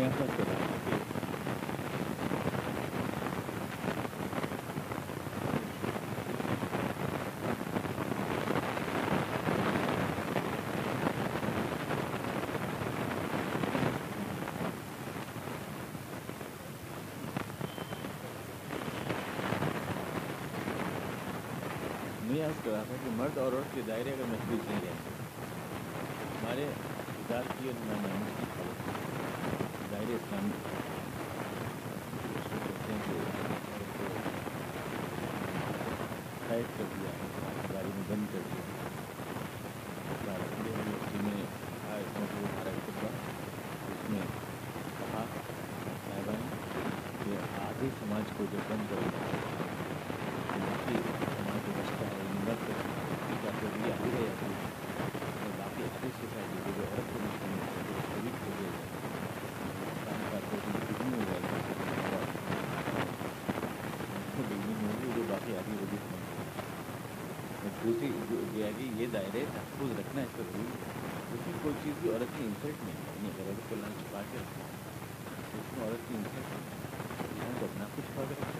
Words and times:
میں 0.00 0.08
ایسا 0.08 0.24
کر 0.36 0.44
رہا 0.48 0.68
میں 22.22 22.44
عرض 22.44 22.64
کر 22.64 22.70
رہا 22.70 22.82
تھا 22.82 22.96
کہ 23.04 23.10
مرد 23.16 23.38
اور 23.38 23.52
عورت 23.52 23.74
کے 23.74 23.82
دائرے 23.86 24.10
اگر 24.10 24.24
محفوظ 24.28 24.68
نہیں 24.70 24.80
رہتے 24.80 25.10
ہمارے 26.34 26.64
ادار 26.64 27.52
کی 27.58 27.68
اور 27.68 27.80
ہمارے 27.80 28.00
ناموس 28.02 28.38
کی 28.38 28.44
خبر 28.54 28.70
دائرے 28.70 28.84
اسلامی 28.84 28.88
کہتے 29.00 29.28
ہیں 29.80 29.90
کہ 29.90 29.99
عورت 36.50 36.70
کر 36.78 36.84
دیا 36.92 37.10
گاڑی 37.74 37.90
میں 37.94 38.02
بند 38.08 38.24
کر 38.32 38.40
دیا 38.44 38.62
میں 41.24 41.42
آئے 41.90 42.00
اس 42.00 42.06
میں 44.10 44.24
کہا 44.98 45.24
کہ 47.24 47.32
آدھے 47.60 47.88
سماج 48.00 48.26
کو 48.38 48.44
جو 48.52 48.58
بند 48.68 48.82
کر 48.90 49.00
دیا 49.00 49.10
باقی 50.60 50.96
سماج 51.36 51.60
جو 51.66 51.72
بچتا 51.78 52.04
ہے 52.06 52.12
مرد 52.46 52.60
کا 52.64 52.72
تو 53.60 53.66
یہ 53.78 53.92
آگے 53.92 54.10
رہ 54.10 54.20
جاتی 54.20 54.46
ہے 54.46 54.52
اور 55.34 55.50
باقی 55.58 55.80
اچھی 55.82 56.08
سوسائٹی 56.20 56.58
کو 56.64 56.70
جو 56.76 56.82
عورت 56.82 57.06
کو 57.12 57.18
مسلم 57.18 57.52
ہے 57.54 57.60
جو 57.88 57.94
شریف 58.08 58.36
ہو 58.46 58.52
جائے 58.60 58.72
گا 58.76 58.84
کام 60.04 60.20
کا 60.30 60.38
تو 60.50 60.56
بگنی 60.66 61.08
ہو 61.12 61.20
جائے 61.28 61.42
گا 61.42 61.48
بگنی 64.38 64.74
ہوگی 64.82 65.08
جو 65.16 65.22
باقی 65.28 65.52
آگے 65.52 65.74
وہ 65.80 65.86
بھی 65.90 65.98
دوسری 67.90 68.36
جو 68.54 68.64
ہے 68.64 68.70
کہ 68.78 68.82
یہ 68.96 69.06
دائرے 69.12 69.44
تحفظ 69.54 69.98
رکھنا 69.98 70.22
اس 70.22 70.28
کا 70.36 70.42
ضروری 70.52 70.68
ہے۔ 70.68 70.90
دوسری 71.32 71.52
کوئی 71.62 71.74
چیز 71.84 71.94
بھی 72.00 72.10
عورت 72.10 72.38
کی 72.38 72.44
انسلٹ 72.44 72.84
نہیں 72.84 72.96
کرنی 72.96 73.28
یعنی 73.28 73.42
اگر 73.42 73.60
کو 73.68 73.76
لال 73.80 73.90
چھپا 73.98 74.20
کے 74.32 74.38
رکھنا 74.40 74.64
ہے 74.64 74.70
اس 75.60 75.78
میں 75.78 75.86
عورت 75.86 76.08
کی 76.08 76.14
انسلٹ 76.14 76.50
نہیں 76.50 76.70
یہاں 77.36 77.60
کو 77.60 77.66
اپنا 77.66 77.84
کچھ 77.96 78.04
چھپا 78.06 78.24
کے 78.28 78.34
رکھنا 78.34 78.50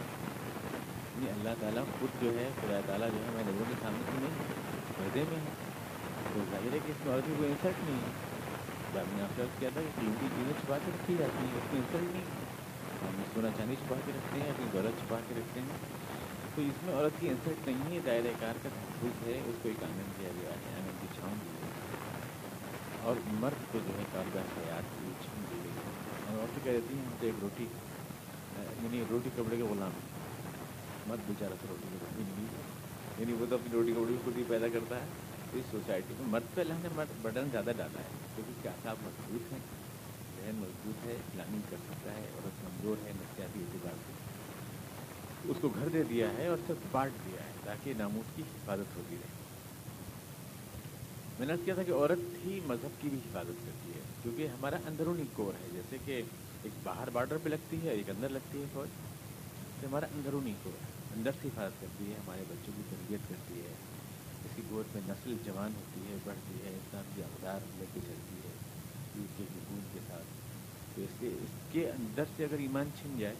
یعنی 1.19 1.31
اللہ 1.31 1.61
تعالیٰ 1.61 1.85
خود 1.99 2.23
جو 2.23 2.39
ہے 2.39 2.51
خدا 2.61 2.81
تعالیٰ 2.87 3.09
جو 3.11 3.17
ہے، 3.17 3.29
ہمارے 3.29 3.45
لوگوں 3.47 3.65
کے 3.69 3.75
سامنے 3.83 4.03
سے 4.07 4.19
نہیں 4.19 4.53
پردے 4.99 5.25
میں 5.29 5.37
ہے۔ 5.37 5.51
تو 6.35 6.41
ظاہر 6.51 6.73
ہے 6.73 6.79
کہ 6.87 6.91
اس 6.91 7.07
میں 7.07 7.15
عورت 7.15 7.27
کی 7.27 7.35
کوئی 7.39 7.51
انسلٹ 7.51 7.91
نہیں 7.91 7.99
ہے۔ 7.99 8.13
جب 8.95 9.17
نے 9.17 9.23
آپ 9.23 9.29
سے 9.37 9.45
کیا 9.59 9.69
تھا 9.73 9.81
کہ 9.81 10.01
قیمتی 10.01 10.27
چیزیں 10.37 10.53
چھپا 10.61 10.79
کے 10.85 10.91
رکھی 10.95 11.15
جاتی 11.19 11.39
ہیں، 11.39 11.55
اس 11.55 11.73
میں 11.73 11.81
انسلٹ 11.81 12.13
نہیں 12.13 12.23
ہے۔ 12.23 12.45
ہم 13.07 13.23
سونا 13.35 13.49
چاندی 13.57 13.75
چھپا 13.75 13.97
کے 14.07 14.13
رکھتے 14.17 14.41
ہیں، 14.41 14.51
اپنی 14.51 14.67
دولت 14.73 15.01
چھپا 15.01 15.19
کے 15.29 15.35
رکھتے 15.39 15.61
ہیں۔ 15.61 15.77
تو 16.55 16.63
اس 16.63 16.83
میں 16.83 16.95
عورت 16.95 17.21
کی 17.21 17.29
انسلٹ 17.29 17.69
نہیں 17.69 17.95
ہے، 17.95 18.01
دائرۂ 18.07 18.33
کار 18.41 18.55
کا۔ 18.63 18.69
تحفظ 19.01 19.27
ہے، 19.27 19.35
اس 19.49 19.55
کو 19.63 19.69
ایک 19.69 19.83
آنگن 19.85 20.09
کیا 20.17 20.31
گیا 20.39 20.51
ہے 20.51 20.73
آنگن 20.79 20.97
کی 21.01 21.07
چھاؤں 21.15 21.35
دی 21.43 21.51
گئی 21.53 21.69
اور 23.03 23.17
مرد 23.41 23.73
کو 23.73 23.79
جو 23.87 23.93
ہے 23.99 24.05
کارگاہ 24.13 24.51
حیات 24.57 24.91
کی 24.97 25.13
چھاؤں 25.23 25.45
دی 25.51 25.59
گئی 25.65 25.73
اور 26.27 26.39
عورتیں 26.41 26.65
کہہ 26.65 26.71
دیتی 26.71 26.95
ہیں 26.95 27.05
ہم 27.05 27.15
تو 27.21 27.27
ایک 27.27 27.35
روٹی 27.43 27.67
یعنی 28.83 29.03
روٹی 29.11 29.31
کپڑے 29.37 29.57
کے 29.57 29.63
غلام 29.71 29.99
مرد 31.09 31.29
بیچارہ 31.29 31.61
سے 31.61 31.67
روٹی 31.71 31.89
کپڑے 31.93 32.25
نہیں 32.29 33.21
یعنی 33.21 33.41
وہ 33.41 33.47
تو 33.51 33.55
اپنی 33.55 33.73
روٹی 33.73 33.93
کپڑے 33.93 34.17
خود 34.25 34.37
ہی 34.39 34.45
پیدا 34.49 34.69
کرتا 34.73 35.01
ہے۔ 35.01 35.07
اس 35.53 35.71
سوسائٹی 35.71 36.15
میں 36.19 36.27
مرد 36.31 36.55
پہ 36.55 36.61
اللہ 36.61 36.83
نے 36.83 37.05
بٹن 37.23 37.49
زیادہ 37.53 37.73
ڈالا 37.77 38.01
ہے، 38.01 38.19
کیونکہ 38.35 38.63
کیا 38.63 38.73
صاحب 38.83 38.97
مضبوط 39.05 39.53
ہیں 39.53 39.61
ذہن 40.37 40.57
مضبوط 40.59 41.07
ہے، 41.07 41.17
پلاننگ 41.33 41.71
کر 41.71 41.77
سکتا 41.89 42.15
ہے، 42.15 42.27
عورت 42.35 42.63
کمزور 42.63 43.07
ہے، 43.07 43.13
نفسیاتی 43.17 43.61
اعتبار 43.61 43.97
سے۔ 44.07 44.20
اس 45.45 45.57
کو 45.61 45.69
گھر 45.69 45.89
دے 45.89 46.03
دیا 46.03 46.27
ہے 46.39 46.47
اور 46.47 46.57
سب 46.67 46.75
بانٹ 46.91 47.13
دیا 47.27 47.45
ہے 47.45 47.51
تاکہ 47.65 47.93
ناموس 47.99 48.37
کی 48.37 48.43
حفاظت 48.43 48.97
ہوتی 48.97 49.17
رہے۔ 49.21 49.41
میں 51.39 51.47
نے 51.47 51.53
کیا 51.65 51.75
تھا 51.75 51.83
کہ 51.83 51.93
عورت 51.93 52.47
ہی 52.47 52.61
مذہب 52.67 53.03
کی 53.03 53.09
بھی 53.09 53.19
حفاظت 53.19 53.67
کرتی 53.67 53.93
ہے، 53.95 54.01
کیونکہ 54.23 54.47
ہمارا 54.47 54.77
اندرونی 54.87 55.23
کور 55.33 55.53
ہے، 55.63 55.69
جیسے 55.73 55.97
کہ 56.05 56.23
ایک 56.63 56.73
باہر 56.83 57.11
بارڈر 57.11 57.37
پہ 57.43 57.49
لگتی 57.49 57.79
ہے، 57.83 57.91
ایک 57.91 58.11
اندر 58.11 58.29
لگتی 58.29 58.61
ہے 58.61 58.65
فوج۔ 58.73 58.89
تو 59.81 59.87
ہمارا 59.87 60.07
اندرونی 60.07 60.55
کور 60.63 60.73
ہے، 60.73 61.17
اندر 61.17 61.31
سے 61.43 61.49
حفاظت 61.49 61.81
کرتی 61.81 62.05
ہے، 62.09 62.15
ہمارے 62.15 62.43
بچوں 62.49 62.73
کی 62.77 62.83
تربیت 62.91 63.29
کرتی 63.29 63.55
ہے۔ 63.55 63.75
اس 64.45 64.57
کی 64.57 64.63
گود 64.71 64.95
میں 64.95 65.03
نسل 65.09 65.35
جوان 65.45 65.73
ہوتی 65.77 66.01
ہے، 66.01 66.17
بڑھتی 66.25 66.55
ہے 66.65 66.71
اسلام 66.71 67.05
کی 67.15 67.23
اقدار 67.23 67.61
لے 67.79 67.85
کے 67.95 68.01
چلتی 68.07 68.49
ہے، 68.49 68.53
عید 69.17 69.39
کے 69.39 69.43
حکومت 69.43 69.95
کے 69.95 70.01
ساتھ۔ 70.09 70.25
تو 70.95 71.03
اس 71.03 71.21
کے 71.21 71.27
اس 71.27 71.73
کے 71.73 71.91
اندر 71.91 72.25
سے 72.37 72.45
اگر 72.45 72.59
ایمان 72.59 72.89
چھن 73.01 73.19
جائے 73.19 73.35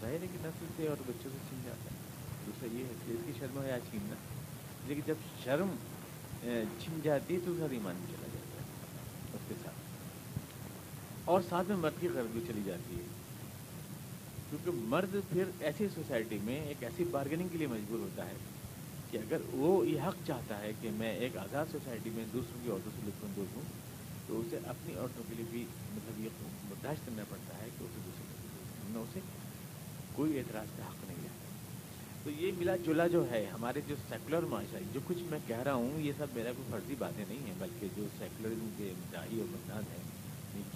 ظاہر 0.00 0.12
ہے 0.12 0.26
کہ 0.32 0.38
نسل 0.40 0.66
سے 0.76 0.88
اور 0.88 0.96
بچوں 1.00 1.30
سے 1.32 1.38
چھن 1.48 1.60
جاتا 1.64 1.90
ہے۔ 1.90 1.96
دوسرا 2.46 2.78
یہ 2.78 2.84
ہے 2.84 2.92
کہ 3.06 3.12
اس 3.12 3.18
کی 3.26 3.32
شرم 3.38 3.62
ہے 3.62 3.78
چھیننا 3.90 4.14
لیکن 4.86 5.00
جب 5.06 5.14
شرم 5.44 5.70
چھن 6.78 7.00
جاتی 7.02 7.34
ہے 7.34 7.40
تو 7.44 7.52
اس 7.52 7.58
کا 7.58 7.66
ایمان 7.70 7.94
بھی 8.06 8.14
چلا 8.16 8.26
جاتا 8.34 8.62
ہے، 8.62 8.66
اس 9.34 9.48
کے 9.48 9.54
ساتھ۔ 9.62 9.74
اور 11.24 11.40
ساتھ 11.48 11.68
میں 11.68 11.76
مرد 11.76 12.00
کی 12.00 12.08
غرض 12.08 12.26
بھی 12.32 12.40
چلی 12.48 12.62
جاتی 12.64 12.96
ہے۔ 12.96 13.02
کیونکہ 14.50 14.70
مرد 14.74 15.16
پھر 15.32 15.44
ایسی 15.60 15.86
سوسائٹی 15.94 16.38
میں 16.44 16.64
ایک 16.64 16.84
ایسی 16.84 17.04
بارگیننگ 17.04 17.48
کے 17.48 17.58
لیے 17.58 17.66
مجبور 17.66 17.98
ہوتا 17.98 18.26
ہے 18.26 18.34
کہ 19.10 19.18
اگر 19.18 19.38
وہ 19.50 19.86
یہ 19.86 20.00
حق 20.00 20.14
چاہتا 20.26 20.60
ہے 20.60 20.72
کہ 20.80 20.90
میں 20.90 21.14
ایک 21.14 21.36
آزاد 21.36 21.66
سوسائٹی 21.72 22.10
میں 22.10 22.24
دوسروں 22.32 22.64
کی 22.64 22.70
عورتوں 22.70 22.92
سے 22.96 23.02
لطف 23.06 23.24
اندوز 23.24 23.56
ہوں 23.56 23.62
تو 24.26 24.40
اسے 24.40 24.58
اپنی 24.66 24.94
عورتوں 24.94 25.24
کے 25.28 25.34
لیے 25.34 25.44
بھی 25.50 25.66
مطلب 25.90 26.20
یہ 26.20 26.28
برداشت 26.68 27.06
کرنا 27.06 27.22
پڑتا 27.28 27.58
ہے 27.58 27.68
کہ 27.78 27.84
اسے 27.84 28.00
دوسرے 28.06 28.98
اسے 29.00 29.20
کوئی 30.18 30.38
اعتراض 30.38 30.66
کا 30.78 30.84
حق 30.84 31.04
نہیں 31.06 31.16
رہتا 31.22 32.24
تو 32.24 32.30
یہ 32.30 32.52
ملا 32.58 32.76
جلا 32.76 33.06
جو 33.06 33.30
ہے، 33.30 33.46
ہمارے 33.52 33.80
جو 33.86 33.94
سیکولر 34.08 34.42
معاشرہ، 34.42 34.78
جو 34.92 35.00
کچھ 35.06 35.22
میں 35.22 35.38
کہہ 35.46 35.62
رہا 35.62 35.74
ہوں، 35.74 36.00
یہ 36.00 36.12
سب 36.18 36.26
میرا 36.34 36.52
کوئی 36.56 36.68
فرضی 36.70 36.94
باتیں 36.98 37.24
نہیں 37.28 37.46
ہیں، 37.46 37.54
بلکہ 37.58 37.86
جو 37.96 38.04
سیکولرزم 38.18 38.68
کے 38.76 38.92
مدعی 38.98 39.40
اور 39.40 39.46
بنیاد 39.50 39.82
ہیں 39.82 40.18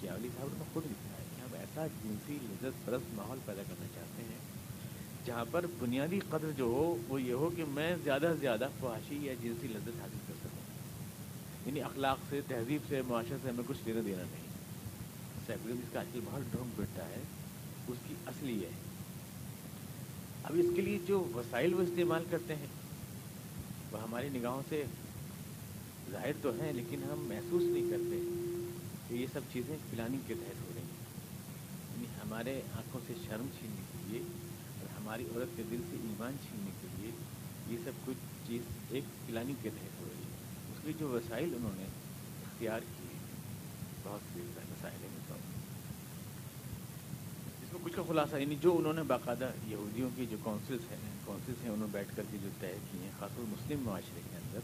کیاولی 0.01 0.29
صاحب 0.37 0.47
نے 0.57 0.63
خود 0.73 0.85
لکھا 0.85 1.17
ہے 1.19 1.23
کہ 1.35 1.41
ہم 1.41 1.59
ایسا 1.59 1.87
جنسی 2.03 2.37
لذت 2.41 2.85
پرست 2.85 3.13
ماحول 3.13 3.37
پیدا 3.45 3.61
کرنا 3.63 3.87
چاہتے 3.95 4.23
ہیں، 4.23 4.39
جہاں 5.25 5.45
پر 5.51 5.65
بنیادی 5.79 6.19
قدر 6.29 6.51
جو 6.57 6.63
ہو، 6.63 6.97
وہ 7.07 7.21
یہ 7.21 7.33
ہو 7.33 7.49
کہ 7.55 7.65
میں 7.65 7.95
زیادہ 8.03 8.27
سے 8.33 8.37
زیادہ 8.39 8.67
فحاشی 8.79 9.17
یا 9.21 9.33
جنسی 9.33 9.67
لذت 9.67 10.01
حاصل 10.01 10.17
کر 10.27 10.33
سکوں۔ 10.43 10.63
یعنی 11.65 11.81
اخلاق 11.81 12.17
سے، 12.29 12.41
تہذیب 12.47 12.81
سے 12.89 13.01
معاشرے 13.01 13.37
سے 13.43 13.49
ہمیں 13.49 13.63
کچھ 13.67 13.77
لینا 13.85 13.99
دینا 14.05 14.23
نہیں۔ 14.23 14.47
سیکولرزم 15.47 15.79
جس 15.79 15.93
کا 15.93 15.99
آج 15.99 16.05
کل 16.13 16.19
بہت 16.25 16.51
ڈھونگ 16.51 16.69
بیٹھتا 16.75 17.05
ہے، 17.05 17.21
اس 17.87 17.97
کی 18.07 18.13
اصلی 18.25 18.65
ہے۔ 18.65 18.69
اب 20.43 20.51
اس 20.55 20.65
کے 20.75 20.81
لیے 20.81 20.99
جو 21.05 21.27
وسائل 21.35 21.73
وہ 21.73 21.81
استعمال 21.81 22.23
کرتے 22.29 22.55
ہیں، 22.55 22.65
وہ 23.91 24.03
ہماری 24.03 24.29
نگاہوں 24.29 24.61
سے 24.69 24.83
ظاہر 26.11 26.31
تو 26.41 26.51
ہیں، 26.61 26.73
لیکن 26.73 27.03
ہم 27.03 27.25
محسوس 27.27 27.63
نہیں 27.63 27.91
کرتے 27.91 28.19
کہ 29.07 29.13
یہ 29.13 29.27
سب 29.33 29.39
چیزیں 29.53 29.75
پلاننگ 29.89 30.19
کے 30.27 30.33
تحت 30.33 30.61
ہو 30.61 30.71
رہی 30.75 30.81
ہیں۔ 30.81 30.87
یعنی 31.93 32.05
ہمارے 32.05 32.61
آنکھوں 32.73 33.01
سے 33.07 33.13
شرم 33.25 33.45
چھیننے 33.59 33.81
کے 33.91 33.97
لیے 34.07 34.21
اور 34.79 35.01
ہماری 35.01 35.23
عورت 35.23 35.57
کے 35.57 35.63
دل 35.71 35.81
سے 35.89 35.95
ایمان 35.95 36.35
چھیننے 36.49 36.71
کے 36.81 36.87
لیے 36.97 37.11
یہ 37.67 37.77
سب 37.85 37.91
کچھ 38.05 38.47
چیز 38.47 38.61
ایک 38.89 39.03
پلاننگ 39.27 39.55
کے 39.61 39.69
تحت 39.69 40.01
ہو 40.01 40.05
رہی 40.05 40.23
ہے۔ 40.23 40.37
اس 40.71 40.85
لیے 40.85 40.93
جو 40.99 41.09
وسائل 41.09 41.53
انہوں 41.55 41.71
نے 41.75 41.83
اختیار 42.45 42.79
کیے 42.79 43.17
بہت 44.03 44.19
سے 44.33 44.39
وسائل 44.71 45.03
ہیں۔ 45.03 45.22
کچھ 47.83 47.93
کا 47.95 48.01
خلاصہ 48.07 48.35
یعنی 48.35 48.55
جو 48.61 48.77
انہوں 48.77 48.93
نے 48.93 49.03
باقاعدہ 49.03 49.51
یہودیوں 49.67 50.09
کی 50.15 50.25
جو 50.25 50.37
کونسلس 50.43 50.91
ہیں 50.91 50.97
کونسلس 51.25 51.63
ہیں، 51.63 51.71
انہوں 51.71 51.87
نے 51.87 51.91
بیٹھ 51.91 52.15
کر 52.15 52.23
کے 52.31 52.37
جو 52.43 52.49
طے 52.59 52.77
کیے 52.91 53.01
ہیں، 53.01 53.11
خاص 53.19 53.31
طور 53.35 53.45
مسلم 53.45 53.79
معاشرے 53.79 54.21
کے 54.31 54.35
اندر، 54.35 54.59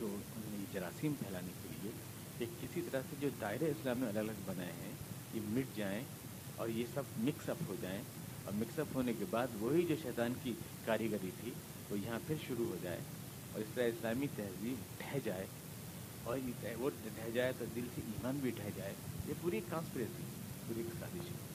جو 0.00 0.06
انہوں 0.06 0.50
نے 0.50 0.56
یہ 0.58 0.64
جراثیم 0.72 1.12
پھیلانے 1.18 1.52
کے 1.62 1.68
لیے 1.82 1.90
کہ 2.38 2.46
کسی 2.60 2.82
طرح 2.90 3.00
سے 3.10 3.16
جو 3.20 3.28
دائرے 3.40 3.70
اسلام 3.70 3.98
میں 3.98 4.08
الگ 4.08 4.18
الگ 4.18 4.32
بنائے 4.46 4.72
ہیں، 4.72 4.92
یہ 5.34 5.40
مٹ 5.44 5.76
جائیں 5.76 6.04
اور 6.56 6.68
یہ 6.68 6.84
سب 6.94 7.02
مکس 7.18 7.48
اپ 7.48 7.56
ہو 7.68 7.74
جائیں۔ 7.82 8.02
اور 8.44 8.52
مکس 8.54 8.78
اپ 8.78 8.86
ہونے 8.94 9.12
کے 9.18 9.24
بعد 9.30 9.46
وہی 9.60 9.82
جو 9.82 9.94
شیطان 10.02 10.32
کی 10.42 10.52
کاریگری 10.84 11.30
تھی، 11.40 11.50
وہ 11.90 11.98
یہاں 11.98 12.18
پھر 12.26 12.36
شروع 12.46 12.66
ہو 12.66 12.76
جائے 12.82 12.98
اور 13.52 13.60
اس 13.60 13.74
طرح 13.74 13.84
اسلامی 13.84 14.26
تہذیب 14.36 14.98
ڈھہ 14.98 15.18
جائے۔ 15.24 15.46
اور 16.22 16.38
یہ 16.38 16.76
وہ 16.76 16.90
ڈھہ 17.04 17.30
جائے 17.30 17.52
تو 17.58 17.64
دل 17.74 17.86
سے 17.94 18.00
ایمان 18.06 18.38
بھی 18.42 18.50
ڈھہ 18.50 18.68
جائے۔ 18.76 18.94
یہ 19.28 19.34
پوری 19.40 19.60
کانسپریسی 19.70 20.22
پوری 20.66 20.80
ایک 20.80 20.94
سازش 21.00 21.30
ہے۔ 21.30 21.51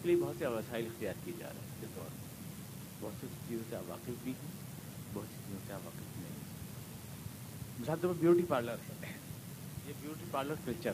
اس 0.00 0.04
کے 0.04 0.14
لیے 0.14 0.22
بہت 0.22 0.34
سے 0.38 0.46
وسائل 0.46 0.86
اختیار 0.86 1.14
کیے 1.24 1.34
جا 1.38 1.46
رہے 1.48 1.60
ہیں 1.60 1.66
اس 1.82 1.88
دور 1.96 2.08
میں 2.12 2.50
بہت 3.00 3.12
سی 3.20 3.26
چیزوں 3.48 3.64
سے 3.70 3.76
واقف 3.86 4.10
بھی 4.24 4.32
ہیں، 4.32 4.50
بہت 5.14 5.26
سی 5.28 5.42
چیزوں 5.46 5.58
سے 5.66 5.72
واقف 5.72 6.18
نہیں 6.18 6.30
ہیں۔ 6.30 6.44
مثال 7.80 7.98
طور 8.00 8.14
پر 8.14 8.20
بیوٹی 8.20 8.42
پارلر۔ 8.48 8.74
ہے 9.02 9.12
یہ 9.86 9.92
بیوٹی 10.00 10.24
پارلر 10.30 10.54
کلچر 10.64 10.92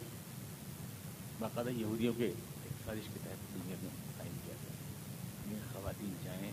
باقاعدہ 1.39 1.71
یہودیوں 1.71 2.13
کے 2.17 2.25
ایک 2.27 2.73
سازش 2.85 3.09
کے 3.15 3.21
تحت 3.25 3.55
دنیا 3.55 3.77
میں 3.83 3.91
قائم 4.19 4.33
کیا 4.45 4.55
گیا۔ 4.63 5.55
یہ 5.55 5.73
خواتین 5.73 6.13
جائیں، 6.25 6.53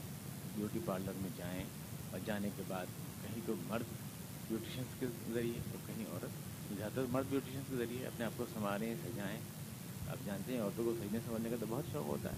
بیوٹی 0.55 0.79
پارلر 0.85 1.11
میں 1.15 1.29
جائیں 1.37 1.63
اور 2.11 2.19
جانے 2.25 2.49
کے 2.57 2.63
بعد 2.67 2.85
کہیں 3.21 3.41
تو 3.45 3.53
مرد 3.67 3.83
بیوٹیشنس 4.47 4.87
کے 4.99 5.05
ذریعے 5.33 5.59
اور 5.59 5.77
کہیں 5.87 6.05
عورت۔ 6.11 6.29
زیادہ 6.77 6.91
تر 6.95 7.05
مرد 7.09 7.25
بیوٹیشنس 7.29 7.63
کے 7.69 7.75
ذریعے 7.75 8.07
اپنے 8.07 8.25
آپ 8.25 8.31
کو 8.37 8.45
سنواریں، 8.53 8.95
سجائیں۔ 9.03 9.39
آپ 10.09 10.25
جانتے 10.25 10.53
ہیں 10.53 10.61
عورتوں 10.61 10.85
کو 10.85 10.93
سجنے 10.93 11.19
سمجھنے 11.25 11.49
کا 11.49 11.55
تو 11.59 11.65
بہت 11.69 11.83
شوق 11.91 12.05
ہوتا 12.05 12.29
ہے۔ 12.31 12.37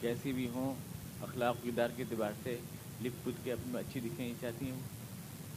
کیسی 0.00 0.32
بھی 0.32 0.48
ہوں، 0.48 0.74
اخلاق 1.22 1.56
کردار 1.64 1.88
کے 1.96 2.02
اعتبار 2.02 2.32
سے 2.42 2.56
لپ 3.02 3.24
پت 3.24 3.44
کے 3.44 3.52
اپنے 3.52 3.78
اچھی 3.78 4.00
دکھیں 4.00 4.34
چاہتی 4.40 4.66
ہیں 4.66 4.80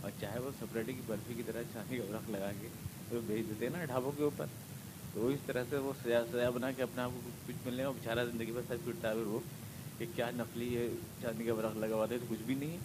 اور 0.01 0.11
چاہے 0.19 0.39
وہ 0.39 0.51
سپریٹی 0.59 0.93
کی 0.93 1.01
برفی 1.05 1.33
کی 1.33 1.43
طرح 1.45 1.61
چاندی 1.73 1.97
کا 1.97 2.17
رخ 2.17 2.29
لگا 2.29 2.51
کے 2.61 2.67
تو 3.09 3.19
بھیج 3.27 3.49
دیتے 3.49 3.67
ہیں 3.67 3.77
نا 3.77 3.85
ڈھابوں 3.85 4.11
کے 4.11 4.23
اوپر۔ 4.23 4.45
تو 5.13 5.27
اس 5.27 5.39
طرح 5.45 5.63
سے 5.69 5.77
وہ 5.77 5.93
سجا 6.03 6.19
سجا 6.31 6.49
بنا 6.49 6.71
کے 6.71 6.83
اپنے 6.83 7.01
آپ 7.01 7.09
کو 7.13 7.29
کچھ 7.47 7.55
ملنے 7.65 7.83
اور 7.83 7.93
بچارا 7.93 8.23
زندگی 8.23 8.51
پر 8.55 8.61
سچ 8.61 8.85
پٹتا 8.85 9.09
ہے 9.09 9.15
وہ 9.15 9.39
کہ 9.97 10.05
کیا 10.15 10.31
نقلی 10.35 10.77
ہے 10.77 10.87
چاندی 11.21 11.43
کا 11.43 11.53
برق 11.53 11.77
لگا 11.77 11.95
ہوا 11.95 12.05
تھا 12.05 12.15
تو 12.19 12.25
کچھ 12.29 12.43
بھی 12.45 12.55
نہیں 12.55 12.71
ہے۔ 12.71 12.77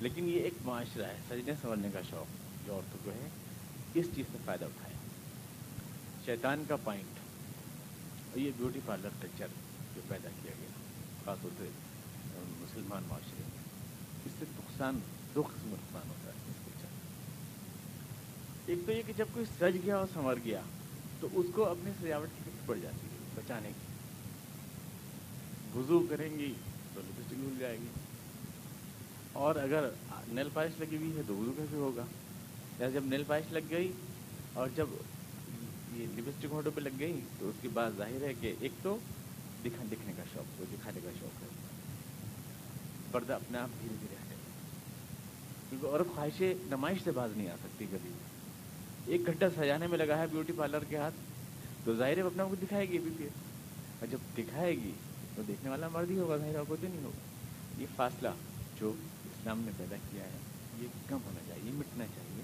لیکن 0.00 0.28
یہ 0.28 0.40
ایک 0.40 0.54
معاشرہ 0.64 1.04
ہے، 1.04 1.16
سجنے 1.28 1.52
سنورنے 1.62 1.88
کا 1.92 2.00
شوق 2.10 2.26
جو 2.66 2.74
عورتوں 2.74 2.98
کو 3.04 3.10
ہے، 3.10 3.28
اس 3.94 4.06
چیز 4.14 4.24
سے 4.32 4.38
فائدہ 4.44 4.64
اٹھائے 4.64 4.87
شیطان 6.28 6.64
کا 6.68 6.76
پوائنٹ 6.76 7.18
اور 8.30 8.38
یہ 8.38 8.50
بیوٹی 8.56 8.80
پارلر 8.86 9.08
کلچر 9.20 9.46
جو 9.94 10.00
پیدا 10.08 10.28
کیا 10.42 10.52
گیا، 10.60 10.68
خاص 11.24 11.38
طور 11.42 11.50
سے 11.58 11.68
مسلمان 12.36 13.02
معاشرے 13.08 13.42
میں، 13.42 13.62
اس 14.26 14.32
سے 14.38 14.44
نقصان 14.50 14.98
دو 15.34 15.42
قسم 15.42 15.68
نقصان 15.68 16.08
ہوتا 16.08 16.30
ہے 16.30 16.36
اس 16.48 16.54
کلچر 16.64 16.86
ایک 18.66 18.78
تو 18.86 18.92
یہ 18.92 19.02
کہ 19.06 19.12
جب 19.16 19.26
کوئی 19.32 19.46
سج 19.46 19.84
گیا 19.84 19.96
اور 19.96 20.06
سنور 20.14 20.36
گیا، 20.44 20.60
تو 21.20 21.28
اس 21.32 21.46
کو 21.54 21.64
اپنی 21.64 21.90
سجاوٹ 22.02 22.28
کی 22.36 22.42
فکر 22.44 22.68
پڑ 22.68 22.76
جاتی 22.82 23.06
ہے، 23.06 23.16
بچانے 23.34 23.68
کی۔ 23.68 23.86
وضو 25.78 26.06
کریں 26.10 26.38
گی 26.38 26.52
تو 26.94 27.00
لپسٹک 27.00 27.34
مل 27.36 27.58
جائے 27.58 27.78
گی۔ 27.78 27.86
اور 29.32 29.54
اگر 29.56 29.90
نیل 30.28 30.48
پالش 30.54 30.80
لگی 30.80 30.96
ہوئی 30.96 31.16
ہے 31.16 31.22
تو 31.28 31.36
وضو 31.36 31.52
کیسے 31.52 31.76
ہوگا؟ 31.76 32.04
یا 32.78 32.90
جب 32.90 33.04
نیل 33.04 33.22
پالش 33.26 33.52
لگ 33.52 33.70
گئی 33.70 33.92
اور 34.52 34.68
جب 34.76 34.86
یہ 35.98 36.06
لپسٹک 36.16 36.46
ہونٹوں 36.50 36.72
پہ 36.74 36.80
لگ 36.80 36.88
گئی 36.98 37.20
تو 37.38 37.48
اس 37.48 37.54
کی 37.60 37.68
بات 37.68 37.92
ظاہر 37.96 38.22
ہے 38.22 38.32
کہ 38.40 38.54
ایک 38.60 38.72
تو 38.82 38.98
دکھا 39.64 39.84
دکھنے 39.92 40.12
کا 40.16 40.22
شوق 40.32 40.62
دکھانے 40.72 41.00
کا 41.04 41.10
شوق 41.20 41.42
ہے۔ 41.42 41.48
پردہ 43.12 43.32
اپنے 43.32 43.58
آپ 43.58 43.68
دھیرے 43.80 43.94
دھیرے 44.00 44.14
ہٹے۔ 44.14 44.34
کیونکہ 45.70 45.86
عورت 45.86 46.14
خواہش 46.14 46.42
نمائش 46.66 46.98
سے 47.04 47.10
باز 47.10 47.30
نہیں 47.36 47.48
آ 47.48 47.56
سکتی 47.62 47.86
کبھی۔ 47.90 48.10
ایک 49.06 49.26
گھنٹہ 49.26 49.44
سجانے 49.56 49.86
میں 49.86 49.98
لگا 49.98 50.18
ہے 50.18 50.26
بیوٹی 50.26 50.52
پارلر 50.56 50.84
کے 50.88 50.96
ہاتھ، 50.96 51.14
تو 51.84 51.96
ظاہر 51.96 52.16
ہے 52.16 52.22
اپنے 52.22 52.42
آپ 52.42 52.48
کو 52.48 52.54
دکھائے 52.62 52.88
گی 52.88 52.98
بھی 52.98 53.10
پھر۔ 53.16 53.28
اور 54.00 54.06
جب 54.06 54.18
دکھائے 54.38 54.74
گی، 54.74 54.92
تو 55.34 55.42
دیکھنے 55.48 55.70
والا 55.70 55.88
مرد 55.88 56.10
ہی 56.10 56.18
ہوگا، 56.18 56.36
ظاہر 56.36 56.54
کوئی 56.68 56.86
تو 56.86 56.94
نہیں 56.94 57.04
ہوگا۔ 57.04 57.80
یہ 57.80 57.86
فاصلہ 57.96 58.28
جو 58.80 58.92
اسلام 59.24 59.58
نے 59.60 59.70
پیدا 59.76 59.96
کیا 60.10 60.24
ہے، 60.24 60.38
یہ 60.78 60.86
کم 61.06 61.18
ہونا 61.24 61.40
چاہیے 61.48 61.72
مٹنا 61.72 62.06
چاہیے۔ 62.06 62.42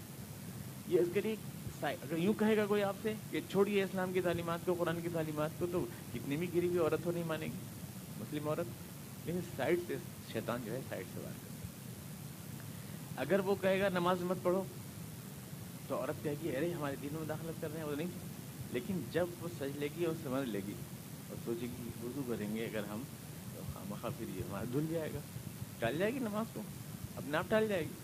یہ 0.89 1.01
اس 1.01 1.09
کے 1.13 1.21
لیے 1.21 1.37
اگر 1.83 2.17
یوں 2.17 2.35
کہے 2.35 2.57
گا 2.57 2.67
کوئی 2.67 2.83
آپ 2.83 2.97
سے 3.03 3.15
کہ 3.31 3.41
چھوڑیے 3.51 3.83
اسلام 3.83 4.13
کی 4.13 4.21
تعلیمات 4.21 4.59
کو، 4.65 4.75
قرآن 4.75 5.01
کی 5.01 5.09
تعلیمات 5.13 5.51
کو، 5.59 5.67
تو 5.73 5.87
کتنی 6.15 6.37
بھی 6.37 6.49
گری 6.55 6.67
ہوئی 6.67 6.79
عورت 6.79 7.07
ہو 7.07 7.11
نہیں 7.11 7.25
مانے 7.25 7.47
گی۔ 7.47 7.59
مسلم 8.21 8.49
عورت 8.49 8.67
لیکن 9.27 9.41
سائڈ 9.57 9.81
سے 9.87 9.97
شیطان 10.33 10.61
جو 10.65 10.73
ہے 10.73 10.81
سائڈ 10.89 11.07
سے 11.15 11.21
بات 11.25 11.33
کرے 11.33 11.55
اگر 13.17 13.39
وہ 13.39 13.55
کہے 13.61 13.81
گا 13.81 13.89
نماز 13.89 14.21
مت 14.21 14.37
پڑھو، 14.43 14.65
تو 15.89 15.97
عورت 15.97 16.25
کہے 16.25 16.35
گی، 16.43 16.57
ارے 16.57 16.73
ہمارے 16.73 16.97
دینوں 17.03 17.21
میں 17.21 17.29
داخلت 17.29 17.61
کر 17.61 17.69
رہے 17.73 17.81
ہیں، 17.81 17.87
وہ 17.87 17.97
نہیں۔ 17.97 18.09
لیکن 18.73 19.01
جب 19.13 19.27
وہ 19.41 19.49
سج 19.59 19.79
لے 19.79 19.89
گی 19.99 20.05
اور 20.05 20.15
سمجھ 20.23 20.49
لے 20.49 20.61
گی 20.67 20.73
اور 21.29 21.37
سوچے 21.45 21.67
گی 21.67 21.89
وضو 22.03 22.23
کریں 22.29 22.57
گے، 22.57 22.65
اگر 22.65 22.83
ہم 22.91 23.03
تو 23.55 23.95
خواہ 24.01 24.19
پھر 24.19 24.27
یہ 24.35 24.43
ہمارا 24.49 24.65
دھل 24.73 24.87
جائے 24.91 25.11
گا۔ 25.15 25.19
ٹال 25.79 25.99
جائے 25.99 26.15
گی 26.15 26.19
نماز 26.19 26.47
کو، 26.53 26.61
اپنے 27.17 27.37
آپ 27.37 27.45
ٹال 27.49 27.69
جائے 27.69 27.83
گی۔ 27.83 28.04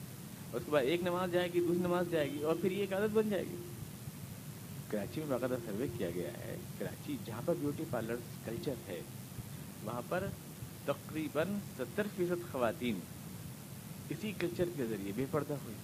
اس 0.52 0.62
کے 0.64 0.70
بعد 0.70 0.82
ایک 0.82 1.02
نماز 1.02 1.32
جائے 1.32 1.52
گی، 1.52 1.60
دوسری 1.60 1.78
نماز 1.78 2.06
جائے 2.10 2.30
گی 2.32 2.42
اور 2.42 2.56
پھر 2.60 2.70
یہ 2.72 2.80
ایک 2.80 2.92
عادت 2.92 3.10
بن 3.12 3.30
جائے 3.30 3.44
گی۔ 3.44 3.56
کراچی 4.88 5.20
میں 5.20 5.28
باقاعدہ 5.28 5.56
سروے 5.66 5.86
کیا 5.98 6.10
گیا 6.10 6.30
ہے۔ 6.38 6.56
کراچی 6.78 7.16
جہاں 7.24 7.42
پر 7.44 7.54
بیوٹی 7.60 7.84
پارلر 7.90 8.16
کلچر 8.44 8.74
ہے، 8.88 9.00
وہاں 9.84 10.02
پر 10.08 10.26
تقریباً 10.84 11.58
ستر 11.78 12.06
فیصد 12.16 12.52
خواتین 12.52 13.00
اسی 14.08 14.32
کلچر 14.38 14.64
کے 14.76 14.86
ذریعے 14.86 15.12
بے 15.16 15.26
پردہ 15.30 15.54
ہوئی 15.64 15.74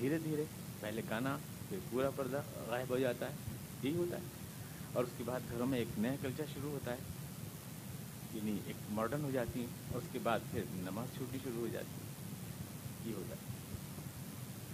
دھیرے 0.00 0.18
دھیرے 0.18 0.44
پہلے 0.80 1.02
کانا 1.08 1.38
پھر 1.68 1.78
پورا 1.90 2.10
پردہ 2.10 2.42
غائب 2.68 2.90
ہو 2.90 2.98
جاتا 2.98 3.26
ہے، 3.26 3.34
یہی 3.82 3.94
ہوتا 3.94 4.16
ہے۔ 4.16 4.22
اور 4.92 5.04
اس 5.04 5.10
کے 5.18 5.24
بعد 5.26 5.40
گھروں 5.50 5.66
میں 5.66 5.78
ایک 5.78 5.98
نیا 5.98 6.12
کلچر 6.22 6.44
شروع 6.54 6.70
ہوتا 6.70 6.92
ہے 6.92 6.96
یعنی 8.34 8.58
ایک 8.66 8.76
ماڈرن 8.90 9.24
ہو 9.24 9.30
جاتی 9.30 9.60
ہیں۔ 9.60 9.66
اور 9.92 9.98
اس 9.98 10.08
کے 10.12 10.18
بعد 10.22 10.38
پھر 10.50 10.62
نماز 10.72 11.16
چھوٹی 11.16 11.38
شروع 11.44 11.60
ہو 11.60 11.68
جاتی 11.72 12.00
ہے 12.02 12.07
یہ 13.08 13.14
ہوتا 13.14 13.36
ہے۔ 13.36 13.48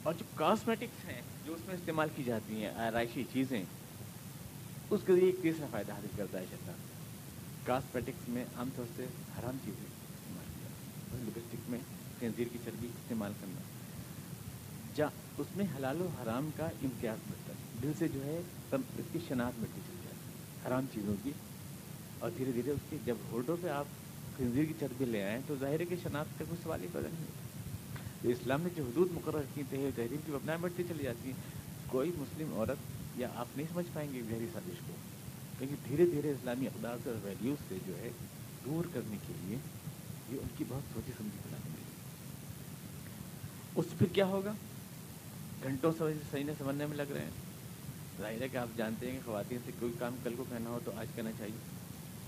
اور 0.02 0.14
جو 0.14 0.24
کاسمیٹکس 0.34 1.08
ہیں 1.08 1.22
جو 1.44 1.54
اس 1.54 1.60
میں 1.66 1.74
استعمال 1.74 2.08
کی 2.16 2.22
جاتی 2.22 2.64
ہیں 2.64 2.74
آرائشی 2.74 3.24
چیزیں، 3.32 3.64
اس 4.90 5.00
کے 5.06 5.12
لیے 5.12 5.24
ایک 5.24 5.36
تیسرا 5.42 5.66
فائدہ 5.70 5.92
حاصل 5.92 6.06
کرتا 6.16 6.38
ہے 6.38 6.44
شیطان۔ 6.50 6.74
کاسمیٹکس 7.64 8.28
میں 8.28 8.44
عام 8.56 8.68
طور 8.76 8.84
سے 8.96 9.02
حرام 9.38 9.56
چیزیں 9.64 9.84
استعمال 9.84 10.44
کی 10.54 10.60
جاتی 10.62 11.16
ہیں۔ 11.16 11.30
لپسٹک 11.30 11.70
میں 11.70 11.78
خنزیر 12.20 12.46
کی 12.52 12.58
چربی 12.64 12.86
استعمال 12.86 13.32
کرنا۔ 13.40 13.60
جا، 14.94 15.06
اس 15.38 15.46
میں 15.56 15.66
حلال 15.76 16.00
و 16.00 16.08
حرام 16.22 16.50
کا 16.56 16.64
امتیاز 16.64 17.18
ملتا 17.26 17.52
ہے۔ 17.52 17.80
دل 17.82 17.92
سے 17.98 18.08
جو 18.08 18.24
ہے 18.24 18.40
اس 18.72 19.04
کی 19.12 19.18
شناخت 19.28 19.60
مٹی 19.60 19.80
چل 19.86 19.96
جاتی 20.04 20.16
ہے۔ 20.16 20.68
حرام 20.68 20.86
چیزوں 20.94 21.14
کی۔ 21.22 21.32
اور 22.18 22.30
دھیرے 22.36 22.52
دھیرے 22.52 22.70
اس 22.70 22.80
کی 22.90 22.96
جب 23.04 23.14
ہولڈوں 23.30 23.56
پہ 23.62 23.68
آپ 23.68 23.84
خنزیر 24.36 24.64
کی 24.64 24.74
چربی 24.80 25.04
لے 25.04 25.22
آئیں 25.22 25.40
تو 25.46 25.54
ظاہر 25.60 25.80
ہے 25.80 25.84
کہ 25.84 25.96
شناخت 26.02 26.38
کا 26.38 26.44
کوئی 26.48 26.60
سوال 26.62 26.82
ہی 26.82 26.88
پیدا 26.92 27.08
نہیں 27.08 27.20
ہوتا۔ 27.20 27.43
تو 28.24 28.30
اسلام 28.30 28.62
نے 28.62 28.68
جو 28.76 28.84
حدود 28.84 29.08
مقرر 29.12 29.42
کی 29.54 29.62
تھے 29.70 29.90
تحریر 29.96 30.16
کی 30.26 30.34
اپنا 30.34 30.56
بڑھتی 30.60 30.82
چلی 30.88 31.02
جاتی 31.02 31.28
ہیں، 31.28 31.42
کوئی 31.86 32.10
مسلم 32.14 32.54
عورت 32.54 32.78
یا 33.18 33.28
آپ 33.34 33.46
نہیں 33.56 33.66
سمجھ 33.72 33.86
پائیں 33.92 34.12
گے 34.12 34.20
گہری 34.30 34.46
سازش 34.52 34.78
کو۔ 34.86 34.92
لیکن 35.60 35.74
دھیرے 35.88 36.06
دھیرے 36.06 36.30
اسلامی 36.30 36.66
اقدار 36.66 36.96
سے 37.04 37.10
ویلیوز 37.22 37.58
سے 37.68 37.76
جو 37.86 37.98
ہے 37.98 38.10
دور 38.64 38.84
کرنے 38.94 39.16
کے 39.26 39.32
لیے 39.40 39.56
یہ 40.32 40.38
ان 40.42 40.48
کی 40.56 40.64
بہت 40.68 40.94
سوچی 40.94 41.12
سمجھی 41.18 41.38
بنانے 41.44 41.62
کے 41.62 41.82
لیے۔ 41.82 41.94
اس 43.74 43.98
پھر 43.98 44.06
کیا 44.12 44.26
ہوگا؟ 44.26 44.52
گھنٹوں 45.62 45.92
سے 45.98 46.04
سجنے 46.32 46.52
سمجھنے 46.58 46.86
میں 46.86 46.96
لگ 46.96 47.12
رہے 47.12 47.22
ہیں۔ 47.22 47.30
ظاہر 48.20 48.40
ہے 48.40 48.48
کہ 48.48 48.56
آپ 48.56 48.68
جانتے 48.76 49.10
ہیں 49.10 49.18
کہ 49.18 49.26
خواتین 49.26 49.58
سے 49.66 49.72
کوئی 49.80 49.92
کام 49.98 50.16
کل 50.24 50.34
کو 50.36 50.44
کہنا 50.50 50.70
ہو 50.70 50.78
تو 50.84 50.92
آج 50.96 51.06
کرنا 51.14 51.30
چاہیے۔ 51.38 51.56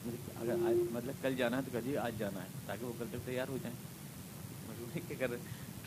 مطلب 0.07 0.43
اگر 0.43 0.69
آج 0.69 0.77
مطلب 0.93 1.15
کل 1.23 1.37
جانا 1.37 1.57
ہے 1.57 1.63
تو 1.63 1.79
کہیے 1.81 1.99
آج 1.99 2.13
جانا 2.19 2.43
ہے 2.43 2.49
تاکہ 2.67 2.87
وہ 2.87 2.93
کل 2.99 3.05
تک 3.11 3.27
تیار 3.27 3.49
ہو 3.49 3.59
جائیں۔ 3.63 3.77
مجبوری 4.69 5.01
کہ 5.09 5.25
اگر 5.25 5.37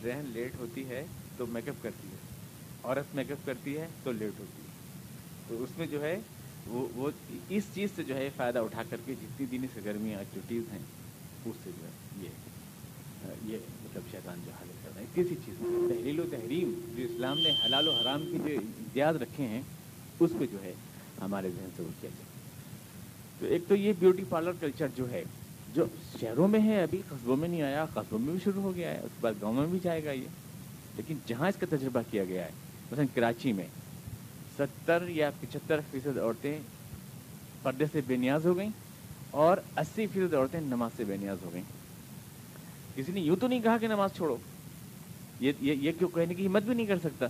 ٹرین 0.02 0.26
لیٹ 0.26 0.52
ہوتی 0.60 0.90
ہے 0.90 1.06
تو 1.38 1.46
میک 1.48 1.70
اپ 1.70 1.84
کرتی 1.84 2.08
ہے۔ 2.08 2.18
عورت 2.84 3.16
میک 3.16 3.32
اپ 3.32 3.46
کرتی 3.46 3.78
ہے 3.78 3.88
تو 4.04 4.12
لیٹ 4.12 4.40
ہوتی 4.40 4.62
ہے۔ 4.62 4.70
تو 5.48 5.64
اس 5.64 5.78
میں 5.78 5.88
جو 5.88 6.04
ہے 6.04 6.20
وہ 6.68 6.88
وہ 6.96 7.10
اس 7.50 7.64
چیز 7.74 7.90
سے 7.96 8.04
جو 8.04 8.16
ہے 8.16 8.30
فائدہ 8.36 8.60
اٹھا 8.60 8.84
کر 8.90 8.98
کے 9.06 9.14
جتنی 9.22 9.46
دینی 9.46 9.68
سرگرمیاں 9.74 10.20
ایکٹیویٹیز 10.20 10.72
ہیں، 10.72 10.80
اس 11.46 11.56
سے 11.64 11.72
جو 11.82 11.86
ہے 11.86 11.92
یہ 12.24 12.30
یہ 13.46 13.58
مطلب 13.84 14.02
شیطان 14.12 14.40
جو 14.46 14.52
حل 14.62 14.68
کر 14.84 14.92
رہا 14.96 15.02
ہے۔ 15.02 15.06
کسی 15.14 15.36
چیز 15.46 15.56
میں 15.60 15.98
تحریل 15.98 16.20
و 16.20 16.24
تحریم 16.32 16.94
جو 16.98 17.04
اسلام 17.04 17.40
نے 17.40 17.52
حلال 17.66 17.88
و 17.88 17.92
حرام 17.92 18.22
کی 18.22 18.38
جو 18.38 18.60
امتیاز 18.60 19.16
رکھے 19.16 19.46
ہیں، 19.46 19.62
اس 20.20 20.32
پہ 20.40 20.46
جو 20.52 20.64
ہے 20.64 20.74
ہمارے 21.22 21.50
ذہن 21.50 21.70
سے 21.78 21.84
وہ 21.84 21.90
کیا 22.02 22.10
جائے۔ 22.10 22.30
تو 23.40 23.46
ایک 23.46 23.62
تو 23.68 23.76
یہ 23.76 23.94
بیوٹی 24.00 24.24
پارلر 24.30 24.52
کلچر 24.60 24.88
جو 24.96 25.10
ہے 25.12 25.24
جو 25.74 25.86
شہروں 26.22 26.48
میں 26.48 26.60
ہے 26.60 26.84
ابھی، 26.84 27.02
قصبوں 27.10 27.38
میں 27.38 27.48
نہیں 27.48 27.62
آیا، 27.62 27.86
قصبوں 27.94 28.20
میں 28.20 28.32
بھی 28.32 28.40
شروع 28.44 28.62
ہو 28.62 28.76
گیا 28.76 28.90
ہے، 28.90 28.96
اس 28.96 29.12
کے 29.16 29.18
بعد 29.22 29.34
گاؤں 29.42 29.54
میں 29.54 29.68
بھی 29.68 29.80
جائے 29.84 30.06
گا 30.06 30.12
یہ۔ 30.12 30.26
لیکن 30.98 31.16
جہاں 31.28 31.50
اس 31.50 31.56
کا 31.60 31.66
تجربہ 31.70 32.02
کیا 32.12 32.24
گیا 32.24 32.46
ہے، 32.46 32.50
مثلا 32.92 33.06
کراچی 33.14 33.54
میں، 33.54 33.68
ستر 34.58 35.04
یا 35.08 35.32
پچہتر 35.40 35.80
فیصد 35.92 36.18
عورتیں 36.18 36.60
پردے 37.64 37.86
سے 37.92 38.02
بے 38.08 38.16
نیاز 38.16 38.46
ہو 38.46 38.58
گئیں 38.58 38.70
اور 39.32 39.58
اسی 39.78 40.08
فیصد 40.14 40.34
عورتیں 40.34 40.62
نماز 40.62 40.92
سے 40.98 41.04
بے 41.04 41.18
نیاز 41.18 41.38
ہو 41.46 41.50
گئیں۔ 41.54 41.64
کسی 42.96 43.12
نے 43.12 43.20
یوں 43.20 43.36
تو 43.36 43.48
نہیں 43.48 43.62
کہا 43.62 43.78
کہ 43.78 43.88
نماز 43.88 44.10
چھوڑو۔ 44.16 44.38
یہ 45.40 45.52
یہ 45.60 45.92
کیوں 46.00 46.10
کہنے 46.10 46.34
کی 46.34 46.48
ہمت 46.48 46.64
بھی 46.64 46.74
نہیں 46.74 46.86
کر 46.86 47.00
سکتا۔ 47.00 47.26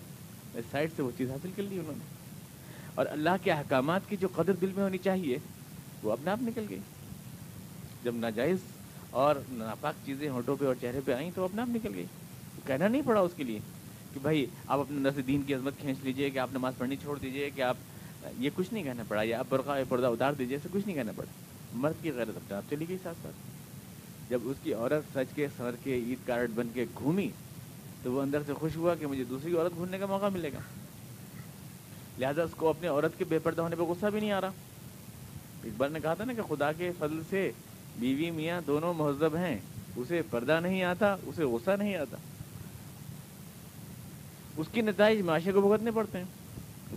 سائڈ 0.72 0.90
سے 0.96 1.02
وہ 1.02 1.12
چیز 1.18 1.32
حاصل 1.32 1.50
کر 1.56 1.64
لی 1.64 1.80
انہوں 1.80 1.94
نے۔ 1.98 2.04
اور 2.96 3.06
اللہ 3.10 3.30
کے 3.44 3.52
احکامات 3.52 4.02
کی 4.08 4.18
جو 4.18 4.28
قدر 4.36 4.54
دل 4.54 4.72
میں 4.76 4.84
ہونی 4.84 4.98
چاہیے، 4.98 5.38
وہ 6.04 6.12
اپنے 6.12 6.32
آپ 6.32 6.42
نکل 6.42 6.66
گئی۔ 6.70 6.80
جب 8.04 8.16
ناجائز 8.16 8.58
اور 9.10 9.36
ناپاک 9.50 9.94
چیزیں 10.06 10.30
ہونٹوں 10.30 10.56
پہ 10.60 10.66
اور 10.66 10.76
چہرے 10.82 11.00
پہ 11.06 11.12
آئیں 11.14 11.32
تو 11.36 11.44
اپنے 11.44 11.62
آپ 11.62 11.68
نکل 11.70 11.94
گئی۔ 11.96 12.06
کہنا 12.66 12.88
نہیں 12.88 13.02
پڑا 13.06 13.20
اس 13.20 13.32
کے 13.36 13.44
لیے 13.44 13.60
کہ 14.14 14.20
بھائی 14.20 14.46
آپ 14.68 14.80
اپنے 14.80 14.98
اندر 14.98 15.12
دین 15.12 15.42
کی 15.42 15.54
عظمت 15.54 15.74
کھینچ 15.80 15.98
لیجیے 16.04 16.30
کہ 16.30 16.40
آپ 16.40 16.50
نماز 16.54 16.74
پڑھنی 16.78 16.96
چھوڑ 16.96 17.20
دیجیے 17.20 17.50
کہ 17.50 17.62
آپ، 17.62 17.78
یہ 18.40 18.50
کچھ 18.56 18.74
نہیں 18.74 18.84
کہنا 18.84 19.04
پڑا، 19.08 19.22
یا 19.24 19.40
آپ 19.40 19.46
برقع 19.50 19.72
پردہ 19.90 20.06
اتار 20.06 20.34
دیجیے 20.34 20.58
ایسا 20.58 20.70
کچھ 20.72 20.88
نہیں 20.88 20.96
کہنا 20.96 21.12
پڑا۔ 21.16 21.32
مرد 21.74 22.04
کی 22.04 22.12
غیرت 22.12 22.36
اپنے 22.36 22.56
آپ 22.56 22.64
چلی 22.70 22.86
گئی 22.90 22.98
ساتھ 23.04 23.18
ساتھ۔ 23.24 23.36
جب 24.30 24.40
اس 24.44 24.58
کی 24.64 24.74
عورت 24.74 25.18
سچ 25.18 25.36
کے 25.36 25.48
سر 25.58 25.76
کے 25.84 25.94
عید 25.94 26.28
کارڈ 26.28 26.52
بن 26.56 26.68
کے 26.74 26.86
گھومی 26.96 27.30
تو 28.04 28.12
وہ 28.12 28.22
اندر 28.22 28.42
سے 28.46 28.54
خوش 28.54 28.76
ہوا 28.76 28.96
کہ 28.96 29.08
مجھے 29.08 29.24
دوسری 29.24 29.56
عورت 29.56 29.74
گھومنے 29.74 29.98
کا 29.98 30.06
موقع 30.06 30.26
ملے 30.34 30.54
گا۔ 30.54 30.60
لہٰذا 32.20 32.44
اس 32.44 32.52
کو 32.52 32.70
اپنے 32.70 32.88
عورت 32.88 33.18
کے 33.18 33.26
بے 33.26 33.40
پردہ 33.40 33.62
ہونے 33.62 33.76
پہ 33.76 33.82
غصہ 33.82 34.06
بھی 34.06 34.20
نہیں 34.20 34.32
آ 34.32 34.42
رہا۔ 34.42 34.52
اقبال 35.64 35.92
نے 35.92 36.00
کہا 36.00 36.14
تھا 36.14 36.26
نا 36.26 36.34
کہ 36.34 36.42
خدا 36.42 36.72
کے 36.72 36.92
فضل 37.00 37.22
سے 37.30 37.52
بیوی 37.98 38.32
میاں 38.32 38.62
دونوں 38.68 38.94
مہذب 38.94 39.36
ہیں، 39.36 39.58
اسے 39.96 40.22
پردہ 40.30 40.60
نہیں 40.64 40.84
آتا، 40.84 41.16
اسے 41.26 41.44
غصہ 41.44 41.72
نہیں 41.72 41.96
آتا۔ 41.96 42.18
اس 44.58 44.68
کی 44.72 44.82
نتائج 44.82 45.22
معاشرے 45.22 45.52
کو 45.52 45.62
بھگتنے 45.62 45.92
پڑتے 45.92 46.18
ہیں۔ 46.18 46.26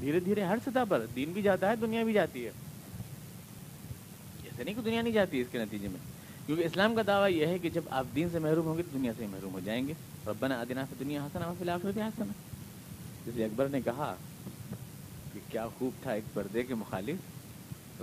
دھیرے 0.00 0.20
دھیرے 0.20 0.42
ہر 0.42 0.58
سطح 0.66 0.78
پر 0.88 1.06
دین 1.16 1.32
بھی 1.32 1.42
جاتا 1.42 1.70
ہے، 1.70 1.76
دنیا 1.76 2.04
بھی 2.04 2.12
جاتی 2.12 2.46
ہے۔ 2.46 2.50
ایسے 4.44 4.64
نہیں 4.64 4.74
کہ 4.74 4.80
دنیا 4.80 5.02
نہیں 5.02 5.12
جاتی 5.12 5.40
اس 5.40 5.46
کے 5.50 5.58
نتیجے 5.58 5.88
میں۔ 5.88 6.12
کیونکہ 6.46 6.64
اسلام 6.64 6.94
کا 6.94 7.02
دعویٰ 7.06 7.36
یہ 7.36 7.46
ہے 7.46 7.58
کہ 7.58 7.70
جب 7.70 7.82
آپ 7.90 8.06
دین 8.14 8.28
سے 8.32 8.38
محروم 8.38 8.66
ہوں 8.66 8.76
گے 8.76 8.82
تو 8.82 8.98
دنیا 8.98 9.12
سے 9.18 9.26
محروم 9.26 9.52
ہو 9.52 9.60
جائیں 9.64 9.88
گے۔ 9.88 9.92
ربنا 10.26 10.60
ادنا 10.60 10.84
فی 10.84 10.96
دنیا 11.04 11.26
حسن 11.26 11.38
فی 11.38 11.62
الآخرت 11.62 11.98
حسن 11.98 12.28
اس 13.26 13.34
لیے 13.36 13.44
اکبر 13.44 13.68
نے 13.68 13.80
کہا 13.80 14.14
کہ 15.32 15.40
کیا 15.48 15.66
خوب 15.78 15.92
تھا 16.02 16.12
ایک 16.12 16.24
پردے 16.34 16.62
کے 16.62 16.74
مخالف۔ 16.74 17.16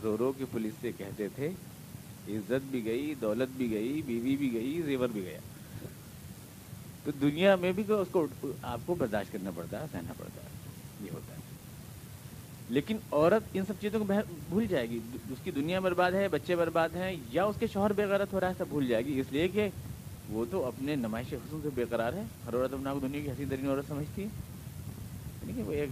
رو 0.03 0.17
رو 0.17 0.31
کے 0.37 0.45
پولیس 0.51 0.73
سے 0.81 0.91
کہتے 0.97 1.27
تھے 1.35 1.49
عزت 2.29 2.67
بھی 2.71 2.85
گئی، 2.85 3.13
دولت 3.21 3.57
بھی 3.57 3.71
گئی، 3.71 4.01
بیوی 4.05 4.35
بھی 4.35 4.53
گئی، 4.53 4.81
زیور 4.85 5.09
بھی 5.09 5.23
گیا۔ 5.23 5.39
تو 7.03 7.11
دنیا 7.11 7.55
میں 7.55 7.71
بھی 7.71 7.83
اس 7.87 8.07
کو 8.11 8.27
آپ 8.61 8.79
کو 8.85 8.95
برداشت 8.95 9.31
کرنا 9.31 9.51
پڑتا 9.55 9.81
ہے 9.81 9.85
سہنا 9.91 10.13
پڑتا 10.17 10.41
ہے، 10.41 10.47
یہ 11.01 11.09
ہوتا 11.13 11.33
ہے۔ 11.33 11.39
لیکن 12.69 12.97
عورت 13.11 13.43
ان 13.53 13.65
سب 13.65 13.73
چیزوں 13.81 13.99
کو 13.99 14.13
بھول 14.49 14.67
جائے 14.67 14.89
گی۔ 14.89 14.99
اس 15.13 15.37
کی 15.43 15.51
دنیا 15.51 15.79
برباد 15.79 16.11
ہے، 16.11 16.27
بچے 16.27 16.55
برباد 16.55 16.89
ہیں، 16.89 17.15
یا 17.31 17.43
اس 17.43 17.55
کے 17.59 17.67
شوہر 17.67 17.93
بے 17.93 18.05
غیرت 18.05 18.33
ہو 18.33 18.39
رہا 18.39 18.47
ہے، 18.49 18.53
سب 18.57 18.65
بھول 18.69 18.87
جائے 18.87 19.05
گی۔ 19.05 19.19
اس 19.19 19.25
لیے 19.31 19.47
کہ 19.47 19.69
وہ 20.29 20.45
تو 20.51 20.65
اپنے 20.65 20.95
نمائش 20.95 21.33
حسن 21.33 21.59
سے 21.63 21.69
بے 21.75 21.85
قرار 21.89 22.13
ہے۔ 22.13 22.23
ہر 22.45 22.55
عورت 22.55 22.73
اپنا 22.73 22.93
کو 22.93 22.99
دنیا 22.99 23.19
کی 23.19 23.31
حسین 23.31 23.49
ترین 23.49 23.69
عورت 23.69 23.87
سمجھتی 23.87 24.21
ہے۔ 24.21 24.27
یعنی 24.27 25.53
کہ 25.53 25.63
وہ 25.63 25.71
ایک 25.71 25.89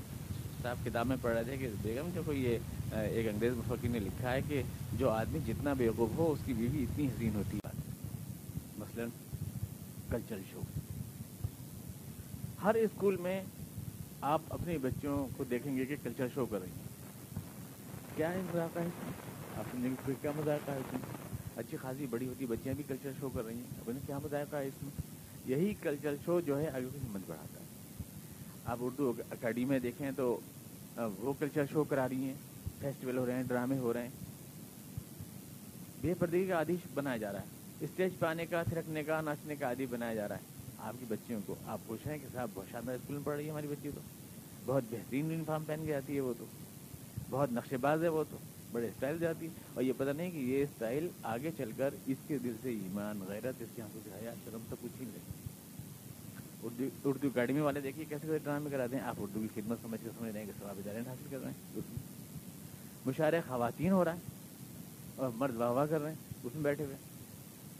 صاحب 0.62 0.78
کتاب 0.86 1.08
میں 1.08 1.18
پڑھ 1.22 1.34
رہے 1.34 1.44
تھے 1.44 1.58
کہ 1.58 1.70
بیگم 1.82 2.10
جو 2.14 2.22
کوئی 2.26 2.44
یہ 2.44 2.58
ایک 2.92 3.28
انگریز 3.28 3.54
مفقی 3.58 3.88
نے 3.88 4.00
لکھا 4.00 4.34
ہے 4.34 4.40
کہ 4.48 4.62
جو 5.00 5.10
آدمی 5.10 5.40
جتنا 5.46 5.74
بیوقوف 5.74 6.10
ہو، 6.18 6.32
اس 6.32 6.40
کی 6.46 6.54
بیوی 6.54 6.84
اتنی 6.84 7.08
حسین 7.08 7.36
ہوتی 7.36 7.58
ہے۔ 7.58 7.72
مثلا 8.78 9.06
کلچر 10.10 10.40
شو 10.52 10.62
ہر 12.64 12.76
اسکول 12.76 13.16
میں 13.16 13.42
آپ 14.22 14.42
اپنے 14.50 14.78
بچوں 14.78 15.28
کو 15.38 15.44
دیکھیں 15.44 15.78
گے 15.78 15.86
کہ 15.86 15.96
کلچر 16.04 16.28
شو 16.34 16.46
کر 16.46 16.60
رہی 16.60 16.70
ہیں۔ 16.70 16.86
کیا 18.16 18.32
ہے 18.34 18.42
مذاق 18.52 18.78
ہے؟ 18.78 18.90
آپ 19.56 19.66
سمجھیں 19.72 20.16
کیا 20.22 20.32
مذاق 20.36 20.70
ہے 20.70 20.78
اس 20.78 20.94
میں؟ 20.94 21.02
اچھی 21.56 21.78
خاصی 21.78 22.06
بڑی 22.10 22.28
ہوتی 22.28 22.46
بچیاں 22.46 22.76
بھی 22.76 22.84
کلچر 22.88 23.12
شو 23.20 23.30
کر 23.30 23.46
رہی 23.46 23.54
ہیں۔ 23.54 23.80
اپنے 23.82 24.00
کیا 24.06 24.18
مذاق 24.24 24.54
ہے 24.54 24.68
اس 24.68 24.84
میں؟ 24.84 25.02
یہی 25.46 25.74
کلچر 25.82 26.16
شو 26.26 26.40
جو 26.42 26.60
ہے 26.60 26.68
آگے 26.70 26.86
کو 26.86 26.98
ہمت 27.08 27.22
بڑھاتا 27.28 27.60
ہے۔ 27.60 27.66
آپ 28.66 28.78
اردو 28.82 29.14
اکیڈمی 29.32 29.66
میں 29.66 29.80
دیکھیں 29.80 30.12
تو 30.16 30.40
وہ 30.98 31.34
کلچر 31.40 31.66
شو 31.72 31.84
کرا 31.84 32.10
رہی 32.10 32.24
ہیں۔ 32.24 32.47
فیسٹیول 32.80 33.18
ہو 33.18 33.26
رہے 33.26 33.34
ہیں، 33.34 33.44
ڈرامے 33.44 33.78
ہو 33.78 33.94
رہے 33.94 34.04
ہیں۔ 34.04 34.10
بے 36.02 36.14
پردگی 36.14 36.46
کا 36.48 36.56
عادی 36.56 36.76
بنایا 36.94 37.18
جا 37.18 37.32
رہا 37.32 37.40
ہے۔ 37.40 37.46
اسٹیج 37.80 38.12
پہ 38.20 38.26
آنے 38.26 38.46
کا، 38.46 38.64
تھرکنے 38.64 39.04
کا، 39.04 39.22
ناچنے 39.22 39.56
کا 39.56 39.68
عادی 39.68 39.86
بنایا 39.86 40.14
جا 40.14 40.28
رہا 40.28 40.36
ہے۔ 40.36 40.42
آپ 40.78 40.94
کی 41.00 41.06
بچیوں 41.08 41.40
کو، 41.46 41.56
آپ 41.68 41.80
خوش 41.88 42.08
ہیں 42.08 42.18
کہ 42.18 42.28
صاحب، 42.34 42.50
بہت 42.54 42.66
شاندار 42.72 42.96
اسکول 42.96 43.16
میں 43.16 43.26
پڑھ 43.26 43.36
رہی 43.36 43.46
ہے 43.46 43.50
ہماری 43.50 43.68
بچی 43.68 43.90
تو۔ 43.96 44.02
بہت 44.66 44.84
بہترین 44.90 45.32
یونیفارم 45.32 45.64
پہن 45.68 45.84
کے 45.86 45.96
آتی 45.96 46.16
ہے 46.16 46.20
وہ 46.20 46.34
تو۔ 46.40 46.46
بہت 47.30 47.52
نقشے 47.52 47.78
باز 47.78 48.04
ہے 48.04 48.08
وہ 48.08 48.24
تو۔ 48.30 48.38
بڑے 48.72 48.88
اسٹائل 48.88 49.20
جاتی 49.20 49.46
ہے 49.46 49.52
اور 49.74 49.84
یہ 49.84 49.94
پتہ 49.98 50.10
نہیں 50.10 50.32
کہ 50.32 50.38
یہ 50.38 50.64
اسٹائل 50.64 51.08
آگے 51.24 51.52
چل 51.58 51.72
کر 51.78 51.94
اس 52.06 52.18
کے 52.28 52.38
دل 52.38 52.54
سے 52.62 52.70
ایمان، 52.70 53.20
غیرت، 53.28 53.62
اس 53.62 53.68
کی 53.76 53.82
آنکھوں 53.82 54.02
سے 54.04 54.10
حیا، 54.16 54.34
شرم 54.46 54.60
سب 54.70 54.76
کچھ 54.82 55.02
ہی 55.02 55.06
نہیں 55.06 55.38
اردو 56.64 56.84
اردو 57.04 57.28
اکیڈمی 57.28 57.60
والے 57.60 57.82
دیکھیے 57.82 58.06
کیسے 58.06 58.28
کیسے 58.28 58.40
ڈرامے 58.44 58.70
کراتے 58.70 58.96
ہیں۔ 58.96 59.04
آپ 59.04 59.16
اردو 59.18 59.42
کی 59.42 59.62
خدمت 59.62 59.78
سمجھ 59.82 60.00
کے 60.04 60.10
سمجھ 60.20 60.32
رہے 60.32 60.40
ہیں 60.40 60.48
کہ 60.48 60.54
سواب 60.60 60.76
ادارے 60.78 60.98
حاصل 60.98 61.26
کر 61.30 61.38
رہے 61.40 61.52
ہیں۔ 61.52 62.07
اس 63.08 63.20
مشاعرے 63.20 63.42
خواتین 63.48 63.92
ہو 63.92 64.06
رہا 64.06 64.14
ہے 64.14 64.20
اور 65.16 65.30
مرد 65.36 65.56
واہ 65.56 65.72
واہ 65.72 65.86
کر 65.86 66.02
رہے 66.02 66.10
ہیں، 66.10 66.18
اس 66.44 66.56
میں 66.56 66.64
بیٹھے 66.64 66.86
ہوئے 66.86 66.96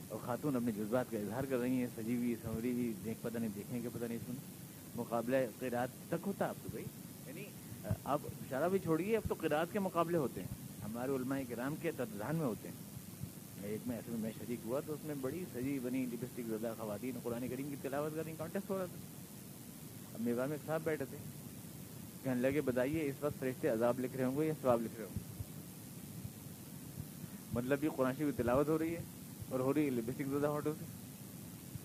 اور 0.08 0.18
خاتون 0.24 0.56
اپنے 0.56 0.72
جذبات 0.72 1.04
کا 1.10 1.18
اظہار 1.18 1.44
کر 1.50 1.58
رہی 1.58 1.70
ہیں، 1.70 1.86
سجی 1.96 2.16
ہوئی، 2.16 2.34
سنوری 2.42 2.72
ہوئی، 2.72 2.92
دیکھ، 3.04 3.18
پتہ 3.22 3.38
نہیں 3.38 3.50
دیکھیں 3.54 3.80
کہ 3.80 3.88
پتہ 3.92 4.04
نہیں 4.04 4.18
سن 4.26 4.34
مقابلہ 4.96 5.36
قرآد 5.58 5.88
تک 6.08 6.26
ہوتا 6.26 6.44
ہے 6.44 6.50
آپ 6.50 6.56
کو 6.62 6.68
بھائی۔ 6.70 6.84
یعنی 7.26 7.44
آپ 8.04 8.20
اشارہ 8.24 8.68
بھی 8.68 8.78
چھوڑیے، 8.78 9.16
اب 9.16 9.28
تو 9.28 9.34
قرآد 9.34 9.66
کے 9.72 9.78
مقابلے 9.78 10.18
ہوتے 10.18 10.40
ہیں۔ 10.40 10.82
ہمارے 10.84 11.12
علماء 11.12 11.38
کرام 11.48 11.74
کے 11.82 11.90
تدان 11.96 12.36
میں 12.36 12.46
ہوتے 12.46 12.68
ہیں۔ 12.68 12.76
ایک 13.62 13.80
میں 13.86 13.96
ایسے 13.96 14.10
میں 14.10 14.18
میں 14.18 14.30
شریک 14.38 14.60
ہوا 14.64 14.80
تو 14.86 14.92
اس 14.92 15.04
میں 15.04 15.14
بڑی 15.20 15.44
سجی 15.54 15.78
بنی، 15.82 16.06
لپسٹک 16.06 16.42
زدہ 16.46 16.74
خواتین، 16.78 17.18
قرآن 17.22 17.48
کریم 17.48 17.70
کی 17.70 17.76
تلاوت 17.82 18.14
کر 18.14 18.22
رہی 18.26 18.34
کانٹیسٹ 18.38 18.70
ہو 18.70 18.78
رہا 18.78 18.86
تھا۔ 18.86 19.00
اب 20.14 20.20
میوا 20.20 20.44
میں 20.44 20.56
ایک 20.56 20.66
صاحب 20.66 20.80
بیٹھے 20.84 21.04
تھے۔ 21.04 21.18
کہنے 22.22 22.40
لگے 22.40 22.60
بتائیے 22.60 23.06
اس 23.06 23.14
وقت 23.20 23.38
فرشتے 23.38 23.68
عذاب 23.68 24.00
لکھ 24.00 24.16
رہے 24.16 24.24
ہوں 24.24 24.40
گے 24.40 24.46
یا 24.46 24.52
ثواب 24.62 24.82
لکھ 24.82 24.96
رہے 24.96 25.04
ہوں 25.04 25.14
گے؟ 25.16 25.24
مطلب 27.52 27.84
یہ 27.84 27.88
قرآن 27.96 28.14
کی 28.14 28.24
تلاوت 28.36 28.68
ہو 28.68 28.78
رہی 28.78 28.96
ہے 28.96 29.02
اور 29.48 29.60
ہو 29.60 29.74
رہی 29.74 29.84
ہے 29.84 29.90
لپسٹک 29.90 30.28
زیادہ 30.28 30.46
ہاٹو 30.46 30.72
سے؟ 30.78 30.84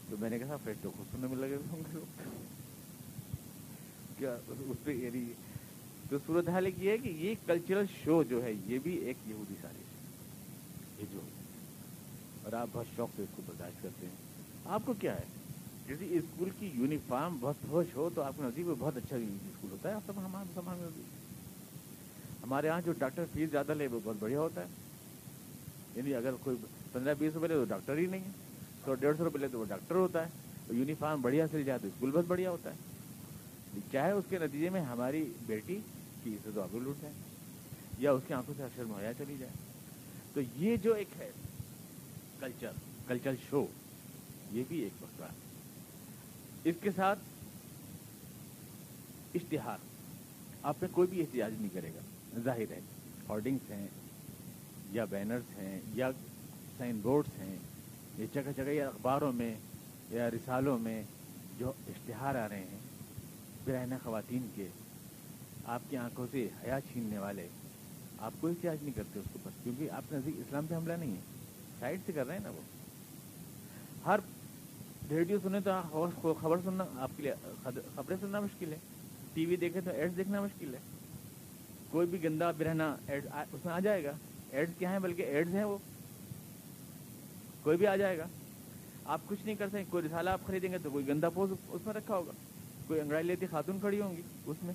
تو 0.10 0.16
میں 0.20 0.30
نے 0.30 0.40
کہا 0.40 0.58
فرشتے 0.58 0.84
تو 0.84 0.92
خود 0.98 1.16
سننے 1.16 1.28
میں 1.28 1.38
لگے 1.38 1.56
ہوں 1.56 1.84
گے۔ 1.94 2.00
کیا 4.18 4.38
اس 4.48 4.84
پہ 4.84 4.92
یعنی 4.92 5.34
تو 6.10 6.18
صورت 6.28 6.50
حال 6.50 6.68
یہ 6.78 6.90
ہے 6.90 6.98
کہ 6.98 7.10
یہ 7.10 7.36
کلچرل 7.46 7.86
شو 8.04 8.24
جو 8.24 8.44
ہے، 8.44 8.54
یہ 8.66 8.80
بھی 8.80 8.96
ایک 8.98 9.18
یہودی 9.26 9.54
سازش 9.62 9.78
ہے۔ 9.78 10.18
یہ 11.00 11.06
جو 11.12 11.20
اور 12.44 12.54
آپ 12.54 12.68
بہت 12.72 12.86
شوق 12.96 13.10
سے 13.16 13.24
اس 13.24 13.30
کو 13.36 13.42
برداشت 13.46 13.84
کرتے 13.84 14.06
ہیں۔ 14.06 14.16
آپ 14.66 14.82
کو 14.86 14.94
کیا 14.94 15.16
ہے؟ 15.16 15.53
کسی 15.88 16.18
اسکول 16.18 16.50
کی 16.60 16.72
یونیفارم 16.74 17.38
بہت 17.42 17.56
خوش 17.70 17.86
ہو 17.96 18.10
تو 18.16 18.22
آپ 18.22 18.34
کو 18.36 18.44
نزدیک 18.44 18.66
میں 18.66 18.76
بہت 18.80 18.98
اچھا 18.98 19.16
اسکول 19.16 19.72
ہوتا 19.72 19.90
ہے، 19.90 19.94
آپ 19.94 20.02
سب 20.06 20.14
ہمارے 20.18 20.52
سامان 20.54 20.78
میں 20.78 20.88
ہمارے 22.44 22.68
یہاں 22.68 22.82
جو 22.86 22.92
ڈاکٹر 22.92 23.26
فیس 23.34 23.50
زیادہ 23.52 23.74
لے، 23.74 23.88
وہ 23.88 24.00
بہت 24.04 24.16
بڑھیا 24.20 24.40
ہوتا 24.40 24.62
ہے۔ 24.62 24.66
یعنی 25.96 26.16
اگر 26.16 26.34
کوئی 26.42 26.58
پندرہ 26.92 27.14
بیس 27.14 27.34
روپئے 27.34 27.48
لے 27.48 27.54
تو 27.54 27.64
ڈاکٹر 27.64 27.98
ہی 27.98 28.06
نہیں 28.06 28.24
ہے۔ 28.24 28.32
سو 28.86 28.94
ڈیڑھ 28.94 29.18
سو 29.18 29.24
روپئے 29.24 29.42
لے 29.42 29.48
تو 29.48 29.60
وہ 29.60 29.66
ڈاکٹر 29.66 29.96
ہوتا 29.96 30.26
ہے۔ 30.26 30.32
یونیفارم 30.72 31.22
بڑھیا 31.22 31.48
سل 31.52 31.64
جائے 31.64 31.80
تو 31.80 31.88
اسکول 31.88 32.12
بہت 32.12 32.26
بڑھیا 32.28 32.52
ہوتا 32.52 32.72
ہے۔ 32.72 32.76
چاہے 33.92 34.12
اس 34.12 34.24
کے 34.30 34.38
نتیجے 34.38 34.70
میں 34.70 34.82
ہماری 34.82 35.34
بیٹی 35.46 35.80
کی 36.24 36.34
اسے 36.34 36.50
تو 36.56 36.62
آگے 36.62 36.80
لوٹ 36.80 37.02
جائے 37.02 37.14
یا 37.98 38.12
اس 38.12 38.24
کی 38.28 38.34
آنکھوں 38.34 38.54
سے 38.58 38.64
اکثر 38.64 38.84
مہیا 38.84 39.14
چلی 39.14 39.36
جائے۔ 39.40 39.52
تو 40.34 40.42
یہ 40.56 40.76
جو 40.76 40.94
ایک 40.94 41.08
ہے، 41.20 41.32
کلچر 42.40 42.72
کلچر 43.08 43.32
شو، 43.50 43.66
یہ 44.52 44.64
بھی 44.68 44.80
ایک 44.80 45.04
مسئلہ 45.04 45.26
ہے۔ 45.26 45.53
اس 46.64 46.76
کے 46.82 46.90
ساتھ 46.96 47.20
اشتہار۔ 49.36 49.78
آپ 50.64 50.76
میں 50.82 50.90
کوئی 50.92 51.08
بھی 51.08 51.22
احتجاج 51.22 51.54
نہیں 51.60 51.74
کرے 51.74 51.92
گا۔ 51.96 52.00
ظاہر 52.44 52.72
ہے 52.72 52.80
ہارڈنگس 53.30 53.72
ہیں، 53.72 53.88
یا 54.92 55.06
بینرز 55.06 55.58
ہیں، 55.58 55.80
یا 55.94 56.10
سائن 56.78 57.00
بورڈس 57.02 57.40
ہیں، 57.40 57.56
یا 58.18 58.26
جگہ 58.34 58.52
جگہ 58.56 58.72
یا 58.72 58.88
اخباروں 58.88 59.34
میں، 59.34 59.56
یا 60.10 60.32
رسالوں 60.32 60.80
میں 60.80 61.04
جو 61.60 61.72
اشتہار 61.88 62.36
آ 62.36 62.50
رہے 62.50 62.60
ہیں، 62.60 62.80
برہنہ 63.66 63.96
خواتین 64.04 64.48
کے، 64.56 64.68
آپ 65.66 65.82
کی 65.90 65.98
آنکھوں 65.98 66.28
سے 66.32 66.48
حیا 66.64 66.80
چھیننے 66.92 67.18
والے، 67.18 67.48
آپ 68.18 68.32
کو 68.42 68.48
احتیاط 68.48 68.84
نہیں 68.84 68.96
کرتے 68.96 69.20
اس 69.20 69.26
کے 69.34 69.40
اوپر، 69.44 69.64
کیونکہ 69.64 69.92
آپ 69.92 70.14
نزدیک 70.14 70.36
اسلام 70.38 70.66
پہ 70.70 70.76
حملہ 70.76 70.94
نہیں 70.94 71.12
ہے۔ 71.12 71.22
سائڈ 71.80 72.00
سے 72.06 72.12
کر 72.12 72.28
رہے 72.28 72.36
ہیں 72.36 72.44
نا 72.44 72.50
وہ۔ 72.50 72.62
ہر 74.06 74.20
ریڈیو 75.14 75.38
سنیں 75.44 75.60
تو 75.60 76.34
خبر 76.42 76.58
سننا 76.64 76.84
آپ 76.96 77.12
کے 77.18 77.24
لیے 77.24 77.34
خبریں 77.96 78.18
سننا 78.22 78.40
مشکل 78.40 78.74
ہے۔ 78.74 78.78
ٹی 79.34 79.46
وی 79.46 79.56
دیکھیں 79.56 79.82
تو 79.86 79.92
ایڈس 79.92 80.18
دیکھنا 80.18 80.42
مشکل 80.42 80.74
ہے۔ 80.74 80.80
کوئی 81.90 82.08
بھی 82.08 82.24
گندا 82.24 82.52
برہنا 82.52 82.96
ایڈ 83.08 83.26
اس 83.54 83.66
میں 83.66 83.74
آ 83.74 83.80
جائے 83.80 84.04
گا۔ 84.04 84.12
ایڈس 84.52 84.74
کیا 84.80 84.92
ہیں 84.92 85.00
بلکہ 85.00 85.22
ایڈز 85.22 85.56
ہیں 85.56 85.64
وہ۔ 85.64 85.78
کوئی 87.64 87.78
بھی 87.78 87.88
آ 87.88 87.96
جائے 87.96 88.18
گا۔ 88.18 88.28
آپ 89.06 89.22
کچھ 89.28 89.46
نہیں 89.46 89.56
کر 89.56 89.68
سکیں 89.70 89.84
کوئی 89.90 90.08
رسالہ 90.08 90.30
آپ 90.30 90.42
خریدیں 90.48 90.72
گے 90.72 90.78
تو 90.78 90.90
کوئی 90.90 91.08
گندا 91.08 91.30
پوز 91.30 91.52
اس 91.68 91.82
میں 91.86 91.94
رکھا 91.94 92.16
ہوگا۔ 92.16 92.32
کوئی 92.88 93.02
انگڑائی 93.02 93.26
لیتی 93.26 93.46
خاتون 93.52 93.80
کھڑی 93.80 94.02
ہوں 94.02 94.18
گی 94.18 94.22
اس 94.46 94.58
میں۔ 94.64 94.74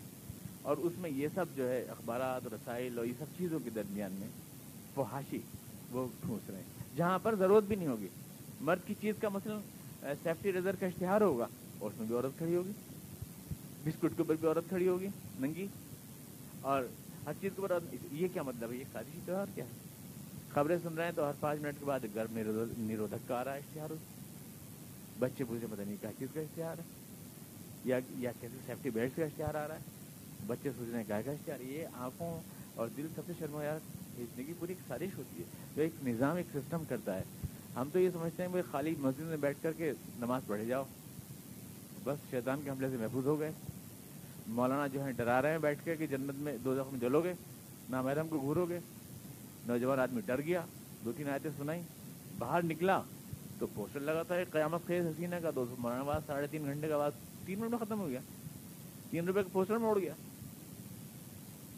اور 0.63 0.77
اس 0.77 0.93
میں 0.99 1.11
یہ 1.11 1.29
سب 1.35 1.45
جو 1.57 1.69
ہے 1.69 1.83
اخبارات، 1.83 2.47
رسائل 2.47 2.99
اور 2.99 3.07
یہ 3.07 3.13
سب 3.19 3.25
چیزوں 3.39 3.59
کے 3.65 3.71
درمیان 3.71 4.13
میں 4.13 4.29
فحاشی 4.95 5.39
وہ 5.91 6.07
ٹھونس 6.21 6.51
رہے 6.51 6.57
ہیں۔ 6.57 6.97
جہاں 6.97 7.19
پر 7.19 7.35
ضرورت 7.35 7.65
بھی 7.65 7.77
نہیں 7.77 7.89
ہوگی۔ 7.89 8.09
مرد 8.61 8.79
کی 8.87 8.95
چیز 9.01 9.15
کا 9.21 9.29
مثلا 9.29 9.59
سیفٹی 10.01 10.53
ریزر 10.53 10.77
کا 10.77 10.87
اشتہار 10.87 11.21
ہوگا 11.21 11.47
اور 11.79 11.91
اس 11.91 12.01
میں 12.01 12.07
بھی 12.07 12.15
عورت 12.15 12.39
کھڑی 12.39 12.57
ہوگی۔ 12.57 12.73
بسکٹ 13.85 14.01
کے 14.01 14.07
اوپر 14.19 14.35
بھی 14.35 14.49
عورت 14.49 14.69
کھڑی 14.69 14.89
ہوگی، 14.89 15.09
ننگی۔ 15.41 15.67
اور 16.61 16.83
ہر 17.27 17.33
چیز 17.41 17.53
کے 17.57 17.63
اوپر 17.63 17.79
یہ 18.13 18.29
کیا 18.33 18.43
مطلب 18.43 18.73
ہے؟ 18.73 18.77
یہ 18.77 18.85
خارجی 18.93 19.21
تہوار 19.27 19.47
کیا 19.55 19.65
ہے؟ 19.65 19.71
خبریں 20.49 20.79
سن 20.83 20.95
رہے 20.95 21.05
ہیں 21.05 21.13
تو 21.13 21.27
ہر 21.27 21.33
پانچ 21.41 21.61
منٹ 21.61 21.75
کے 21.79 21.85
بعد 21.85 22.01
گرم 22.15 22.39
نرودھک 22.79 23.29
کا 23.29 23.41
آ 23.41 23.45
رہا 23.45 23.55
ہے 23.55 23.59
اشتہار 23.59 23.93
بچے 25.19 25.45
پوچھے، 25.45 25.67
پتہ 25.71 25.83
نہیں 25.83 25.97
کیا 26.01 26.11
چیز 26.19 26.29
کا 26.35 26.41
اشتہار 26.41 26.79
ہے؟ 26.79 26.83
یا 27.85 27.99
یا 28.19 28.31
کیسے 28.41 28.57
سیفٹی 28.67 28.91
بیلٹ 28.91 29.17
کا 29.17 29.25
اشتہار 29.25 29.55
آ 29.55 29.69
رہا 29.69 29.75
ہے؟ 29.75 29.81
بچے 30.47 30.71
سوچ 30.79 30.89
رہے 30.89 30.99
ہیں 30.99 31.07
کیا 31.07 31.23
کا 31.23 31.31
اشتہار؟ 31.31 31.61
یہ 31.61 31.87
آنکھوں 31.95 32.41
اور 32.75 32.89
دل 32.97 33.07
سب 33.15 33.23
سے 33.27 33.33
شرمایات 33.39 33.81
کھینچنے 34.15 34.45
کی 34.45 34.53
پوری 34.59 34.73
ایک 34.73 34.89
سازش 34.89 35.19
ہوتی 35.19 35.43
ہے۔ 35.43 35.49
تو 35.75 35.81
ایک 35.81 35.93
نظام، 36.05 36.37
ایک 36.37 36.47
سسٹم 36.55 36.83
کرتا 36.89 37.17
ہے۔ 37.17 37.23
ہم 37.81 37.89
تو 37.93 37.99
یہ 37.99 38.11
سمجھتے 38.11 38.43
ہیں 38.43 38.51
بھائی 38.51 38.63
خالی 38.71 38.95
مسجد 38.99 39.21
میں 39.21 39.37
بیٹھ 39.37 39.59
کر 39.63 39.73
کے 39.73 39.93
نماز 40.19 40.43
پڑھے 40.47 40.65
جاؤ۔ 40.65 40.85
بس 42.05 42.19
شیطان 42.31 42.61
کے 42.65 42.71
حملے 42.71 42.89
سے 42.91 42.97
محفوظ 42.97 43.27
ہو 43.27 43.41
گئے۔ 43.41 43.51
مولانا 44.47 44.87
جو 44.87 45.05
ہے 45.05 45.13
ڈرا 45.13 45.43
رہے 45.43 45.51
ہیں 45.51 45.59
بیٹھ 45.59 45.85
کے 45.85 45.97
کہ 45.97 46.07
جنت 46.07 46.35
میں 46.35 46.57
دو 46.65 46.75
زخم 46.75 46.99
جلو 46.99 47.21
گے، 47.21 47.33
نہ 47.91 48.03
محرم 48.03 48.29
کو 48.29 48.39
گھورو 48.41 48.67
گے۔ 48.69 48.79
نوجوان 49.67 50.01
آدمی 50.01 50.21
ڈر 50.27 50.41
گیا، 50.41 50.65
دو 51.05 51.13
تین 51.17 51.29
آیتیں 51.29 51.51
سنائی 51.57 51.83
باہر 52.39 52.63
نکلا 52.63 53.03
تو 53.59 53.67
پوسٹر 53.75 54.01
لگا 54.01 54.23
تھا 54.23 54.35
قیامت 54.51 54.87
خیز 54.87 55.07
حسینہ 55.07 55.37
کا، 55.43 55.51
دو 55.55 55.67
سو 55.69 55.75
مولانا 55.79 56.03
بعد 56.03 56.21
ساڑھے 56.27 56.47
تین 56.47 56.65
گھنٹے 56.65 56.89
کا 56.89 56.99
بعد 56.99 57.11
تین 57.47 57.59
منٹ 57.59 57.71
میں 57.71 57.79
ختم 57.79 58.01
ہو 58.01 58.09
گیا۔ 58.09 58.21
تین 59.11 59.27
روپے 59.27 59.43
کا 59.43 59.49
پوسٹر 59.53 59.77
میں 59.77 59.89
اڑ 59.89 59.99
گیا۔ 59.99 60.13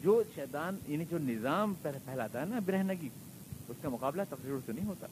جو 0.01 0.23
شیطان 0.35 0.77
یعنی 0.87 1.05
جو 1.09 1.17
نظام 1.17 1.73
پھیلاتا 1.81 2.41
ہے 2.41 2.45
نا 2.45 2.59
برہنہ 2.65 2.93
کی 3.01 3.09
اس 3.67 3.77
کا 3.81 3.89
مقابلہ 3.89 4.21
تقریر 4.29 4.53
سے 4.65 4.71
نہیں 4.71 4.87
ہوتا۔ 4.87 5.07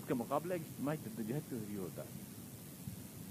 اس 0.00 0.06
کا 0.08 0.14
مقابلہ 0.14 0.54
اجتماعی 0.54 0.96
جدوجہد 1.04 1.48
سے 1.48 1.56
ذریعے 1.56 1.78
ہوتا 1.78 2.02
ہے۔ 2.02 2.28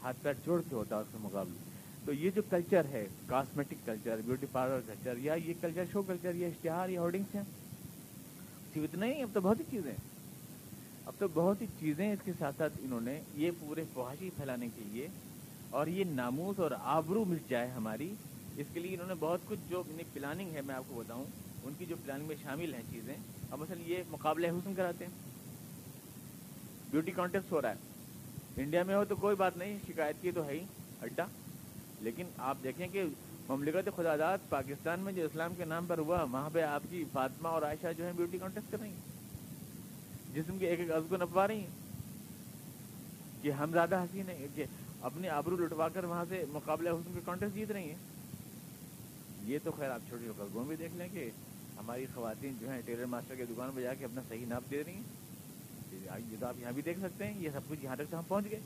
ہاتھ 0.01 0.17
پیر 0.21 0.33
جوڑ 0.45 0.61
کے 0.69 0.75
ہوتا 0.75 0.95
ہے 0.95 1.01
اس 1.01 1.11
کا 1.11 1.17
مقابلہ 1.21 2.05
تو 2.05 2.13
یہ 2.13 2.29
جو 2.35 2.41
کلچر 2.49 2.85
ہے 2.91 3.05
cosmetic 3.27 3.85
culture 3.85 4.19
beauty 4.25 4.45
parlour 4.51 4.79
culture 4.87 5.17
یا 5.17 5.33
یہ 5.45 5.53
کلچر 5.61 5.85
شو 5.91 6.01
کلچر 6.01 6.35
یا 6.35 6.47
اشتہار، 6.47 6.89
یا 6.89 7.01
ہولڈنگس 7.01 7.35
ہیں 7.35 7.43
صرف 8.73 8.83
اتنا 8.83 9.05
ہی 9.05 9.21
اب 9.21 9.29
تو 9.33 9.41
بہت 9.41 9.59
ہی 9.59 9.65
چیزیں 9.69 9.93
اب 11.05 11.13
تو 11.17 11.27
بہت 11.33 11.61
ہی 11.61 11.67
چیزیں 11.79 12.11
اس 12.11 12.19
کے 12.25 12.31
ساتھ 12.39 12.57
ساتھ 12.57 12.73
انہوں 12.81 13.01
نے 13.01 13.19
یہ 13.35 13.51
پورے 13.59 13.83
فواہشی 13.93 14.29
پھیلانے 14.35 14.67
کے 14.75 14.83
لیے 14.87 15.07
اور 15.69 15.87
یہ 15.87 16.03
ناموس 16.11 16.59
اور 16.59 16.71
آبرو 16.95 17.23
مل 17.25 17.37
جائے 17.49 17.67
ہماری۔ 17.67 18.13
اس 18.57 18.67
کے 18.73 18.79
لیے 18.79 18.93
انہوں 18.93 19.07
نے 19.07 19.15
بہت 19.19 19.47
کچھ 19.47 19.69
جو 19.69 19.83
پلاننگ 20.13 20.53
ہے، 20.53 20.61
میں 20.61 20.75
آپ 20.75 20.83
کو 20.87 20.95
بتاؤں، 20.95 21.25
ان 21.63 21.73
کی 21.77 21.85
جو 21.85 21.95
پلاننگ 22.05 22.27
میں 22.27 22.35
شامل 22.43 22.73
ہیں 22.73 22.81
چیزیں، 22.91 23.13
اب 23.51 23.59
مثلا 23.59 23.81
یہ 23.85 24.03
مقابلہ 24.09 24.47
حسن 24.47 24.73
کراتے 24.75 25.05
ہیں۔ 25.05 25.28
بیوٹی 26.91 27.11
کانٹیسٹ 27.11 27.51
ہو 27.51 27.61
رہا 27.61 27.69
ہے۔ 27.69 27.75
انڈیا 28.57 28.83
میں 28.83 28.95
ہو 28.95 29.05
تو 29.05 29.15
کوئی 29.15 29.35
بات 29.35 29.57
نہیں، 29.57 29.77
شکایت 29.87 30.15
کی 30.21 30.31
تو 30.31 30.45
ہے 30.45 30.53
ہی، 30.53 30.63
اڈا۔ 31.01 31.25
لیکن 32.01 32.25
آپ 32.37 32.57
دیکھیں 32.63 32.87
کہ 32.87 33.03
مملکت 33.49 33.89
خدا 33.95 34.17
داد 34.17 34.37
پاکستان 34.49 34.99
میں 34.99 35.13
جو 35.13 35.25
اسلام 35.25 35.53
کے 35.57 35.65
نام 35.65 35.85
پر 35.85 35.97
ہوا، 35.97 36.23
وہاں 36.23 36.49
پہ 36.53 36.61
آپ 36.61 36.83
کی 36.89 37.03
فاطمہ 37.11 37.47
اور 37.47 37.61
عائشہ 37.61 37.87
جو 37.97 38.05
ہے 38.07 38.11
بیوٹی 38.15 38.37
کانٹیسٹ 38.37 38.71
کر 38.71 38.79
رہی 38.79 38.89
ہیں۔ 38.89 39.09
جسم 40.33 40.57
کے 40.57 40.69
ایک 40.69 40.79
ایک 40.79 40.91
عز 40.91 41.03
کو 41.09 41.17
نپوا 41.17 41.47
رہی 41.47 41.59
ہیں۔ 41.59 41.67
کہ 43.41 43.51
ہم 43.51 43.71
زیادہ 43.71 44.01
حسین 44.03 44.29
ہیں 44.29 44.47
کہ 44.55 44.63
اپنے 45.01 45.29
آبرو 45.29 45.57
لٹوا 45.57 45.89
کر 45.89 46.03
وہاں 46.03 46.25
سے 46.29 46.43
مقابلہ 46.49 46.89
حسن 46.89 47.13
کے 47.13 47.19
کانٹیسٹ 47.25 47.55
جیت 47.55 47.71
رہی 47.71 47.89
ہیں۔ 47.89 47.95
یہ 49.43 49.59
تو 49.63 49.71
خیر 49.71 49.89
آپ 49.89 49.99
چھوٹی 50.09 50.27
قصبوں 50.37 50.65
بھی 50.65 50.75
دیکھ 50.75 50.95
لیں 50.95 51.07
کہ 51.13 51.29
ہماری 51.79 52.05
خواتین 52.13 52.53
جو 52.59 52.71
ہیں، 52.71 52.81
ٹیلر 52.85 53.05
ماسٹر 53.05 53.35
کی 53.35 53.43
دکان 53.49 53.69
پہ 53.75 53.81
جا 53.81 53.93
کے 53.93 54.05
اپنا 54.05 54.21
صحیح 54.29 54.45
ناپ 54.45 54.71
دے 54.71 54.83
رہی 54.83 54.93
ہیں۔ 54.93 55.18
یہ 55.91 56.35
تو 56.39 56.45
آپ 56.45 56.55
یہاں 56.59 56.71
بھی 56.71 56.81
دیکھ 56.81 56.99
سکتے 56.99 57.27
ہیں، 57.27 57.39
یہ 57.39 57.49
سب 57.53 57.59
کچھ 57.67 57.83
یہاں 57.83 57.95
تک 57.95 58.03
تو 58.09 58.17
ہم 58.17 58.23
پہنچ 58.27 58.45
گئے۔ 58.51 58.59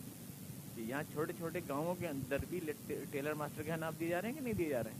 کہ 0.75 0.81
یہاں 0.81 1.03
چھوٹے 1.11 1.33
چھوٹے 1.37 1.59
گاؤں 1.69 1.95
کے 1.99 2.07
اندر 2.07 2.37
بھی 2.49 2.59
ٹیلر 3.11 3.33
ماسٹر 3.33 3.63
کے 3.63 3.67
یہاں 3.67 3.77
ناپ 3.77 3.93
دیے 3.99 4.09
جا 4.09 4.21
رہے 4.21 4.29
ہیں 4.29 4.35
کہ 4.35 4.41
نہیں 4.41 4.53
دیے 4.53 4.69
جا 4.69 4.83
رہے 4.83 4.91
ہیں؟ 4.91 4.97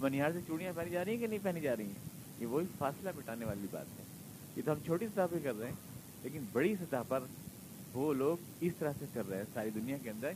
منیہار 0.00 0.32
سے 0.32 0.38
چوڑیاں 0.46 0.72
پہنی 0.76 0.90
جا 0.90 1.04
رہی 1.04 1.12
ہیں 1.12 1.20
کہ 1.20 1.26
نہیں 1.26 1.38
پہنی 1.42 1.60
جا 1.60 1.76
رہی 1.76 1.84
ہیں؟ 1.84 2.08
یہ 2.38 2.46
وہی 2.46 2.66
فاصلہ 2.78 3.10
بٹانے 3.16 3.44
والی 3.44 3.66
بات 3.70 3.86
ہے۔ 3.98 4.04
یہ 4.56 4.62
تو 4.64 4.72
ہم 4.72 4.78
چھوٹی 4.84 5.06
سطح 5.06 5.20
پہ 5.30 5.36
کر 5.42 5.54
رہے 5.54 5.66
ہیں، 5.66 5.74
لیکن 6.22 6.44
بڑی 6.52 6.76
سطح 6.76 6.96
پر 7.08 7.20
وہ 7.94 8.14
لوگ 8.14 8.36
اس 8.60 8.72
طرح 8.78 8.92
سے 8.98 9.04
کر 9.14 9.28
رہے 9.28 9.36
ہیں 9.36 9.44
ساری 9.54 9.70
دنیا 9.70 9.96
کے 10.02 10.10
اندر 10.10 10.30